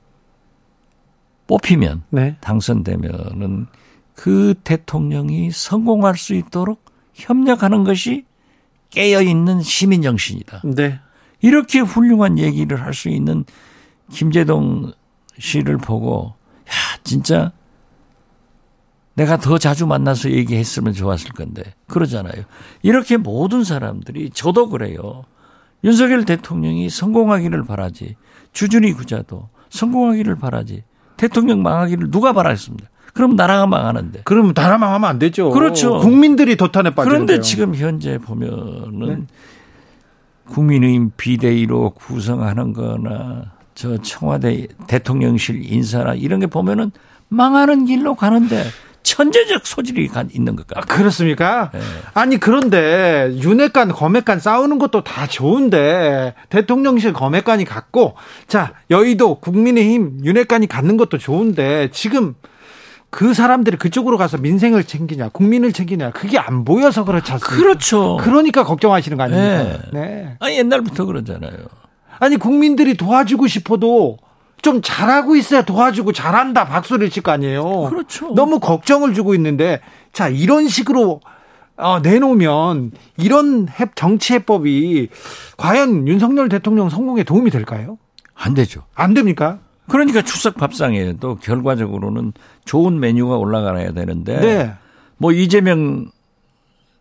[1.47, 2.37] 뽑히면 네.
[2.41, 3.67] 당선되면은
[4.15, 6.83] 그 대통령이 성공할 수 있도록
[7.13, 8.25] 협력하는 것이
[8.89, 10.61] 깨어 있는 시민 정신이다.
[10.75, 10.99] 네.
[11.41, 13.43] 이렇게 훌륭한 얘기를 할 수 있는
[14.11, 14.93] 김재동
[15.37, 16.33] 씨를 보고
[16.67, 16.71] 야
[17.03, 17.51] 진짜
[19.15, 22.43] 내가 더 자주 만나서 얘기했으면 좋았을 건데 그러잖아요.
[22.81, 25.23] 이렇게 모든 사람들이 저도 그래요.
[25.83, 28.15] 윤석열 대통령이 성공하기를 바라지.
[28.53, 30.83] 주준희 구자도 성공하기를 바라지.
[31.17, 32.89] 대통령 망하기를 누가 바라겠습니다.
[33.13, 34.21] 그럼 나라가 망하는데.
[34.23, 35.51] 그럼 나라 망하면 안 되죠.
[35.51, 35.99] 그렇죠.
[35.99, 39.25] 국민들이 도탄에 빠지는 그런데 지금 현재 보면은 네.
[40.45, 46.91] 국민의힘 비대위로 구성하는 거나 저 청와대 대통령실 인사나 이런 게 보면은
[47.29, 48.63] 망하는 길로 가는데
[49.03, 50.81] 천재적 소질이 있는 것 같아요.
[50.81, 51.69] 아, 그렇습니까?
[51.73, 51.79] 네.
[52.13, 58.15] 아니 그런데 윤핵관 검핵관 싸우는 것도 다 좋은데 대통령실 검핵관이 갖고
[58.47, 62.35] 자 여의도 국민의힘 윤핵관이 갖는 것도 좋은데 지금
[63.13, 67.55] 그 사람들이 그쪽으로 가서 민생을 챙기냐, 국민을 챙기냐, 그게 안 보여서 그렇지 않습니까?
[67.55, 68.17] 그렇죠.
[68.19, 69.87] 그러니까 걱정하시는 거 아닙니까?
[69.93, 69.99] 네.
[70.01, 70.35] 네.
[70.39, 71.53] 아니, 옛날부터 그러잖아요.
[72.17, 74.17] 아니, 국민들이 도와주고 싶어도
[74.63, 77.83] 좀 잘하고 있어야 도와주고 잘한다 박수를 칠 거 아니에요.
[77.89, 78.33] 그렇죠.
[78.33, 79.79] 너무 걱정을 주고 있는데
[80.11, 81.21] 자 이런 식으로
[81.77, 85.09] 어, 내놓으면 이런 정치 해법이
[85.57, 87.97] 과연 윤석열 대통령 성공에 도움이 될까요?
[88.35, 88.83] 안 되죠.
[88.95, 89.59] 안 됩니까?
[89.89, 92.31] 그러니까 추석 밥상에도 결과적으로는
[92.65, 94.73] 좋은 메뉴가 올라가야 되는데 네.
[95.17, 96.07] 뭐 이재명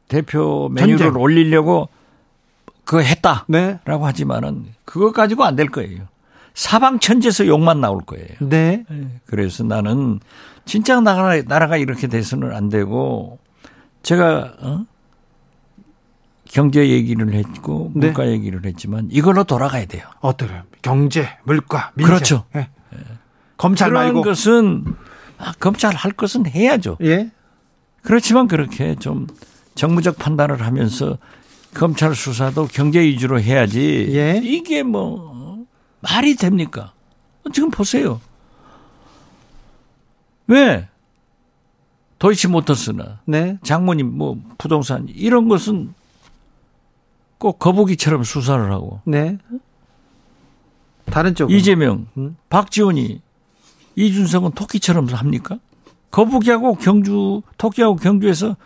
[0.09, 1.23] 대표 메뉴를 전쟁.
[1.23, 1.89] 올리려고
[2.85, 3.79] 그거 했다라고 네.
[3.87, 6.09] 하지만은 그거 가지고 안 될 거예요.
[6.55, 8.27] 사방천지에서 욕만 나올 거예요.
[8.41, 8.85] 네.
[8.89, 9.21] 네.
[9.27, 10.21] 그래서 나는
[10.65, 13.39] 진짜 나라, 나라가 이렇게 돼서는 안 되고
[14.03, 14.87] 제가 어?
[16.45, 18.07] 경제 얘기를 했고 네.
[18.07, 18.33] 물가 네.
[18.33, 20.05] 얘기를 했지만 이걸로 돌아가야 돼요.
[20.21, 20.63] 어떠래요?
[20.83, 22.15] 경제, 물가, 민생.
[22.15, 22.45] 그렇죠.
[22.53, 22.69] 네.
[22.93, 22.99] 네.
[23.57, 24.85] 검찰 그런 말고 것은
[25.39, 26.99] 아, 검찰 할 것은 해야죠.
[27.03, 27.31] 예.
[28.03, 29.27] 그렇지만 그렇게 좀
[29.75, 31.17] 정무적 판단을 하면서
[31.73, 34.09] 검찰 수사도 경제 위주로 해야지.
[34.11, 34.41] 예.
[34.43, 35.33] 이게 뭐
[36.03, 36.93] 말이 됩니까?
[37.53, 38.20] 지금 보세요.
[40.47, 40.89] 왜?
[42.19, 43.59] 도이치모터스나 네.
[43.62, 45.95] 장모님 뭐 부동산 이런 것은
[47.39, 49.01] 꼭 거북이처럼 수사를 하고.
[49.05, 49.39] 네.
[51.07, 52.37] 다른 쪽 이재명, 음?
[52.49, 53.20] 박지원이
[53.97, 55.59] 이준석은 토끼처럼 합니까?
[56.11, 58.57] 거북이하고 경주 토끼하고 경주에서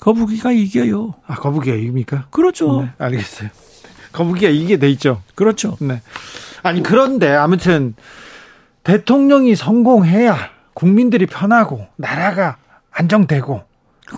[0.00, 1.14] 거북이가 이겨요.
[1.26, 2.28] 아 거북이가 이깁니까?
[2.30, 2.82] 그렇죠.
[2.82, 3.50] 네, 알겠어요.
[4.14, 5.22] 거북이가 이게 돼 있죠.
[5.34, 5.76] 그렇죠.
[5.80, 6.00] 네.
[6.62, 7.94] 아니 그런데 아무튼
[8.84, 12.56] 대통령이 성공해야 국민들이 편하고 나라가
[12.90, 13.62] 안정되고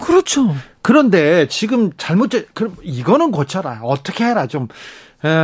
[0.00, 0.54] 그렇죠.
[0.82, 3.80] 그런데 지금 잘못 그럼 이거는 고쳐라.
[3.82, 4.68] 어떻게 해라 좀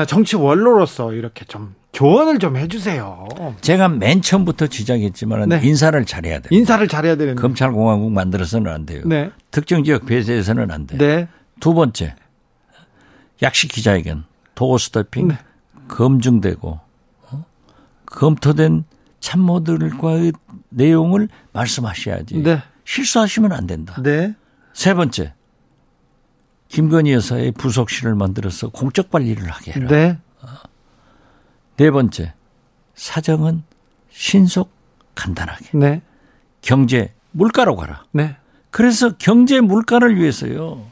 [0.06, 3.28] 정치 원로로서 이렇게 좀 조언을 좀 해주세요.
[3.60, 5.60] 제가 맨 처음부터 지적했지만 네.
[5.62, 6.48] 인사를 잘해야 돼요.
[6.50, 7.36] 인사를 잘해야 되는.
[7.36, 9.02] 검찰공화국 만들어서는 안 돼요.
[9.06, 9.30] 네.
[9.50, 10.98] 특정 지역 배제해서는 안 돼요.
[10.98, 11.28] 네.
[11.60, 12.16] 두 번째
[13.42, 14.24] 약식 기자회견,
[14.62, 15.38] 도어 스토핑 네.
[15.88, 16.78] 검증되고
[17.30, 17.44] 어?
[18.06, 18.84] 검토된
[19.18, 20.32] 참모들과의
[20.68, 22.44] 내용을 말씀하셔야지.
[22.44, 22.62] 네.
[22.84, 24.00] 실수하시면 안 된다.
[24.00, 24.36] 네.
[24.72, 25.34] 세 번째
[26.68, 29.88] 김건희 여사의 부속실을 만들어서 공적 관리를 하게 해라.
[29.88, 30.18] 네.
[30.42, 30.46] 어?
[31.76, 32.32] 네 번째,
[32.94, 33.64] 사정은
[34.10, 34.70] 신속
[35.16, 35.76] 간단하게.
[35.76, 36.02] 네.
[36.60, 38.04] 경제 물가로 가라.
[38.12, 38.36] 네.
[38.70, 40.86] 그래서 경제 물가를 위해서요.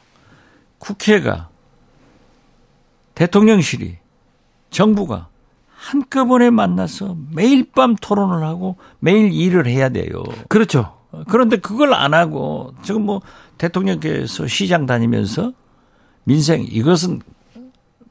[0.77, 1.50] 국회가
[3.21, 3.97] 대통령실이
[4.71, 5.27] 정부가
[5.67, 10.23] 한꺼번에 만나서 매일 밤 토론을 하고 매일 일을 해야 돼요.
[10.49, 10.97] 그렇죠.
[11.27, 13.21] 그런데 그걸 안 하고 지금 뭐
[13.59, 15.53] 대통령께서 시장 다니면서
[16.23, 17.21] 민생 이것은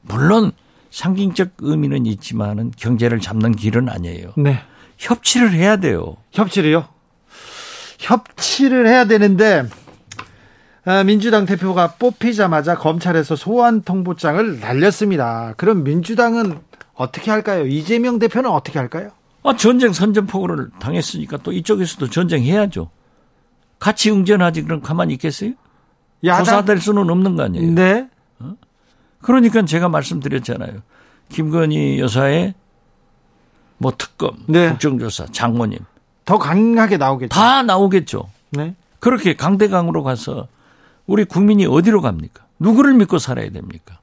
[0.01, 0.53] 물론
[0.91, 4.31] 상징적 의미는 있지만은 경제를 잡는 길은 아니에요.
[4.37, 4.59] 네.
[4.97, 6.15] 협치를 해야 돼요.
[6.31, 6.87] 협치를요?
[7.99, 9.90] 협치를 해야 되는데 아,
[11.05, 15.53] 민주당 대표가 뽑히자마자 검찰에서 소환 통보장을 날렸습니다.
[15.57, 16.59] 그럼 민주당은
[16.93, 17.65] 어떻게 할까요?
[17.65, 19.11] 이재명 대표는 어떻게 할까요?
[19.43, 22.89] 아, 전쟁 선전포고를 당했으니까 또 이쪽에서도 전쟁해야죠.
[23.79, 25.53] 같이 응전하지 그럼 가만히 있겠어요?
[26.23, 26.45] 야당...
[26.45, 27.71] 조사될 수는 없는 거 아니에요.
[27.71, 28.07] 네.
[29.19, 30.81] 그러니까 제가 말씀드렸잖아요.
[31.29, 32.53] 김건희 여사의
[33.77, 34.69] 뭐 특검, 네.
[34.69, 35.79] 국정조사, 장모님.
[36.25, 37.29] 더 강하게 나오겠죠.
[37.29, 38.29] 다 나오겠죠.
[38.51, 38.75] 네.
[38.99, 40.47] 그렇게 강대강으로 가서
[41.11, 42.45] 우리 국민이 어디로 갑니까?
[42.59, 43.99] 누구를 믿고 살아야 됩니까?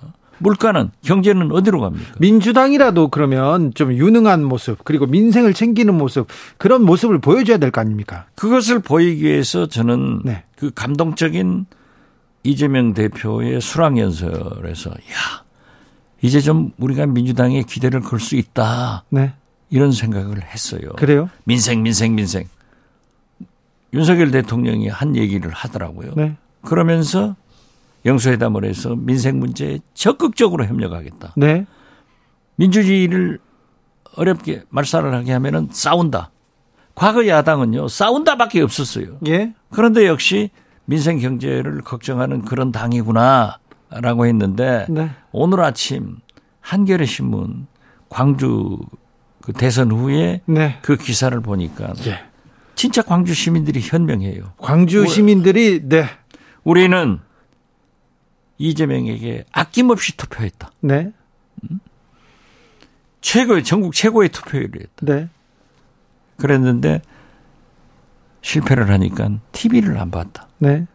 [0.00, 0.12] 어?
[0.38, 2.14] 물가는 경제는 어디로 갑니까?
[2.18, 8.26] 민주당이라도 그러면 좀 유능한 모습 그리고 민생을 챙기는 모습 그런 모습을 보여줘야 될 거 아닙니까?
[8.36, 10.44] 그것을 보이기 위해서 저는 네.
[10.56, 11.66] 그 감동적인
[12.44, 15.44] 이재명 대표의 수락 연설에서 야
[16.22, 19.04] 이제 좀 우리가 민주당에 기대를 걸 수 있다.
[19.10, 19.34] 네.
[19.68, 20.80] 이런 생각을 했어요.
[20.96, 21.28] 그래요?
[21.44, 22.44] 민생 민생 민생.
[23.96, 26.12] 윤석열 대통령이 한 얘기를 하더라고요.
[26.16, 26.36] 네.
[26.60, 27.34] 그러면서
[28.04, 31.32] 영수회담을 해서 민생 문제에 적극적으로 협력하겠다.
[31.36, 31.66] 네.
[32.56, 33.38] 민주주의를
[34.14, 36.30] 어렵게 말살을 하게 하면은 싸운다.
[36.94, 39.18] 과거 야당은요 싸운다밖에 없었어요.
[39.28, 39.54] 예.
[39.70, 40.50] 그런데 역시
[40.84, 45.10] 민생 경제를 걱정하는 그런 당이구나라고 했는데 네.
[45.32, 46.18] 오늘 아침
[46.60, 47.66] 한겨레 신문
[48.08, 48.78] 광주
[49.42, 50.78] 그 대선 후에 네.
[50.82, 52.20] 그 기사를 보니까 예.
[52.76, 54.52] 진짜 광주 시민들이 현명해요.
[54.58, 56.06] 광주 시민들이 네.
[56.62, 57.18] 우리는
[58.58, 60.70] 이재명에게 아낌없이 투표했다.
[60.80, 61.10] 네.
[61.64, 61.80] 음?
[63.22, 65.06] 최고의 전국 최고의 투표율을 했다.
[65.06, 65.28] 네.
[66.36, 67.00] 그랬는데
[68.42, 70.46] 실패를 하니까 TV를 안 봤다.
[70.58, 70.86] 네.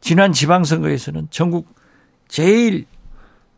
[0.00, 1.74] 지난 지방선거에서는 전국
[2.26, 2.86] 제일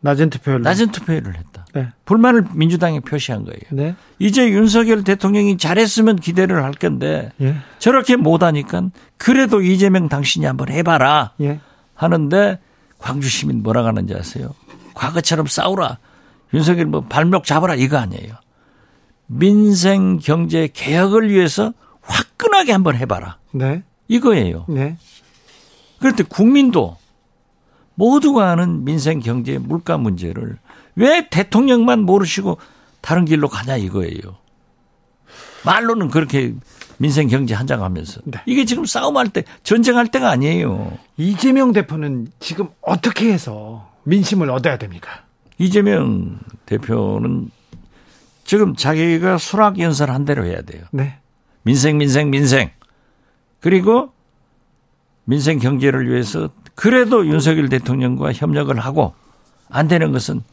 [0.01, 1.54] 낮은 투표율 낮은 투표율을 했다.
[1.75, 1.89] 네.
[2.05, 3.59] 불만을 민주당에 표시한 거예요.
[3.71, 3.95] 네.
[4.17, 7.57] 이제 윤석열 대통령이 잘했으면 기대를 할 건데 예.
[7.79, 11.59] 저렇게 못하니까 그래도 이재명 당신이 한번 해봐라 예.
[11.93, 12.59] 하는데
[12.97, 14.55] 광주 시민 뭐라 하는지 아세요?
[14.93, 15.97] 과거처럼 싸우라.
[16.53, 18.35] 윤석열 뭐 발목 잡아라 이거 아니에요.
[19.27, 23.37] 민생 경제 개혁을 위해서 화끈하게 한번 해봐라.
[23.51, 23.83] 네.
[24.07, 24.65] 이거예요.
[24.69, 24.97] 네.
[25.99, 26.95] 그런데 국민도
[27.95, 30.57] 모두가 아는 민생 경제 물가 문제를
[30.95, 32.57] 왜 대통령만 모르시고
[33.01, 34.37] 다른 길로 가냐 이거예요.
[35.65, 36.53] 말로는 그렇게
[36.97, 38.39] 민생 경제 한장하면서 네.
[38.45, 40.97] 이게 지금 싸움할 때 전쟁할 때가 아니에요.
[41.17, 45.23] 이재명 대표는 지금 어떻게 해서 민심을 얻어야 됩니까?
[45.57, 47.49] 이재명 대표는
[48.45, 50.85] 지금 자기가 수락 연설 한 대로 해야 돼요.
[50.91, 51.17] 네.
[51.63, 52.69] 민생 민생 민생.
[53.59, 54.13] 그리고
[55.25, 59.15] 민생 경제를 위해서 그래도 윤석열 대통령과 협력을 하고
[59.69, 60.43] 안 되는 것은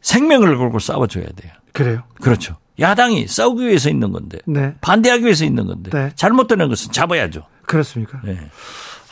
[0.00, 1.52] 생명을 걸고 싸워줘야 돼요.
[1.72, 2.02] 그래요?
[2.20, 2.56] 그렇죠.
[2.80, 4.74] 야당이 싸우기 위해서 있는 건데 네.
[4.80, 6.12] 반대하기 위해서 있는 건데 네.
[6.14, 7.44] 잘못되는 것은 잡아야죠.
[7.66, 8.20] 그렇습니까?
[8.24, 8.38] 네.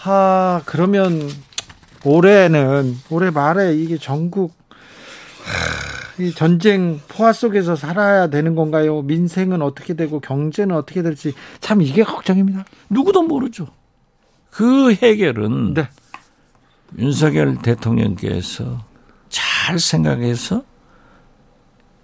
[0.04, 1.28] 아 그러면
[2.04, 4.54] 올해는 올해 말에 이게 전국
[6.18, 9.02] 이 전쟁 포화 속에서 살아야 되는 건가요?
[9.02, 12.64] 민생은 어떻게 되고 경제는 어떻게 될지 참 이게 걱정입니다.
[12.88, 13.68] 누구도 모르죠.
[14.50, 15.88] 그 해결은 네.
[16.98, 18.84] 윤석열 대통령께서
[19.28, 20.62] 잘 생각해서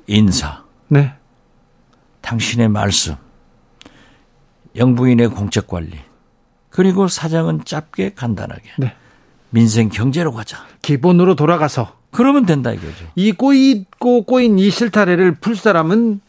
[0.07, 1.15] 인사, 네.
[2.21, 3.17] 당신의 말씀,
[4.77, 5.99] 영부인의 공적 관리,
[6.71, 8.95] 그리고 사장은 짧게 간단하게 네.
[9.51, 10.67] 민생 경제로 가자.
[10.81, 13.07] 기본으로 돌아가서 그러면 된다 이거죠.
[13.15, 16.21] 이 꼬이고 꼬인 이 실타래를 풀 사람은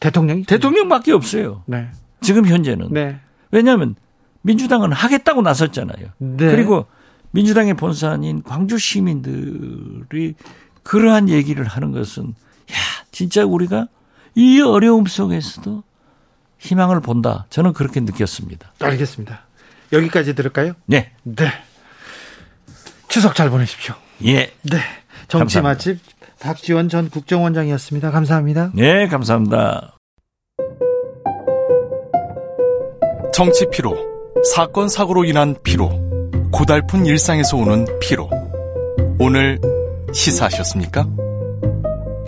[0.00, 1.62] 대통령이 대통령밖에 없어요.
[1.66, 1.88] 네.
[2.20, 2.92] 지금 현재는.
[2.92, 3.20] 네.
[3.50, 3.96] 왜냐하면
[4.42, 6.08] 민주당은 하겠다고 나섰잖아요.
[6.18, 6.50] 네.
[6.50, 6.86] 그리고
[7.32, 10.34] 민주당의 본사인 광주 시민들이
[10.82, 12.34] 그러한 얘기를 하는 것은
[12.70, 13.88] 야, 진짜 우리가
[14.34, 15.82] 이 어려움 속에서도
[16.58, 17.46] 희망을 본다.
[17.50, 18.74] 저는 그렇게 느꼈습니다.
[18.80, 19.46] 알겠습니다.
[19.92, 20.74] 여기까지 들을까요?
[20.86, 21.12] 네.
[21.22, 21.50] 네.
[23.08, 23.94] 추석 잘 보내십시오.
[24.24, 24.52] 예.
[24.62, 24.78] 네.
[25.28, 25.98] 정치 맛집
[26.40, 28.10] 박지원 전 국정원장이었습니다.
[28.10, 28.72] 감사합니다.
[28.74, 29.96] 네, 감사합니다.
[33.32, 33.96] 정치 피로,
[34.54, 35.88] 사건 사고로 인한 피로,
[36.50, 38.28] 고달픈 일상에서 오는 피로.
[39.18, 39.60] 오늘
[40.12, 41.06] 시사하셨습니까?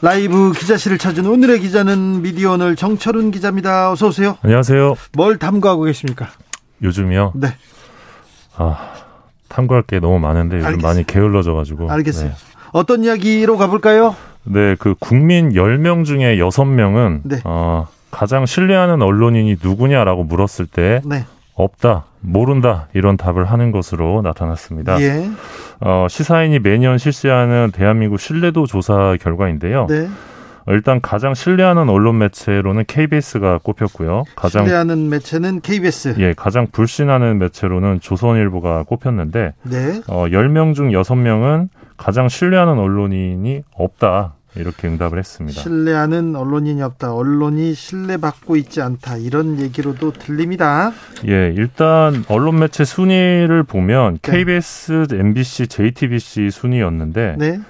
[0.00, 3.90] 라이브 기자실을 찾은 오늘의 기자는 미디어 오늘 정철훈 기자입니다.
[3.90, 4.38] 어서 오세요.
[4.42, 4.94] 안녕하세요.
[5.16, 6.28] 뭘 탐구하고 계십니까?
[6.82, 7.32] 요즘이요?
[7.34, 7.48] 네.
[8.56, 8.92] 아,
[9.48, 10.88] 탐구할 게 너무 많은데 요즘 알겠습니다.
[10.88, 11.90] 많이 게을러져 가지고.
[11.90, 12.28] 알겠어요.
[12.28, 12.34] 네.
[12.72, 14.14] 어떤 이야기로 가 볼까요?
[14.44, 17.40] 네, 그 국민 10명 중에 6명은 네.
[17.44, 21.26] 어, 가장 신뢰하는 언론인이 누구냐라고 물었을 때 네.
[21.58, 25.00] 없다, 모른다 이런 답을 하는 것으로 나타났습니다.
[25.02, 25.28] 예.
[25.80, 29.86] 어, 시사인이 매년 실시하는 대한민국 신뢰도 조사 결과인데요.
[29.88, 30.08] 네.
[30.68, 34.24] 일단 가장 신뢰하는 언론 매체로는 KBS가 꼽혔고요.
[34.36, 36.14] 가장 신뢰하는 매체는 KBS.
[36.18, 40.02] 예, 가장 불신하는 매체로는 조선일보가 꼽혔는데 네.
[40.06, 44.34] 어, 10명 중 6명은 가장 신뢰하는 언론인이 없다.
[44.58, 45.60] 이렇게 응답을 했습니다.
[45.60, 47.14] 신뢰하는 언론인이 없다.
[47.14, 49.16] 언론이 신뢰받고 있지 않다.
[49.16, 50.92] 이런 얘기로도 들립니다.
[51.26, 54.32] 예, 일단 언론 매체 순위를 보면 네.
[54.32, 57.60] KBS, MBC, JTBC 순위였는데 네.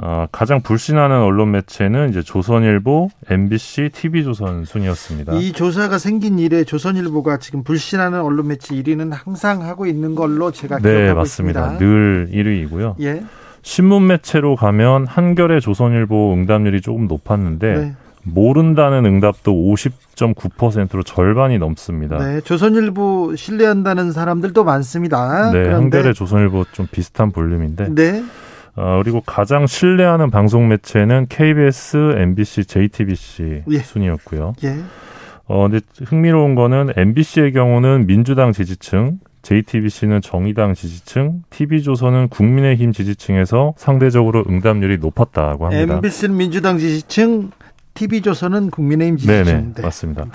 [0.00, 5.32] 어, 가장 불신하는 언론 매체는 이제 조선일보, MBC, TV조선 순이었습니다.
[5.34, 10.78] 이 조사가 생긴 이래 조선일보가 지금 불신하는 언론 매체 1위는 항상 하고 있는 걸로 제가
[10.78, 11.72] 네, 기억하고 맞습니다.
[11.72, 11.84] 있습니다.
[11.84, 12.94] 늘 1위이고요.
[13.00, 13.24] 예.
[13.62, 17.94] 신문 매체로 가면 한겨레 조선일보 응답률이 조금 높았는데 네.
[18.22, 22.18] 모른다는 응답도 50.9%로 절반이 넘습니다.
[22.18, 25.50] 네, 조선일보 신뢰한다는 사람들도 많습니다.
[25.52, 25.72] 네, 그런데...
[25.72, 27.88] 한겨레 조선일보 좀 비슷한 볼륨인데.
[27.94, 28.22] 네.
[28.76, 33.78] 어, 그리고 가장 신뢰하는 방송 매체는 KBS, MBC, JTBC 예.
[33.78, 34.54] 순이었고요.
[34.62, 34.76] 예.
[35.46, 39.18] 어, 근데 흥미로운 거는 MBC의 경우는 민주당 지지층,
[39.48, 45.94] JTBC는 정의당 지지층, TV조선은 국민의힘 지지층에서 상대적으로 응답률이 높았다고 합니다.
[45.94, 47.50] MBC는 민주당 지지층,
[47.94, 49.72] TV조선은 국민의힘 지지층.
[49.74, 49.82] 네.
[49.82, 50.24] 맞습니다.
[50.24, 50.30] 네.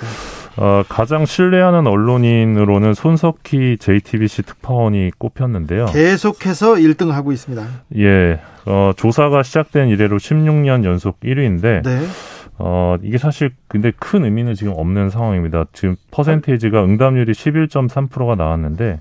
[0.57, 5.85] 어, 가장 신뢰하는 언론인으로는 손석희 JTBC 특파원이 꼽혔는데요.
[5.85, 7.63] 계속해서 1등 하고 있습니다.
[7.97, 12.01] 예, 어, 조사가 시작된 이래로 16년 연속 1위인데 네.
[12.57, 15.65] 어, 이게 사실 근데 큰 의미는 지금 없는 상황입니다.
[15.73, 18.99] 지금 퍼센테이지가 응답률이 11.3%가 나왔는데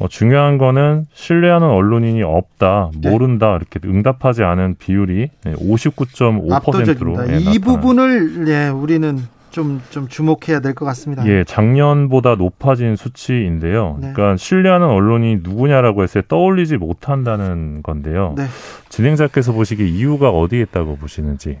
[0.00, 3.10] 어, 중요한 거는 신뢰하는 언론인이 없다, 네.
[3.10, 9.18] 모른다 이렇게 응답하지 않은 비율이 59.5%로 네, 이 부분을 예, 우리는
[9.50, 11.24] 좀, 좀 주목해야 될 것 같습니다.
[11.28, 13.98] 예, 작년보다 높아진 수치인데요.
[14.00, 14.12] 네.
[14.12, 18.34] 그러니까 신뢰하는 언론이 누구냐라고 했을 때 떠올리지 못한다는 건데요.
[18.36, 18.46] 네.
[18.88, 21.58] 진행자께서 보시기에 이유가 어디에 있다고 보시는지.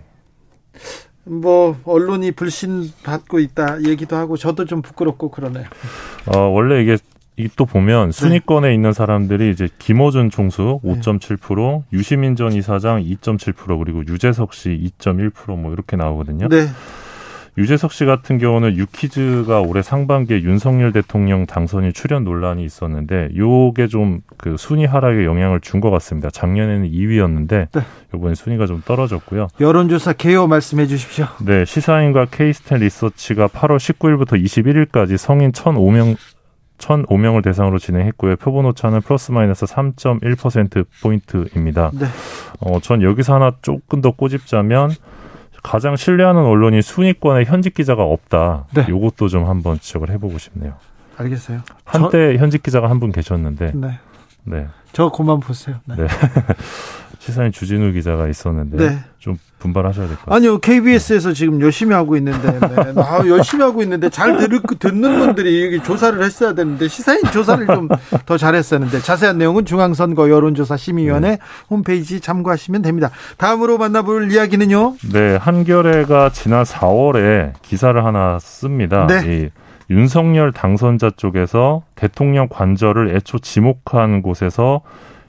[1.24, 5.64] 뭐 언론이 불신 받고 있다 얘기도 하고 저도 좀 부끄럽고 그러네요.
[6.26, 6.98] 어 원래 이게
[7.56, 8.74] 또 보면 순위권에 네.
[8.74, 11.84] 있는 사람들이 이제 김어준 총수 5.7%, 네.
[11.92, 16.48] 유시민 전 이사장 2.7% 그리고 유재석 씨 2.1%뭐 이렇게 나오거든요.
[16.48, 16.68] 네.
[17.56, 24.22] 유재석 씨 같은 경우는 유키즈가 올해 상반기에 윤석열 대통령 당선인 출연 논란이 있었는데 요게 좀
[24.36, 26.30] 그 순위 하락에 영향을 준 것 같습니다.
[26.30, 27.80] 작년에는 2위였는데 네.
[28.14, 29.48] 이번에 순위가 좀 떨어졌고요.
[29.60, 31.26] 여론조사 개요 말씀해 주십시오.
[31.44, 36.16] 네, 시사인과 케이스텐 리서치가 8월 19일부터 21일까지 성인 1,005명
[36.78, 38.36] 1,005명을 대상으로 진행했고요.
[38.36, 41.90] 표본 오차는 플러스 마이너스 3.1% 포인트입니다.
[41.94, 42.06] 네.
[42.60, 44.90] 어, 전 여기서 하나 조금 더 꼬집자면
[45.64, 48.66] 가장 신뢰하는 언론이 순위권에 현직 기자가 없다.
[48.74, 48.86] 네.
[48.88, 50.74] 요것도 좀 한번 지적을 해보고 싶네요.
[51.16, 51.60] 알겠어요.
[51.84, 52.42] 한때 저...
[52.42, 53.72] 현직 기자가 한 분 계셨는데.
[53.74, 53.98] 네.
[54.44, 54.66] 네.
[54.92, 55.76] 저 그만 보세요.
[55.86, 55.96] 네.
[55.96, 56.06] 네.
[57.24, 58.98] 시사인 주진우 기자가 있었는데 네.
[59.18, 60.36] 좀 분발하셔야 될 것 같아요.
[60.36, 61.34] 아니요, KBS에서 네.
[61.34, 62.92] 지금 열심히 하고 있는데, 네.
[62.96, 67.88] 아, 열심히 하고 있는데 잘 들, 듣는 분들이 여기 조사를 했어야 되는데 시사인 조사를 좀
[68.26, 71.38] 더 잘했었는데 자세한 내용은 중앙선거 여론조사 심의위원회 네.
[71.70, 73.10] 홈페이지 참고하시면 됩니다.
[73.38, 74.96] 다음으로 만나볼 이야기는요.
[75.12, 79.06] 네, 한겨레가 지난 4월에 기사를 하나 씁니다.
[79.06, 79.50] 네.
[79.90, 84.82] 윤석열 당선자 쪽에서 대통령 관절을 애초 지목한 곳에서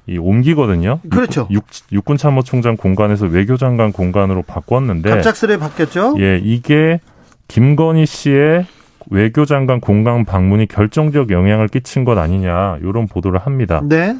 [0.07, 0.99] 이 옮기거든요.
[1.09, 1.47] 그렇죠.
[1.49, 6.15] 육, 육군 참모총장 공간에서 외교장관 공간으로 바꿨는데 갑작스레 바뀌었죠.
[6.19, 6.99] 예, 이게
[7.47, 8.65] 김건희 씨의
[9.09, 13.81] 외교장관 공간 방문이 결정적 영향을 끼친 것 아니냐 이런 보도를 합니다.
[13.83, 14.15] 네.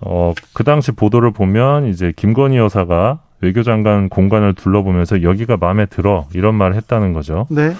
[0.00, 6.54] 어, 그 당시 보도를 보면 이제 김건희 여사가 외교장관 공간을 둘러보면서 여기가 마음에 들어 이런
[6.54, 7.46] 말을 했다는 거죠.
[7.50, 7.72] 네.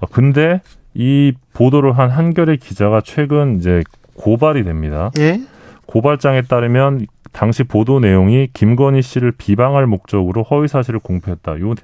[0.00, 0.60] 어, 근데
[0.94, 3.82] 이 보도를 한 한겨레 기자가 최근 이제
[4.14, 5.10] 고발이 됩니다.
[5.18, 5.40] 예.
[5.86, 11.60] 고발장에 따르면 당시 보도 내용이 김건희 씨를 비방할 목적으로 허위 사실을 공표했다.
[11.60, 11.74] 요,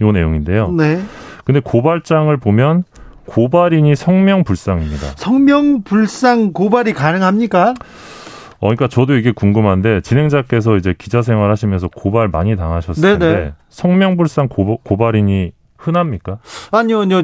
[0.00, 0.70] 요 내용인데요.
[0.72, 1.00] 네.
[1.44, 2.84] 근데 고발장을 보면
[3.26, 5.06] 고발인이 성명불상입니다.
[5.16, 7.74] 성명불상 고발이 가능합니까?
[8.58, 13.18] 어, 그러니까 저도 이게 궁금한데 진행자께서 이제 기자 생활하시면서 고발 많이 당하셨을 네네.
[13.18, 16.38] 텐데 성명불상 고, 고발인이 흔합니까?
[16.70, 17.22] 아니요, 아니요.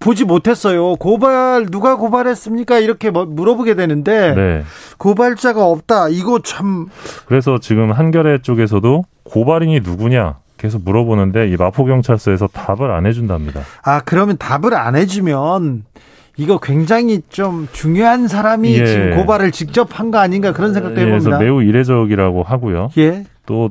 [0.00, 0.96] 보지 못했어요.
[0.96, 2.78] 고발 누가 고발했습니까?
[2.78, 4.62] 이렇게 뭐 물어보게 되는데 네.
[4.98, 6.08] 고발자가 없다.
[6.08, 6.86] 이거 참
[7.26, 13.60] 그래서 지금 한겨레 쪽에서도 고발인이 누구냐 계속 물어보는데 이 마포 경찰서에서 답을 안 해준답니다.
[13.82, 15.84] 아 그러면 답을 안 해주면
[16.38, 18.86] 이거 굉장히 좀 중요한 사람이 예.
[18.86, 21.36] 지금 고발을 직접 한 거 아닌가 그런 생각도 예, 해봅니다.
[21.36, 22.90] 그래서 매우 이례적이라고 하고요.
[22.96, 23.24] 예.
[23.44, 23.70] 또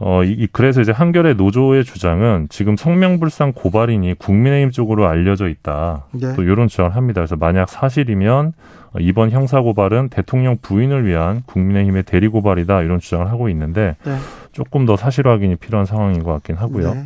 [0.00, 6.04] 어, 이, 그래서 이제 한겨레 노조의 주장은 지금 성명불상 고발인이 국민의힘 쪽으로 알려져 있다.
[6.12, 6.34] 네.
[6.36, 7.20] 또 이런 주장을 합니다.
[7.20, 8.52] 그래서 만약 사실이면
[9.00, 12.82] 이번 형사고발은 대통령 부인을 위한 국민의힘의 대리고발이다.
[12.82, 14.16] 이런 주장을 하고 있는데 네.
[14.52, 16.94] 조금 더 사실 확인이 필요한 상황인 것 같긴 하고요.
[16.94, 17.00] 네.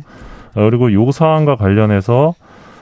[0.55, 2.35] 어, 그리고 요 사안과 관련해서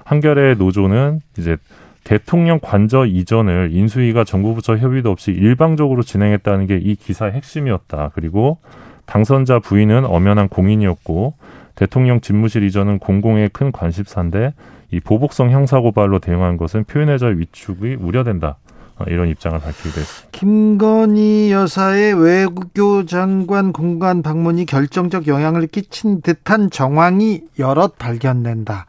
[0.03, 1.55] 한겨레 노조는 이제
[2.03, 8.11] 대통령 관저 이전을 인수위가 정부 부처 협의도 없이 일방적으로 진행했다는 게 이 기사의 핵심이었다.
[8.13, 8.57] 그리고
[9.05, 11.33] 당선자 부인은 엄연한 공인이었고
[11.75, 14.53] 대통령 집무실 이전은 공공의 큰 관심사인데
[14.91, 18.57] 이 보복성 형사고발로 대응한 것은 표현의 자유 위축이 우려된다.
[18.97, 20.29] 어, 이런 입장을 밝히기도 했습니다.
[20.31, 28.85] 김건희 여사의 외교 장관 공간 방문이 결정적 영향을 끼친 듯한 정황이 여럿 발견된다.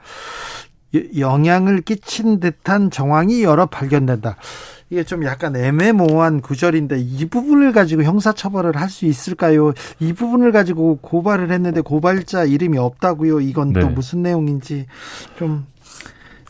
[1.16, 4.36] 영향을 끼친 듯한 정황이 여러 발견된다.
[4.92, 9.72] 이게 좀 약간 애매모호한 구절인데 이 부분을 가지고 형사처벌을 할 수 있을까요?
[10.00, 13.40] 이 부분을 가지고 고발을 했는데 고발자 이름이 없다고요.
[13.40, 13.80] 이건 네.
[13.80, 14.84] 또 무슨 내용인지
[15.38, 15.66] 좀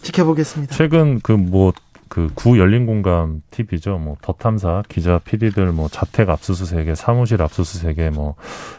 [0.02, 0.74] 지켜보겠습니다.
[0.74, 1.72] 최근 그 뭐
[2.08, 3.98] 그 구 열린 공감 TV죠.
[3.98, 8.34] 뭐 더 탐사 기자 PD들 뭐 자택 압수수색에 사무실 압수수색에 뭐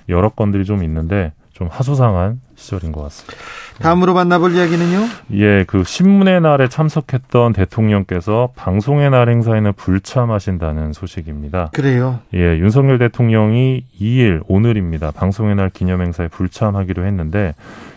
[0.09, 3.37] 여러 건들이 좀 있는데 좀 하소상한 시절인 것 같습니다.
[3.79, 5.07] 다음으로 만나볼 이야기는요?
[5.33, 11.69] 예, 그 신문의 날에 참석했던 대통령께서 방송의 날 행사에는 불참하신다는 소식입니다.
[11.73, 12.19] 그래요?
[12.33, 15.11] 예, 윤석열 대통령이 2일 오늘입니다.
[15.11, 17.53] 방송의 날 기념 행사에 불참하기로 했는데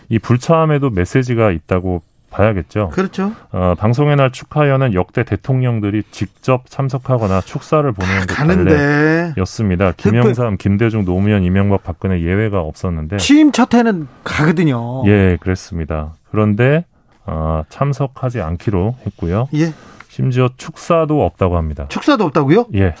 [0.09, 2.01] 이 불참에도 메시지가 있다고
[2.37, 2.89] 봐야겠죠.
[2.89, 3.33] 그렇죠.
[3.51, 9.93] 어, 방송의 날 축하연은 역대 대통령들이 직접 참석하거나 축사를 보내는 게 관례였습니다.
[9.97, 15.03] 김영삼, 김대중, 노무현, 이명박, 박근혜 예외가 없었는데 취임 첫 해는 가거든요.
[15.07, 16.13] 예, 그랬습니다.
[16.31, 16.85] 그런데
[17.25, 19.49] 어, 참석하지 않기로 했고요.
[19.55, 19.73] 예.
[20.07, 21.85] 심지어 축사도 없다고 합니다.
[21.89, 22.67] 축사도 없다고요?
[22.75, 22.95] 예.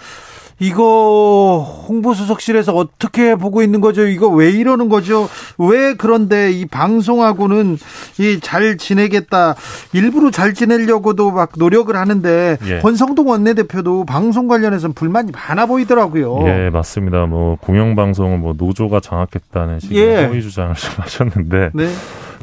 [0.59, 4.07] 이거 홍보수석실에서 어떻게 보고 있는 거죠?
[4.07, 5.29] 이거 왜 이러는 거죠?
[5.57, 7.77] 왜 그런데 이 방송하고는
[8.19, 9.55] 이 잘 지내겠다
[9.93, 12.79] 일부러 잘 지내려고도 막 노력을 하는데 예.
[12.79, 16.39] 권성동 원내대표도 방송 관련해서는 불만이 많아 보이더라고요.
[16.47, 17.25] 예, 맞습니다.
[17.25, 20.25] 뭐 공영방송은 뭐 노조가 장악했다는 식의 예.
[20.25, 21.89] 허위 주장을 좀 하셨는데 네.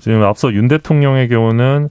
[0.00, 1.88] 지금 앞서 윤 대통령의 경우는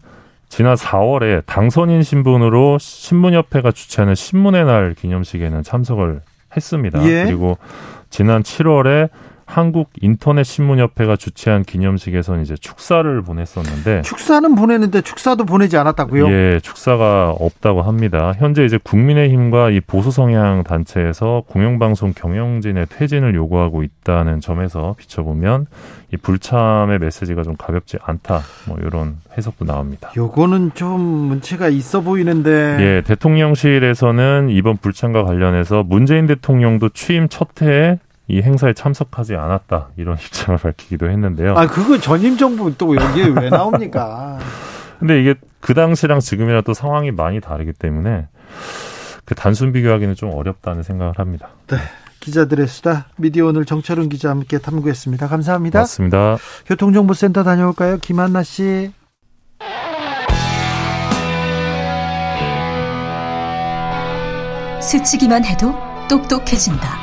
[0.55, 6.21] 지난 4월에 당선인 신분으로 신문협회가 주최하는 신문의 날 기념식에는 참석을
[6.55, 7.03] 했습니다.
[7.09, 7.23] 예.
[7.25, 7.57] 그리고
[8.11, 9.09] 지난 7월에
[9.45, 16.30] 한국 인터넷 신문협회가 주최한 기념식에서 이제 축사를 보냈었는데 축사는 보냈는데 축사도 보내지 않았다고요?
[16.32, 18.34] 예, 축사가 없다고 합니다.
[18.38, 25.68] 현재 이제 국민의힘과 이 보수 성향 단체에서 공영방송 경영진의 퇴진을 요구하고 있다는 점에서 비춰보면
[26.14, 28.41] 이 불참의 메시지가 좀 가볍지 않다.
[28.68, 30.11] 뭐 이런 해석도 나옵니다.
[30.15, 32.78] 요거는 좀 문제가 있어 보이는데.
[32.80, 37.98] 예, 대통령실에서는 이번 불참과 관련해서 문재인 대통령도 취임 첫 해에
[38.28, 41.56] 이 행사에 참석하지 않았다 이런 입장을 밝히기도 했는데요.
[41.58, 44.40] 아 그거 전임 정부 또 여기에 왜 나옵니까?
[45.00, 48.28] 근데 이게 그 당시랑 지금이랑 또 상황이 많이 다르기 때문에
[49.26, 51.50] 그 단순 비교하기는 좀 어렵다는 생각을 합니다.
[51.68, 51.78] 네.
[52.20, 55.28] 기자들의 수다 미디어 오늘 정철은 기자 함께 탐구했습니다.
[55.28, 55.80] 감사합니다.
[55.80, 56.38] 맞습니다.
[56.66, 57.98] 교통정보센터 다녀올까요?
[57.98, 58.94] 김한나 씨.
[64.80, 65.74] 스치기만 해도
[66.10, 67.02] 똑똑해진다.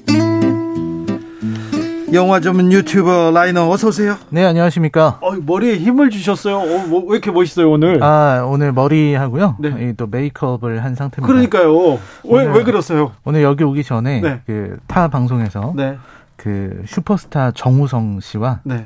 [2.13, 4.17] 영화 전문 유튜버 라이너 어서 오세요.
[4.29, 5.19] 네 안녕하십니까.
[5.21, 6.57] 어, 머리에 힘을 주셨어요.
[6.57, 8.03] 어, 뭐, 왜 이렇게 멋있어요 오늘?
[8.03, 9.55] 아 오늘 머리 하고요.
[9.59, 9.93] 네.
[9.95, 11.25] 또 메이크업을 한 상태입니다.
[11.25, 11.99] 그러니까요.
[12.25, 13.13] 왜왜 그랬어요?
[13.23, 14.41] 오늘 여기 오기 전에 네.
[14.45, 15.97] 그타 방송에서 네.
[16.35, 18.85] 그 슈퍼스타 정우성 씨와 네.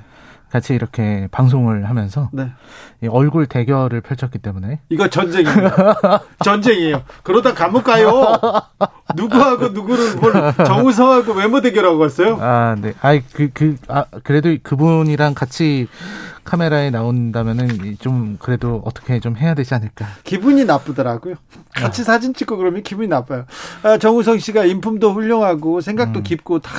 [0.51, 2.51] 같이 이렇게 방송을 하면서 네.
[3.09, 5.71] 얼굴 대결을 펼쳤기 때문에 이거 전쟁이에요.
[6.43, 7.03] 전쟁이에요.
[7.23, 8.11] 그러다 감옥 가요.
[9.15, 12.37] 누구하고 누구를 뭘 정우성하고 외모 대결하고 갔어요?
[12.41, 12.93] 아, 네.
[13.01, 15.87] 아이 그 그 아, 그래도 그분이랑 같이
[16.43, 20.05] 카메라에 나온다면은 좀 그래도 어떻게 좀 해야 되지 않을까.
[20.23, 21.35] 기분이 나쁘더라고요.
[21.73, 22.05] 같이 아.
[22.05, 23.45] 사진 찍고 그러면 기분이 나빠요.
[23.81, 26.23] 아, 정우성 씨가 인품도 훌륭하고 생각도 음.
[26.23, 26.71] 깊고 다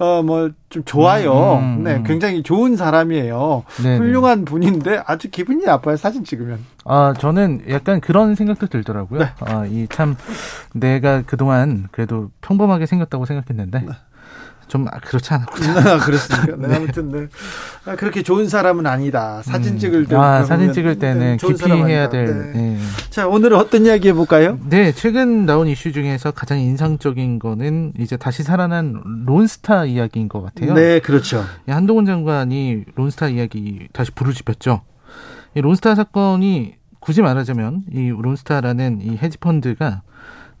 [0.00, 1.58] 어, 뭐, 좀 좋아요.
[1.58, 2.04] 음, 음, 네, 음.
[2.04, 3.64] 굉장히 좋은 사람이에요.
[3.82, 3.98] 네네.
[3.98, 6.58] 훌륭한 분인데 아주 기분이 나빠요, 사진 찍으면.
[6.86, 9.20] 아, 저는 약간 그런 생각도 들더라고요.
[9.20, 9.26] 네.
[9.40, 10.16] 아, 이 참,
[10.72, 13.84] 내가 그동안 그래도 평범하게 생겼다고 생각했는데.
[14.70, 14.72] 네.
[14.72, 15.70] 좀 아, 그렇지 않았군요.
[15.90, 16.56] 아, 그렇습니까?
[16.56, 17.26] 네, 아무튼 네.
[17.84, 19.42] 아, 그렇게 좋은 사람은 아니다.
[19.42, 19.78] 사진 음.
[19.78, 22.26] 찍을 때 아, 사진 찍을 때는 네, 깊이 해야 될.
[22.26, 22.52] 네.
[22.52, 22.78] 네.
[23.10, 24.58] 자, 오늘은 어떤 이야기 해볼까요?
[24.68, 30.74] 네, 최근 나온 이슈 중에서 가장 인상적인 거는 이제 다시 살아난 론스타 이야기인 것 같아요.
[30.74, 31.44] 네, 그렇죠.
[31.66, 34.82] 한동훈 장관이 론스타 이야기 다시 부르짖혔죠.
[35.56, 40.02] 이 론스타 사건이 굳이 말하자면 이 론스타라는 이 헤지펀드가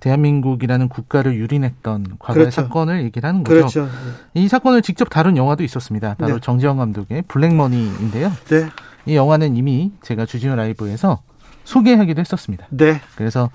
[0.00, 2.62] 대한민국이라는 국가를 유린했던 과거의 그렇죠.
[2.62, 3.56] 사건을 얘기를 하는 거죠.
[3.56, 3.88] 그렇죠.
[4.34, 6.16] 이 사건을 직접 다룬 영화도 있었습니다.
[6.18, 6.40] 바로 네.
[6.40, 8.32] 정지영 감독의 블랙머니인데요.
[8.48, 8.66] 네.
[9.06, 11.20] 이 영화는 이미 제가 주진우 라이브에서
[11.64, 12.66] 소개하기도 했었습니다.
[12.70, 13.00] 네.
[13.14, 13.50] 그래서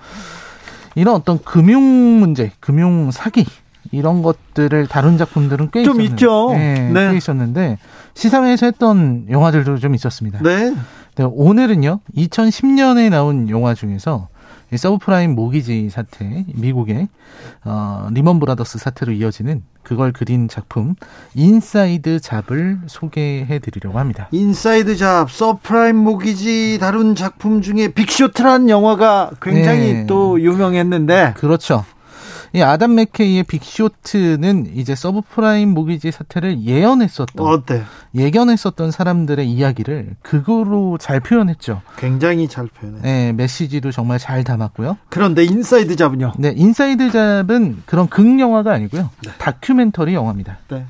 [0.94, 1.82] 이런 어떤 금융
[2.20, 3.44] 문제, 금융 사기
[3.92, 6.50] 이런 것들을 다룬 작품들은 꽤 좀 있죠.
[6.52, 7.10] 네, 네.
[7.10, 7.78] 꽤 있었는데
[8.14, 10.40] 시사회에서 했던 영화들도 좀 있었습니다.
[10.42, 10.74] 네.
[11.16, 12.00] 네 오늘은요.
[12.16, 14.35] 2010년에 나온 영화 중에서 이
[14.74, 17.08] 서브프라임 모기지 사태, 미국의
[17.64, 20.96] 어, 리먼 브라더스 사태로 이어지는 그걸 그린 작품
[21.34, 24.28] Inside Job을 소개해 드리려고 합니다.
[24.32, 30.06] Inside Job, 서브프라임 모기지 다룬 작품 중에 Big Short라는 영화가 굉장히 네.
[30.06, 31.84] 또 유명했는데 그렇죠.
[32.56, 37.82] 이 아담 맥케이의 Big Short는 이제 서브프라임 모기지 사태를 예언했었던 어때?
[38.14, 41.82] 예견했었던 사람들의 이야기를 그거로 잘 표현했죠.
[41.98, 43.02] 굉장히 잘 표현해.
[43.02, 44.96] 네, 메시지도 정말 잘 담았고요.
[45.10, 46.32] 그런데 Inside Job은요?
[46.38, 49.10] 네, Inside Job은 그런 극 영화가 아니고요.
[49.22, 49.32] 네.
[49.36, 50.56] 다큐멘터리 영화입니다.
[50.68, 50.86] 네.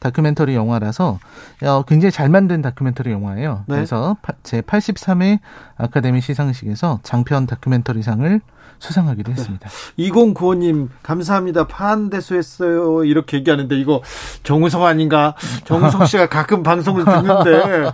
[0.00, 1.18] 다큐멘터리 영화라서
[1.62, 3.64] 어, 굉장히 잘 만든 다큐멘터리 영화예요.
[3.66, 3.76] 네.
[3.76, 5.38] 그래서 제 83회
[5.78, 8.40] 아카데미 시상식에서 장편 다큐멘터리상을
[8.78, 9.68] 수상하기도 했습니다.
[9.68, 10.08] 네.
[10.08, 11.66] 2095님 감사합니다.
[11.66, 13.04] 파안대소했어요.
[13.04, 14.02] 이렇게 얘기하는데 이거
[14.42, 15.34] 정우성 아닌가?
[15.64, 17.90] 정우성 씨가 가끔 방송을 듣는데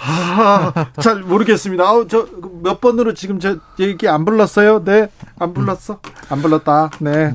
[0.00, 1.84] 아, 잘 모르겠습니다.
[1.84, 4.84] 아, 저몇 번으로 지금 저 얘기 안 불렀어요?
[4.84, 5.08] 네,
[5.38, 6.00] 안 불렀어?
[6.28, 6.90] 안 불렀다.
[7.00, 7.34] 네.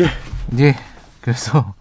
[0.00, 0.10] 예.
[0.58, 0.76] 예.
[1.20, 1.74] 그래서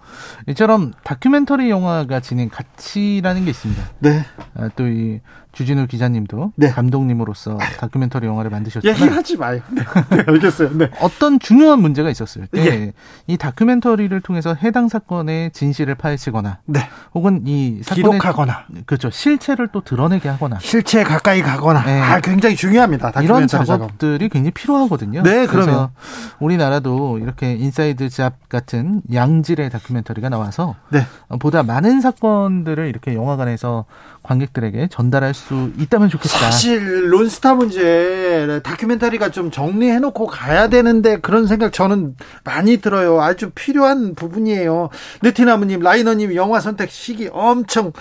[0.48, 3.84] 이처럼 다큐멘터리 영화가 지닌 가치라는 게 있습니다.
[3.99, 4.26] 네.
[4.56, 5.19] 아, 또이
[5.52, 6.69] 주진우 기자님도 네.
[6.69, 9.61] 감독님으로서 다큐멘터리 영화를 만드셨지만 얘기하지 마요.
[9.69, 9.84] 네.
[10.10, 10.78] 네, 알겠어요.
[10.78, 10.90] 네.
[11.02, 12.91] 어떤 중요한 문제가 있었을 때이
[13.30, 13.38] 예.
[13.38, 16.90] 다큐멘터리를 통해서 해당 사건의 진실을 파헤치거나 네.
[17.14, 21.99] 혹은 이 사건의 기록하거나 그렇죠 실체를 또 드러내게 하거나 실체에 가까이 가거나 네.
[21.99, 23.11] 아, 굉장히 중요합니다.
[23.22, 24.34] 이런 작업들이 작업.
[24.34, 25.23] 굉장히 필요하거든요.
[25.23, 25.91] 네, 그래서
[26.40, 31.06] 우리나라도 이렇게 Inside Job 같은 양질의 다큐멘터리가 나와서 네.
[31.40, 33.86] 보다 많은 사건들을 이렇게 영화관에서
[34.32, 36.38] 관객들에게 전달할 수 있다면 좋겠다.
[36.38, 43.22] 사실 론스타 문제 다큐멘터리가 좀 정리해놓고 가야 되는데 그런 생각 저는 많이 들어요.
[43.22, 44.90] 아주 필요한 부분이에요.
[45.22, 47.91] 느티나무님, 라이너님 영화 선택 시기 엄청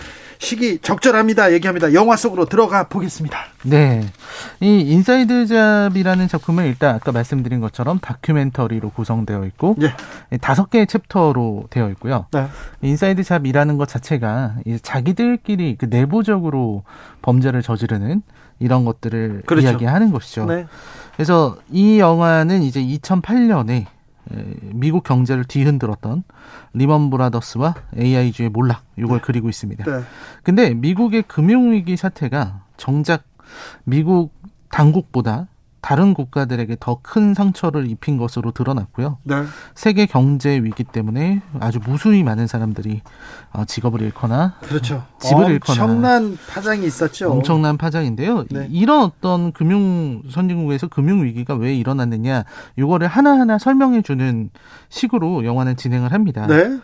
[0.40, 1.52] 시기 적절합니다.
[1.52, 1.92] 얘기합니다.
[1.92, 3.38] 영화 속으로 들어가 보겠습니다.
[3.64, 4.02] 네.
[4.60, 10.38] 이 Inside Job이라는 작품은 일단 아까 말씀드린 것처럼 다큐멘터리로 구성되어 있고 예.
[10.38, 12.24] 다섯 개의 챕터로 되어 있고요.
[12.32, 12.48] 네.
[12.80, 16.84] Inside Job이라는 것 자체가 자기들끼리 그 내부적으로
[17.20, 18.22] 범죄를 저지르는
[18.60, 19.68] 이런 것들을 그렇죠.
[19.68, 20.46] 이야기하는 것이죠.
[20.46, 20.66] 네.
[21.16, 23.84] 그래서 이 영화는 이제 2008년에
[24.62, 26.22] 미국 경제를 뒤흔들었던
[26.72, 29.22] 리먼 브라더스와 AIG의 몰락 이걸 네.
[29.24, 29.84] 그리고 있습니다.
[29.84, 30.04] 네.
[30.42, 33.24] 근데 미국의 금융 위기 사태가 정작
[33.84, 34.32] 미국
[34.70, 35.48] 당국보다
[35.80, 39.18] 다른 국가들에게 더 큰 상처를 입힌 것으로 드러났고요.
[39.24, 39.42] 네.
[39.74, 43.00] 세계 경제 위기 때문에 아주 무수히 많은 사람들이
[43.52, 45.04] 어, 직업을 잃거나 그렇죠.
[45.20, 47.32] 집을 잃거나 엄청난 파장이 있었죠.
[47.32, 48.44] 엄청난 파장인데요.
[48.50, 48.68] 네.
[48.70, 52.44] 이런 어떤 금융 선진국에서 금융 위기가 왜 일어났느냐
[52.76, 54.50] 이거를 하나하나 설명해 주는
[54.90, 56.46] 식으로 영화는 진행을 합니다.
[56.46, 56.78] 네.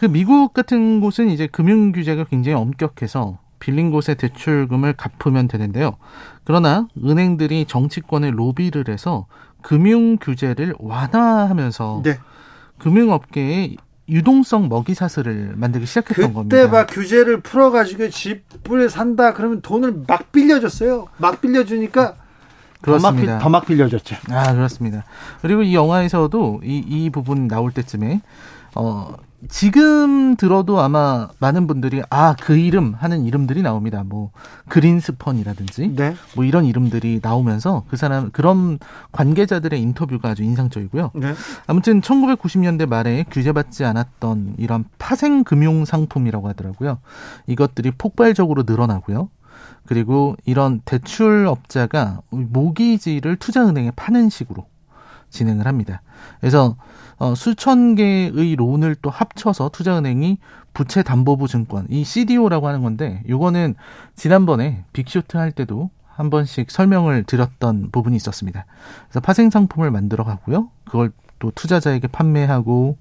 [0.00, 5.96] 그 미국 같은 곳은 이제 금융 규제가 굉장히 엄격해서 빌린 곳의 대출금을 갚으면 되는데요.
[6.44, 9.24] 그러나 은행들이 정치권에 로비를 해서
[9.62, 12.18] 금융 규제를 완화하면서 네.
[12.78, 13.76] 금융업계에
[14.10, 16.56] 유동성 먹이 사슬을 만들기 시작했던 그때 겁니다.
[16.58, 21.06] 그때 막 규제를 풀어가지고 집을 산다 그러면 돈을 막 빌려줬어요.
[21.16, 22.16] 막 빌려주니까
[22.82, 23.38] 그렇습니다.
[23.38, 24.16] 더 막 빌려줬죠.
[24.28, 25.04] 아 그렇습니다.
[25.40, 28.20] 그리고 이 영화에서도 이, 이 부분 나올 때쯤에
[28.74, 29.14] 어
[29.48, 34.02] 지금 들어도 아마 많은 분들이 아 그 이름 하는 이름들이 나옵니다.
[34.04, 34.30] 뭐
[34.68, 36.14] 그린스펀이라든지 네.
[36.34, 38.78] 뭐 이런 이름들이 나오면서 그 사람 그런
[39.12, 41.12] 관계자들의 인터뷰가 아주 인상적이고요.
[41.14, 41.34] 네.
[41.66, 46.98] 아무튼 1990년대 말에 규제받지 않았던 이런 파생 금융 상품이라고 하더라고요.
[47.46, 49.28] 이것들이 폭발적으로 늘어나고요.
[49.86, 54.66] 그리고 이런 대출업자가 모기지를 투자은행에 파는 식으로
[55.30, 56.02] 진행을 합니다.
[56.40, 56.76] 그래서
[57.18, 60.38] 어, 수천 개의 론을 또 합쳐서 투자은행이
[60.72, 63.76] 부채 담보부 증권 이 CDO라고 하는 건데 요거는
[64.16, 68.66] 지난번에 빅쇼트 할 때도 한 번씩 설명을 드렸던 부분이 있었습니다.
[69.06, 70.70] 그래서 파생 상품을 만들어 가고요.
[70.84, 72.98] 그걸 또 투자자에게 판매하고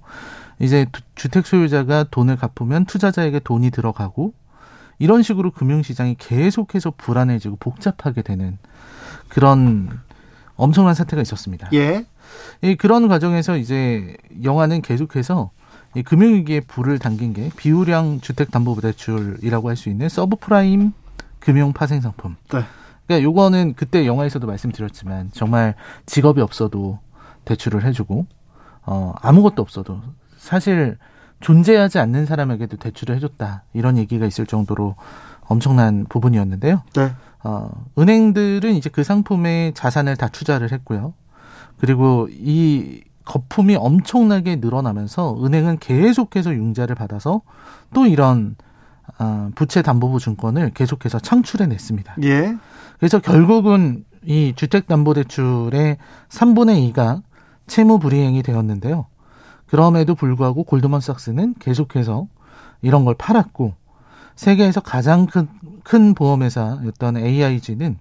[0.59, 0.85] 이제
[1.15, 4.33] 주택 소유자가 돈을 갚으면 투자자에게 돈이 들어가고
[4.99, 8.57] 이런 식으로 금융시장이 계속해서 불안해지고 복잡하게 되는
[9.27, 9.89] 그런
[10.55, 11.69] 엄청난 사태가 있었습니다.
[11.73, 12.05] 예.
[12.61, 15.51] 이 그런 과정에서 이제 영화는 계속해서
[15.95, 20.93] 이 금융위기에 불을 당긴 게 비우량 주택담보대출이라고 할 수 있는 서브프라임
[21.39, 22.35] 금융 파생 상품.
[22.51, 22.63] 네.
[23.05, 26.99] 그러니까 요거는 그때 영화에서도 말씀드렸지만 정말 직업이 없어도
[27.45, 28.25] 대출을 해주고
[28.85, 30.01] 어 아무것도 없어도
[30.37, 30.97] 사실
[31.41, 34.95] 존재하지 않는 사람에게도 대출을 해줬다 이런 얘기가 있을 정도로
[35.41, 36.83] 엄청난 부분이었는데요.
[36.95, 37.11] 네.
[37.43, 37.69] 어,
[37.99, 41.13] 은행들은 이제 그 상품에 자산을 다 투자를 했고요.
[41.83, 47.41] 그리고 이 거품이 엄청나게 늘어나면서 은행은 계속해서 융자를 받아서
[47.93, 48.55] 또 이런
[49.19, 52.15] 어, 부채 담보부 증권을 계속해서 창출해 냈습니다.
[52.23, 52.55] 예.
[52.99, 55.97] 그래서 결국은 이 주택담보대출의
[56.29, 57.21] 3분의 2가
[57.67, 59.07] 채무 불이행이 되었는데요.
[59.65, 62.27] 그럼에도 불구하고 골드만삭스는 계속해서
[62.81, 63.73] 이런 걸 팔았고
[64.37, 65.49] 세계에서 가장 큰,
[65.83, 67.97] 큰 보험회사였던 AIG는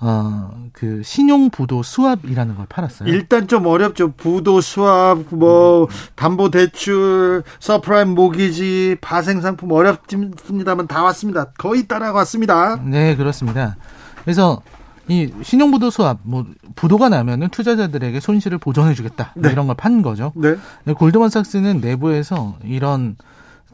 [0.00, 3.08] 어, 그 신용 부도 수압이라는 걸 팔았어요.
[3.08, 4.12] 일단 좀 어렵죠.
[4.12, 11.46] 부도 수압, 뭐 담보 대출, 서브프라임 모기지, 파생 상품 어렵습니다만 다 왔습니다.
[11.58, 12.80] 거의 따라왔습니다.
[12.84, 13.76] 네, 그렇습니다.
[14.24, 14.60] 그래서
[15.06, 16.44] 이 신용 부도 스왑, 뭐
[16.74, 19.32] 부도가 나면은 투자자들에게 손실을 보전해 주겠다.
[19.34, 19.52] 뭐 네.
[19.52, 20.32] 이런 걸 판 거죠.
[20.34, 20.56] 네.
[20.94, 23.16] 골드만삭스는 내부에서 이런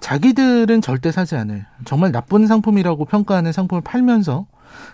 [0.01, 4.47] 자기들은 절대 사지 않을 정말 나쁜 상품이라고 평가하는 상품을 팔면서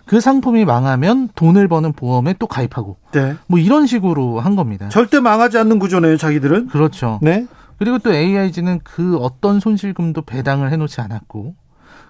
[0.05, 3.35] 그 상품이 망하면 돈을 버는 보험에 또 가입하고 네.
[3.47, 4.89] 뭐 이런 식으로 한 겁니다.
[4.89, 6.69] 절대 망하지 않는 구조네요, 자기들은.
[6.69, 7.19] 그렇죠.
[7.23, 7.47] 네.
[7.79, 11.55] 그리고 또 AIG는 그 어떤 손실금도 배당을 해놓지 않았고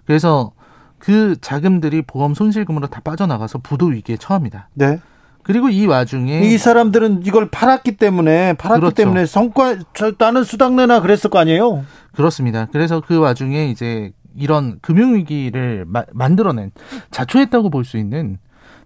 [0.05, 0.53] 그래서
[0.99, 4.69] 그 자금들이 보험 손실금으로 다 빠져나가서 부도 위기에 처합니다.
[4.75, 5.01] 네.
[5.43, 8.95] 그리고 이 와중에 이 사람들은 이걸 팔았기 때문에 팔았기 그렇죠.
[8.95, 9.77] 때문에 성과
[10.19, 11.85] 나는 수당 내나 그랬을 거 아니에요.
[12.17, 12.67] 그렇습니다.
[12.73, 16.71] 그래서 그 와중에 이제 이런 금융위기를 마, 만들어낸
[17.11, 18.39] 자초했다고 볼 수 있는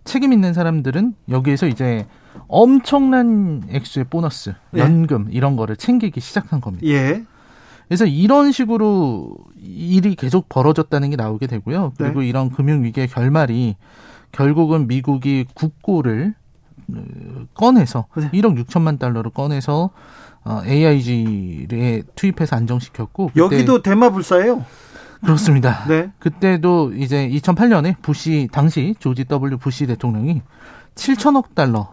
[0.05, 2.07] 책임 있는 사람들은 여기에서 이제
[2.49, 4.81] 엄청난 액수의 보너스, 예.
[4.81, 5.33] 연금 예.
[5.37, 6.87] 이런 거를 챙기기 시작한 겁니다.
[6.87, 7.25] 예.
[7.89, 11.93] 그래서 이런 식으로 일이 계속 벌어졌다는 게 나오게 되고요.
[11.99, 12.29] 그리고 네.
[12.29, 13.77] 이런 금융 위기의 결말이
[14.33, 16.35] 결국은 미국이 국고를
[16.95, 17.03] 어,
[17.55, 18.31] 꺼내서 네.
[18.31, 19.91] 1억 6천만 달러를 꺼내서
[20.45, 24.65] 어, AIG에 투입해서 안정시켰고 여기도 대마 불사예요.
[25.25, 25.85] 그렇습니다.
[25.87, 26.11] 네.
[26.19, 30.43] 그때도 이제 2008년에 부시 당시 조지 W 부시 대통령이
[30.95, 31.93] 7천억 달러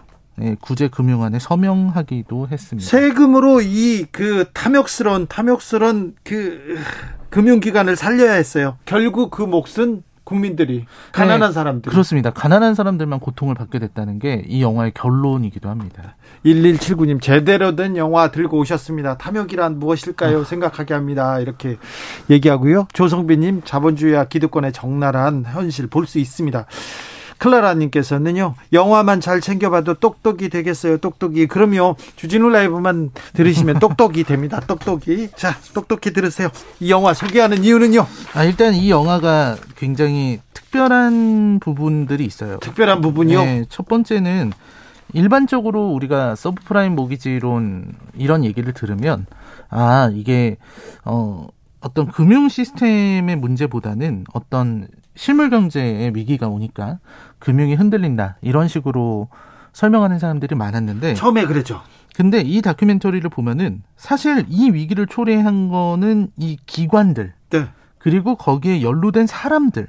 [0.62, 2.90] 구제 금융안에 서명하기도 했습니다.
[2.90, 6.78] 세금으로 이 그 탐욕스러운 탐욕스러운 그
[7.30, 8.78] 금융기관을 살려야 했어요.
[8.86, 12.32] 결국 그 몫은 국민들이 가난한 네, 사람들 그렇습니다.
[12.32, 16.16] 가난한 사람들만 고통을 받게 됐다는 게 이 영화의 결론이기도 합니다.
[16.46, 19.18] 1179님 제대로 된 영화 들고 오셨습니다.
[19.18, 20.42] 탐욕이란 무엇일까요?
[20.42, 20.44] 아.
[20.44, 21.40] 생각하게 합니다.
[21.40, 21.78] 이렇게
[22.30, 22.88] 얘기하고요.
[22.94, 26.66] 조성빈님 자본주의와 기득권의 적나라한 현실 볼 수 있습니다.
[27.38, 31.48] 클라라님께서는요, 영화만 잘 챙겨봐도 똑똑이 되겠어요, 똑똑이.
[31.48, 35.30] 그럼요, 주진우 라이브만 들으시면 똑똑이 됩니다, 똑똑이.
[35.36, 36.50] 자, 똑똑히 들으세요.
[36.80, 38.06] 이 영화 소개하는 이유는요?
[38.34, 42.58] 아, 일단 이 영화가 굉장히 특별한 부분들이 있어요.
[42.60, 43.44] 특별한 부분이요?
[43.44, 44.52] 네, 첫 번째는
[45.14, 49.26] 일반적으로 우리가 서브프라임 모기지론 이런 얘기를 들으면,
[49.70, 50.58] 아, 이게,
[51.06, 51.48] 어,
[51.80, 54.88] 어떤 금융 시스템의 문제보다는 어떤
[55.18, 57.00] 실물 경제의 위기가 오니까
[57.40, 59.28] 금융이 흔들린다 이런 식으로
[59.74, 61.82] 설명하는 사람들이 많았는데 처음에 그랬죠.
[62.16, 67.68] 근데 이 다큐멘터리를 보면은 사실 이 위기를 초래한 거는 이 기관들 네.
[68.00, 69.88] 그리고 거기에 연루된 사람들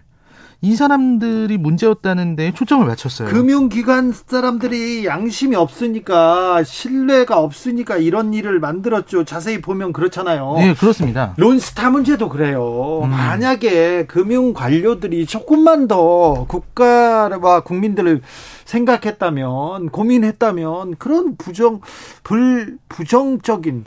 [0.60, 3.28] 이 사람들이 문제였다는 데 초점을 맞췄어요.
[3.28, 9.24] 금융기관 사람들이 양심이 없으니까 신뢰가 없으니까 이런 일을 만들었죠.
[9.24, 10.54] 자세히 보면 그렇잖아요.
[10.56, 11.34] 네, 그렇습니다.
[11.36, 13.02] 론스타 문제도 그래요.
[13.04, 13.10] 음.
[13.10, 18.20] 만약에 금융 관료들이 조금만 더 국가와 국민들을
[18.64, 21.80] 생각했다면 고민했다면 그런 부정
[22.24, 23.84] 불 부정적인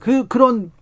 [0.00, 0.72] 그 그런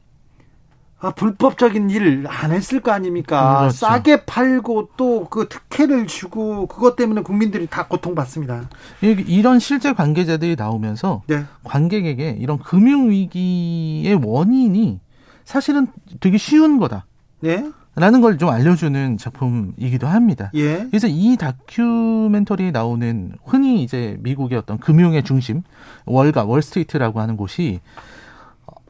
[1.00, 3.58] 아, 불법적인 일 안 했을 거 아닙니까?
[3.60, 3.76] 그렇죠.
[3.76, 8.68] 싸게 팔고 또 그 특혜를 주고 그것 때문에 국민들이 다 고통받습니다.
[9.02, 11.44] 이런 실제 관계자들이 나오면서 네.
[11.64, 15.00] 관객에게 이런 금융 위기의 원인이
[15.44, 15.86] 사실은
[16.20, 17.06] 되게 쉬운 거다.
[17.40, 17.70] 네.
[17.94, 20.50] 라는 걸 좀 알려주는 작품이기도 합니다.
[20.54, 20.86] 예.
[20.88, 25.62] 그래서 이 다큐멘터리에 나오는 흔히 이제 미국의 어떤 금융의 중심,
[26.06, 27.80] 월가, 월스트리트라고 하는 곳이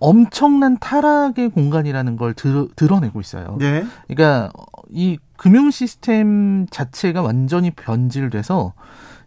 [0.00, 3.56] 엄청난 타락의 공간이라는 걸 드, 러내고 있어요.
[3.58, 3.84] 네.
[4.06, 4.50] 그러니까
[4.90, 8.74] 이 금융 시스템 자체가 완전히 변질돼서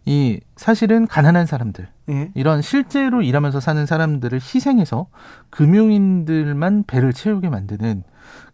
[0.04, 2.30] 이 사실은 가난한 사람들 네.
[2.34, 5.06] 이런 실제로 일하면서 사는 사람들을 희생해서
[5.50, 8.02] 금융인들만 배를 채우게 만드는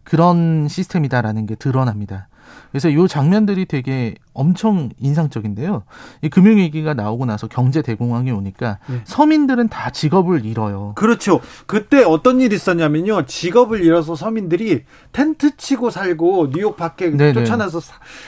[0.03, 2.28] 그런 시스템이다라는 게 드러납니다.
[2.71, 5.83] 그래서 이 장면들이 되게 엄청 인상적인데요.
[6.21, 9.01] 이 금융위기가 나오고 나서 경제 대공황이 오니까 네.
[9.05, 10.93] 서민들은 다 직업을 잃어요.
[10.95, 11.41] 그렇죠.
[11.65, 13.25] 그때 어떤 일이 있었냐면요.
[13.25, 17.33] 직업을 잃어서 서민들이 텐트 치고 살고 뉴욕 밖에 네네.
[17.33, 17.81] 쫓아나서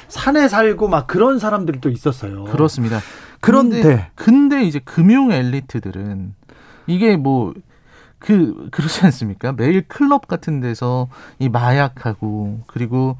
[0.07, 2.45] 산에 살고 막 그런 사람들도 있었어요.
[2.45, 2.99] 그렇습니다.
[3.39, 6.33] 그런데 근데, 근데 이제 금융 엘리트들은
[6.87, 7.53] 이게 뭐
[8.21, 9.51] 그 그렇지 않습니까?
[9.51, 13.17] 매일 클럽 같은 데서 이 마약하고 그리고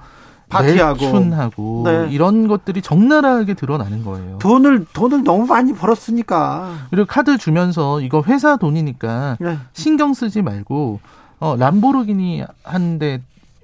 [0.52, 2.07] 파티하고 춘하고 네.
[2.11, 4.38] 이런 것들이 적나라하게 드러나는 거예요.
[4.40, 6.73] 돈을 돈을 너무 많이 벌었으니까.
[6.90, 9.57] 그리고 카드 주면서 이거 회사 돈이니까 네.
[9.73, 10.99] 신경 쓰지 말고
[11.40, 13.22] 어 람보르기니 한 대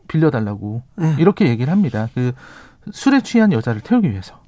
[0.08, 1.16] 빌려달라고 네.
[1.20, 2.08] 이렇게 얘기를 합니다.
[2.16, 2.32] 그
[2.92, 4.40] 술에 취한 여자를 태우기 위해서.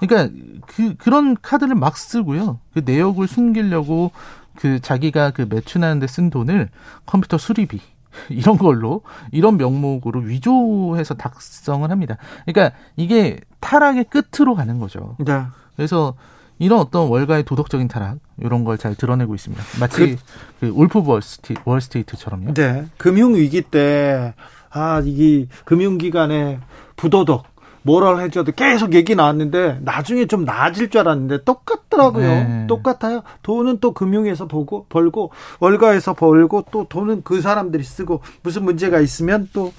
[0.00, 0.34] 그러니까
[0.66, 2.58] 그 그런 카드를 막 쓰고요.
[2.74, 4.10] 그 내역을 숨기려고
[4.54, 6.68] 그 자기가 그 매춘하는데 쓴 돈을
[7.06, 7.80] 컴퓨터 수리비
[8.30, 9.02] 이런 걸로
[9.32, 12.16] 이런 명목으로 위조해서 dak성을 합니다.
[12.46, 15.16] 그러니까 이게 타락의 끝으로 가는 거죠.
[15.18, 15.42] 네.
[15.76, 16.14] 그래서
[16.58, 19.62] 이런 어떤 월가의 도덕적인 타락 이런 걸 잘 드러내고 있습니다.
[19.80, 20.16] 마치 그,
[20.60, 22.54] 그 울프 월스티, 월스테이트처럼요.
[22.54, 22.86] 네.
[22.96, 24.34] 금융 위기 때
[24.70, 26.60] 아, 이게 금융기관의
[26.96, 27.44] 부도덕
[27.86, 32.28] 뭐를 해줘도 계속 얘기 나왔는데 나중에 좀 나아질 줄 알았는데 똑같더라고요.
[32.28, 32.66] 네.
[32.66, 33.22] 똑같아요.
[33.42, 35.30] 돈은 또 금융에서 보고 벌고
[35.60, 39.72] 월가에서 벌고 또 돈은 그 사람들이 쓰고 무슨 문제가 있으면 또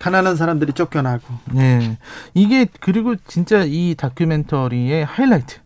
[0.00, 1.22] 가난한 사람들이 쫓겨나고.
[1.52, 1.98] 네.
[2.34, 5.58] 이게 그리고 진짜 이 다큐멘터리의 하이라이트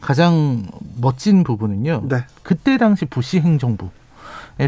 [0.00, 0.66] 가장
[1.00, 2.04] 멋진 부분은요.
[2.08, 2.24] 네.
[2.42, 3.90] 그때 당시 부시 행정부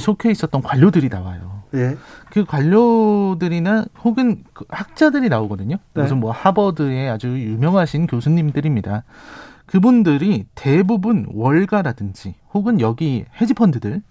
[0.01, 1.63] 속해 있었던 관료들이 나와요.
[1.75, 1.97] 예.
[2.31, 5.77] 그 관료들이나 혹은 그 학자들이 나오거든요.
[5.95, 6.03] 네.
[6.03, 9.05] 무슨 뭐 하버드의 아주 유명하신 교수님들입니다.
[9.67, 14.03] 그분들이 대부분 월가라든지 혹은 여기 헤지펀드들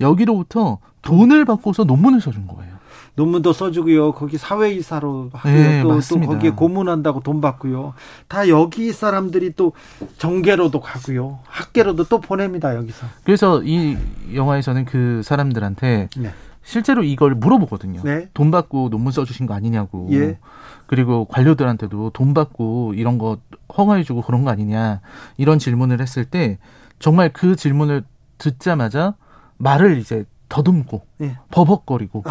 [0.00, 2.75] 여기로부터 돈을 받고서 논문을 써준 거예요.
[3.16, 4.12] 논문도 써주고요.
[4.12, 5.52] 거기 사회이사로 하고요.
[5.52, 7.94] 네, 또, 또, 거기에 고문한다고 돈 받고요.
[8.28, 9.72] 다 여기 사람들이 또
[10.18, 11.38] 정계로도 가고요.
[11.46, 12.76] 학계로도 또 보냅니다.
[12.76, 13.06] 여기서.
[13.24, 13.96] 그래서 이
[14.34, 16.30] 영화에서는 그 사람들한테 네.
[16.62, 18.02] 실제로 이걸 물어보거든요.
[18.04, 18.28] 네.
[18.34, 20.08] 돈 받고 논문 써주신 거 아니냐고.
[20.12, 20.38] 예.
[20.86, 23.38] 그리고 관료들한테도 돈 받고 이런 거
[23.76, 25.00] 허가해주고 그런 거 아니냐.
[25.38, 26.58] 이런 질문을 했을 때
[26.98, 28.04] 정말 그 질문을
[28.38, 29.14] 듣자마자
[29.56, 31.36] 말을 이제 더듬고 예.
[31.50, 32.30] 버벅거리고 아,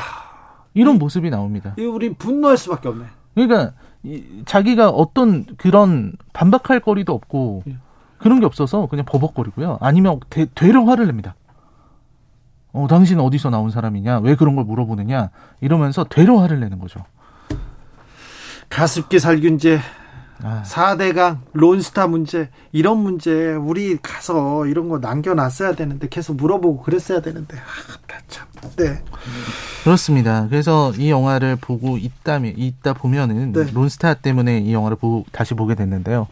[0.75, 1.73] 이런 이, 모습이 나옵니다.
[1.79, 3.05] 이 우리 분노할 수밖에 없네.
[3.33, 3.73] 그러니까
[4.03, 7.77] 이, 자기가 어떤 그런 반박할 거리도 없고 예.
[8.19, 9.79] 그런 게 없어서 그냥 버벅거리고요.
[9.81, 11.35] 아니면 되, 되려 화를 냅니다.
[12.75, 14.19] 어, 당신은 어디서 나온 사람이냐?
[14.19, 15.29] 왜 그런 걸 물어보느냐?
[15.61, 17.05] 이러면서 되려 화를 내는 거죠.
[18.69, 19.79] 가습기 살균제,
[20.43, 20.63] 아.
[20.65, 27.55] 4대강, 론스타 문제, 이런 문제, 우리 가서 이런 거 남겨놨어야 되는데, 계속 물어보고 그랬어야 되는데,
[27.57, 28.45] 아, 참,
[28.75, 29.01] 네.
[29.85, 30.47] 그렇습니다.
[30.49, 33.71] 그래서 이 영화를 보고 있다면, 있다 보면은, 네.
[33.71, 36.27] 론스타 때문에 이 영화를 보, 다시 보게 됐는데요.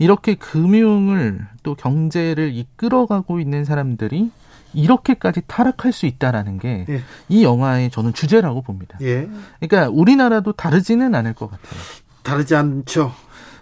[0.00, 4.32] 이렇게 금융을 또 경제를 이끌어가고 있는 사람들이
[4.74, 6.86] 이렇게까지 타락할 수 있다라는 게이
[7.30, 7.42] 예.
[7.42, 8.98] 영화의 저는 주제라고 봅니다.
[9.00, 9.28] 예.
[9.60, 11.80] 그러니까 우리나라도 다르지는 않을 것 같아요.
[12.24, 13.12] 다르지 않죠.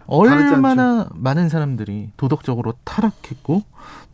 [0.06, 1.10] 얼마나 않죠.
[1.14, 3.64] 많은 사람들이 도덕적으로 타락했고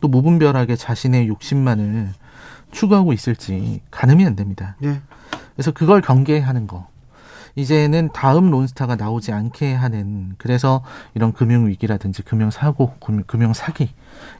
[0.01, 2.11] 또 무분별하게 자신의 욕심만을
[2.77, 4.75] 추구하고 있을지 가늠이 안 됩니다.
[4.83, 5.01] 예.
[5.55, 6.87] 그래서 그걸 경계하는 거.
[7.55, 10.83] 이제는 다음 론스타가 나오지 않게 하는 그래서
[11.15, 12.93] 이런 금융 위기라든지 금융 사고,
[13.25, 13.89] 금융 사기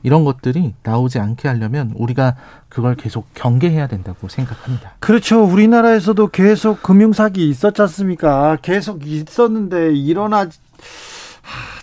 [0.03, 2.35] 이런 것들이 나오지 않게 하려면 우리가
[2.69, 4.93] 그걸 계속 경계해야 된다고 생각합니다.
[4.99, 5.43] 그렇죠.
[5.43, 8.57] 우리나라에서도 계속 금융 사기 있었지 않습니까?
[8.61, 10.47] 계속 있었는데 일어나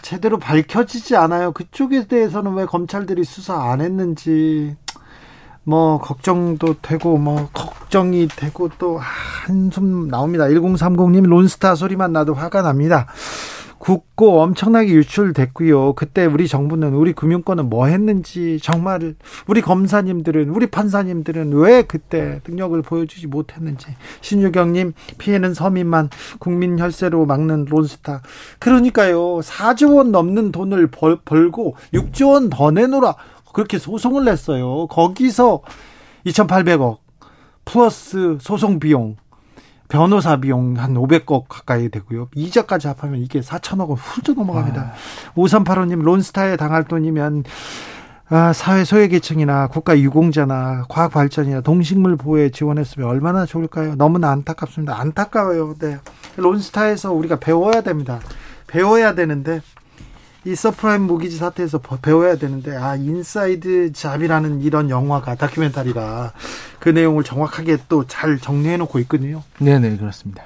[0.02, 1.50] 제대로 밝혀지지 않아요.
[1.50, 4.76] 그쪽에 대해서는 왜 검찰들이 수사 안 했는지
[5.64, 10.44] 뭐 걱정도 되고 뭐 걱정이 되고 또 한숨 나옵니다.
[10.44, 13.06] 1030님 론스타 소리만 나도 화가 납니다.
[13.78, 15.92] 굳고 엄청나게 유출됐고요.
[15.92, 19.14] 그때 우리 정부는 우리 금융권은 뭐 했는지 정말
[19.46, 23.88] 우리 검사님들은 우리 판사님들은 왜 그때 능력을 보여주지 못했는지
[24.22, 26.08] 신유경님 피해는 서민만
[26.38, 28.22] 국민 혈세로 막는 론스타
[28.58, 33.16] 그러니까요 4조 원 넘는 돈을 벌, 벌고 6조 원 더 내놓으라
[33.54, 34.86] 그렇게 소송을 냈어요.
[34.88, 35.62] 거기서
[36.26, 36.98] 2,800억
[37.64, 39.16] 플러스 소송 비용
[39.88, 42.28] 변호사 비용 한 500억 가까이 되고요.
[42.34, 44.80] 이자까지 합하면 이게 4천억 원 훌쩍 넘어갑니다.
[44.80, 44.92] 아.
[45.36, 47.44] 5385님 론스타에 당할 돈이면
[48.30, 53.94] 아, 사회 소외계층이나 국가 유공자나 과학 발전이나 동식물 보호에 지원했으면 얼마나 좋을까요?
[53.96, 54.98] 너무나 안타깝습니다.
[54.98, 55.74] 안타까워요.
[55.78, 55.98] 네.
[56.36, 58.20] 론스타에서 우리가 배워야 됩니다.
[58.66, 59.60] 배워야 되는데
[60.46, 66.32] 이 서브프라임 모기지 사태에서 배워야 되는데 아 Inside Job이라는 이런 영화가 다큐멘터리가
[66.78, 69.42] 그 내용을 정확하게 또 잘 정리해 놓고 있거든요.
[69.58, 70.44] 네 네 그렇습니다.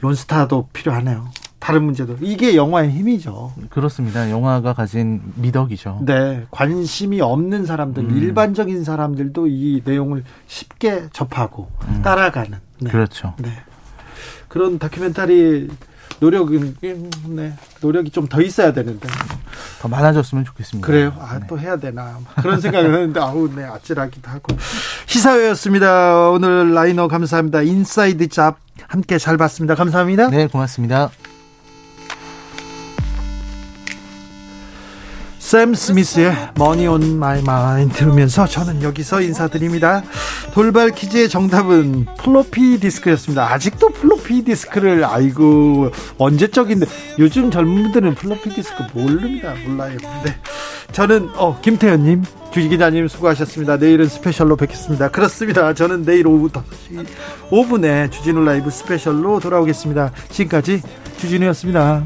[0.00, 1.28] 론스타도 필요하네요.
[1.58, 3.52] 다른 문제도 이게 영화의 힘이죠.
[3.70, 4.30] 그렇습니다.
[4.30, 6.00] 영화가 가진 미덕이죠.
[6.04, 8.16] 네, 관심이 없는 사람들, 음.
[8.16, 12.02] 일반적인 사람들도 이 내용을 쉽게 접하고 음.
[12.02, 12.58] 따라가는.
[12.82, 12.90] 네.
[12.90, 13.34] 그렇죠.
[13.38, 13.48] 네.
[14.48, 15.68] 그런 다큐멘터리
[16.20, 16.76] 노력은
[17.28, 19.08] 네, 노력이 좀 더 있어야 되는데
[19.80, 20.86] 더 많아졌으면 좋겠습니다.
[20.86, 21.12] 그래요.
[21.20, 21.46] 아, 네.
[21.48, 24.56] 또 해야 되나 그런 생각을 했는데 아우 네 아찔하기도 하고
[25.06, 26.30] 시사회였습니다.
[26.30, 27.62] 오늘 라이너 감사합니다.
[27.62, 29.74] Inside Job 함께 잘 봤습니다.
[29.74, 30.28] 감사합니다.
[30.28, 31.10] 네, 고맙습니다.
[35.46, 40.02] 샘 스미스의 Money on My Mind 들으면서 저는 여기서 인사드립니다.
[40.52, 43.52] 돌발 퀴즈의 정답은 플로피 디스크였습니다.
[43.52, 46.86] 아직도 플로피 디스크를 아이고 언제적인데
[47.20, 49.54] 요즘 젊은 분들은 플로피 디스크 모릅니다.
[49.64, 49.96] 몰라요.
[50.24, 50.34] 네.
[50.90, 53.76] 저는 어 김태현님 주지 기자님 수고하셨습니다.
[53.76, 55.12] 내일은 스페셜로 뵙겠습니다.
[55.12, 55.72] 그렇습니다.
[55.74, 57.06] 저는 내일 오후 5시
[57.50, 60.10] 5분에 주진우 라이브 스페셜로 돌아오겠습니다.
[60.28, 60.82] 지금까지
[61.18, 62.04] 주진우였습니다.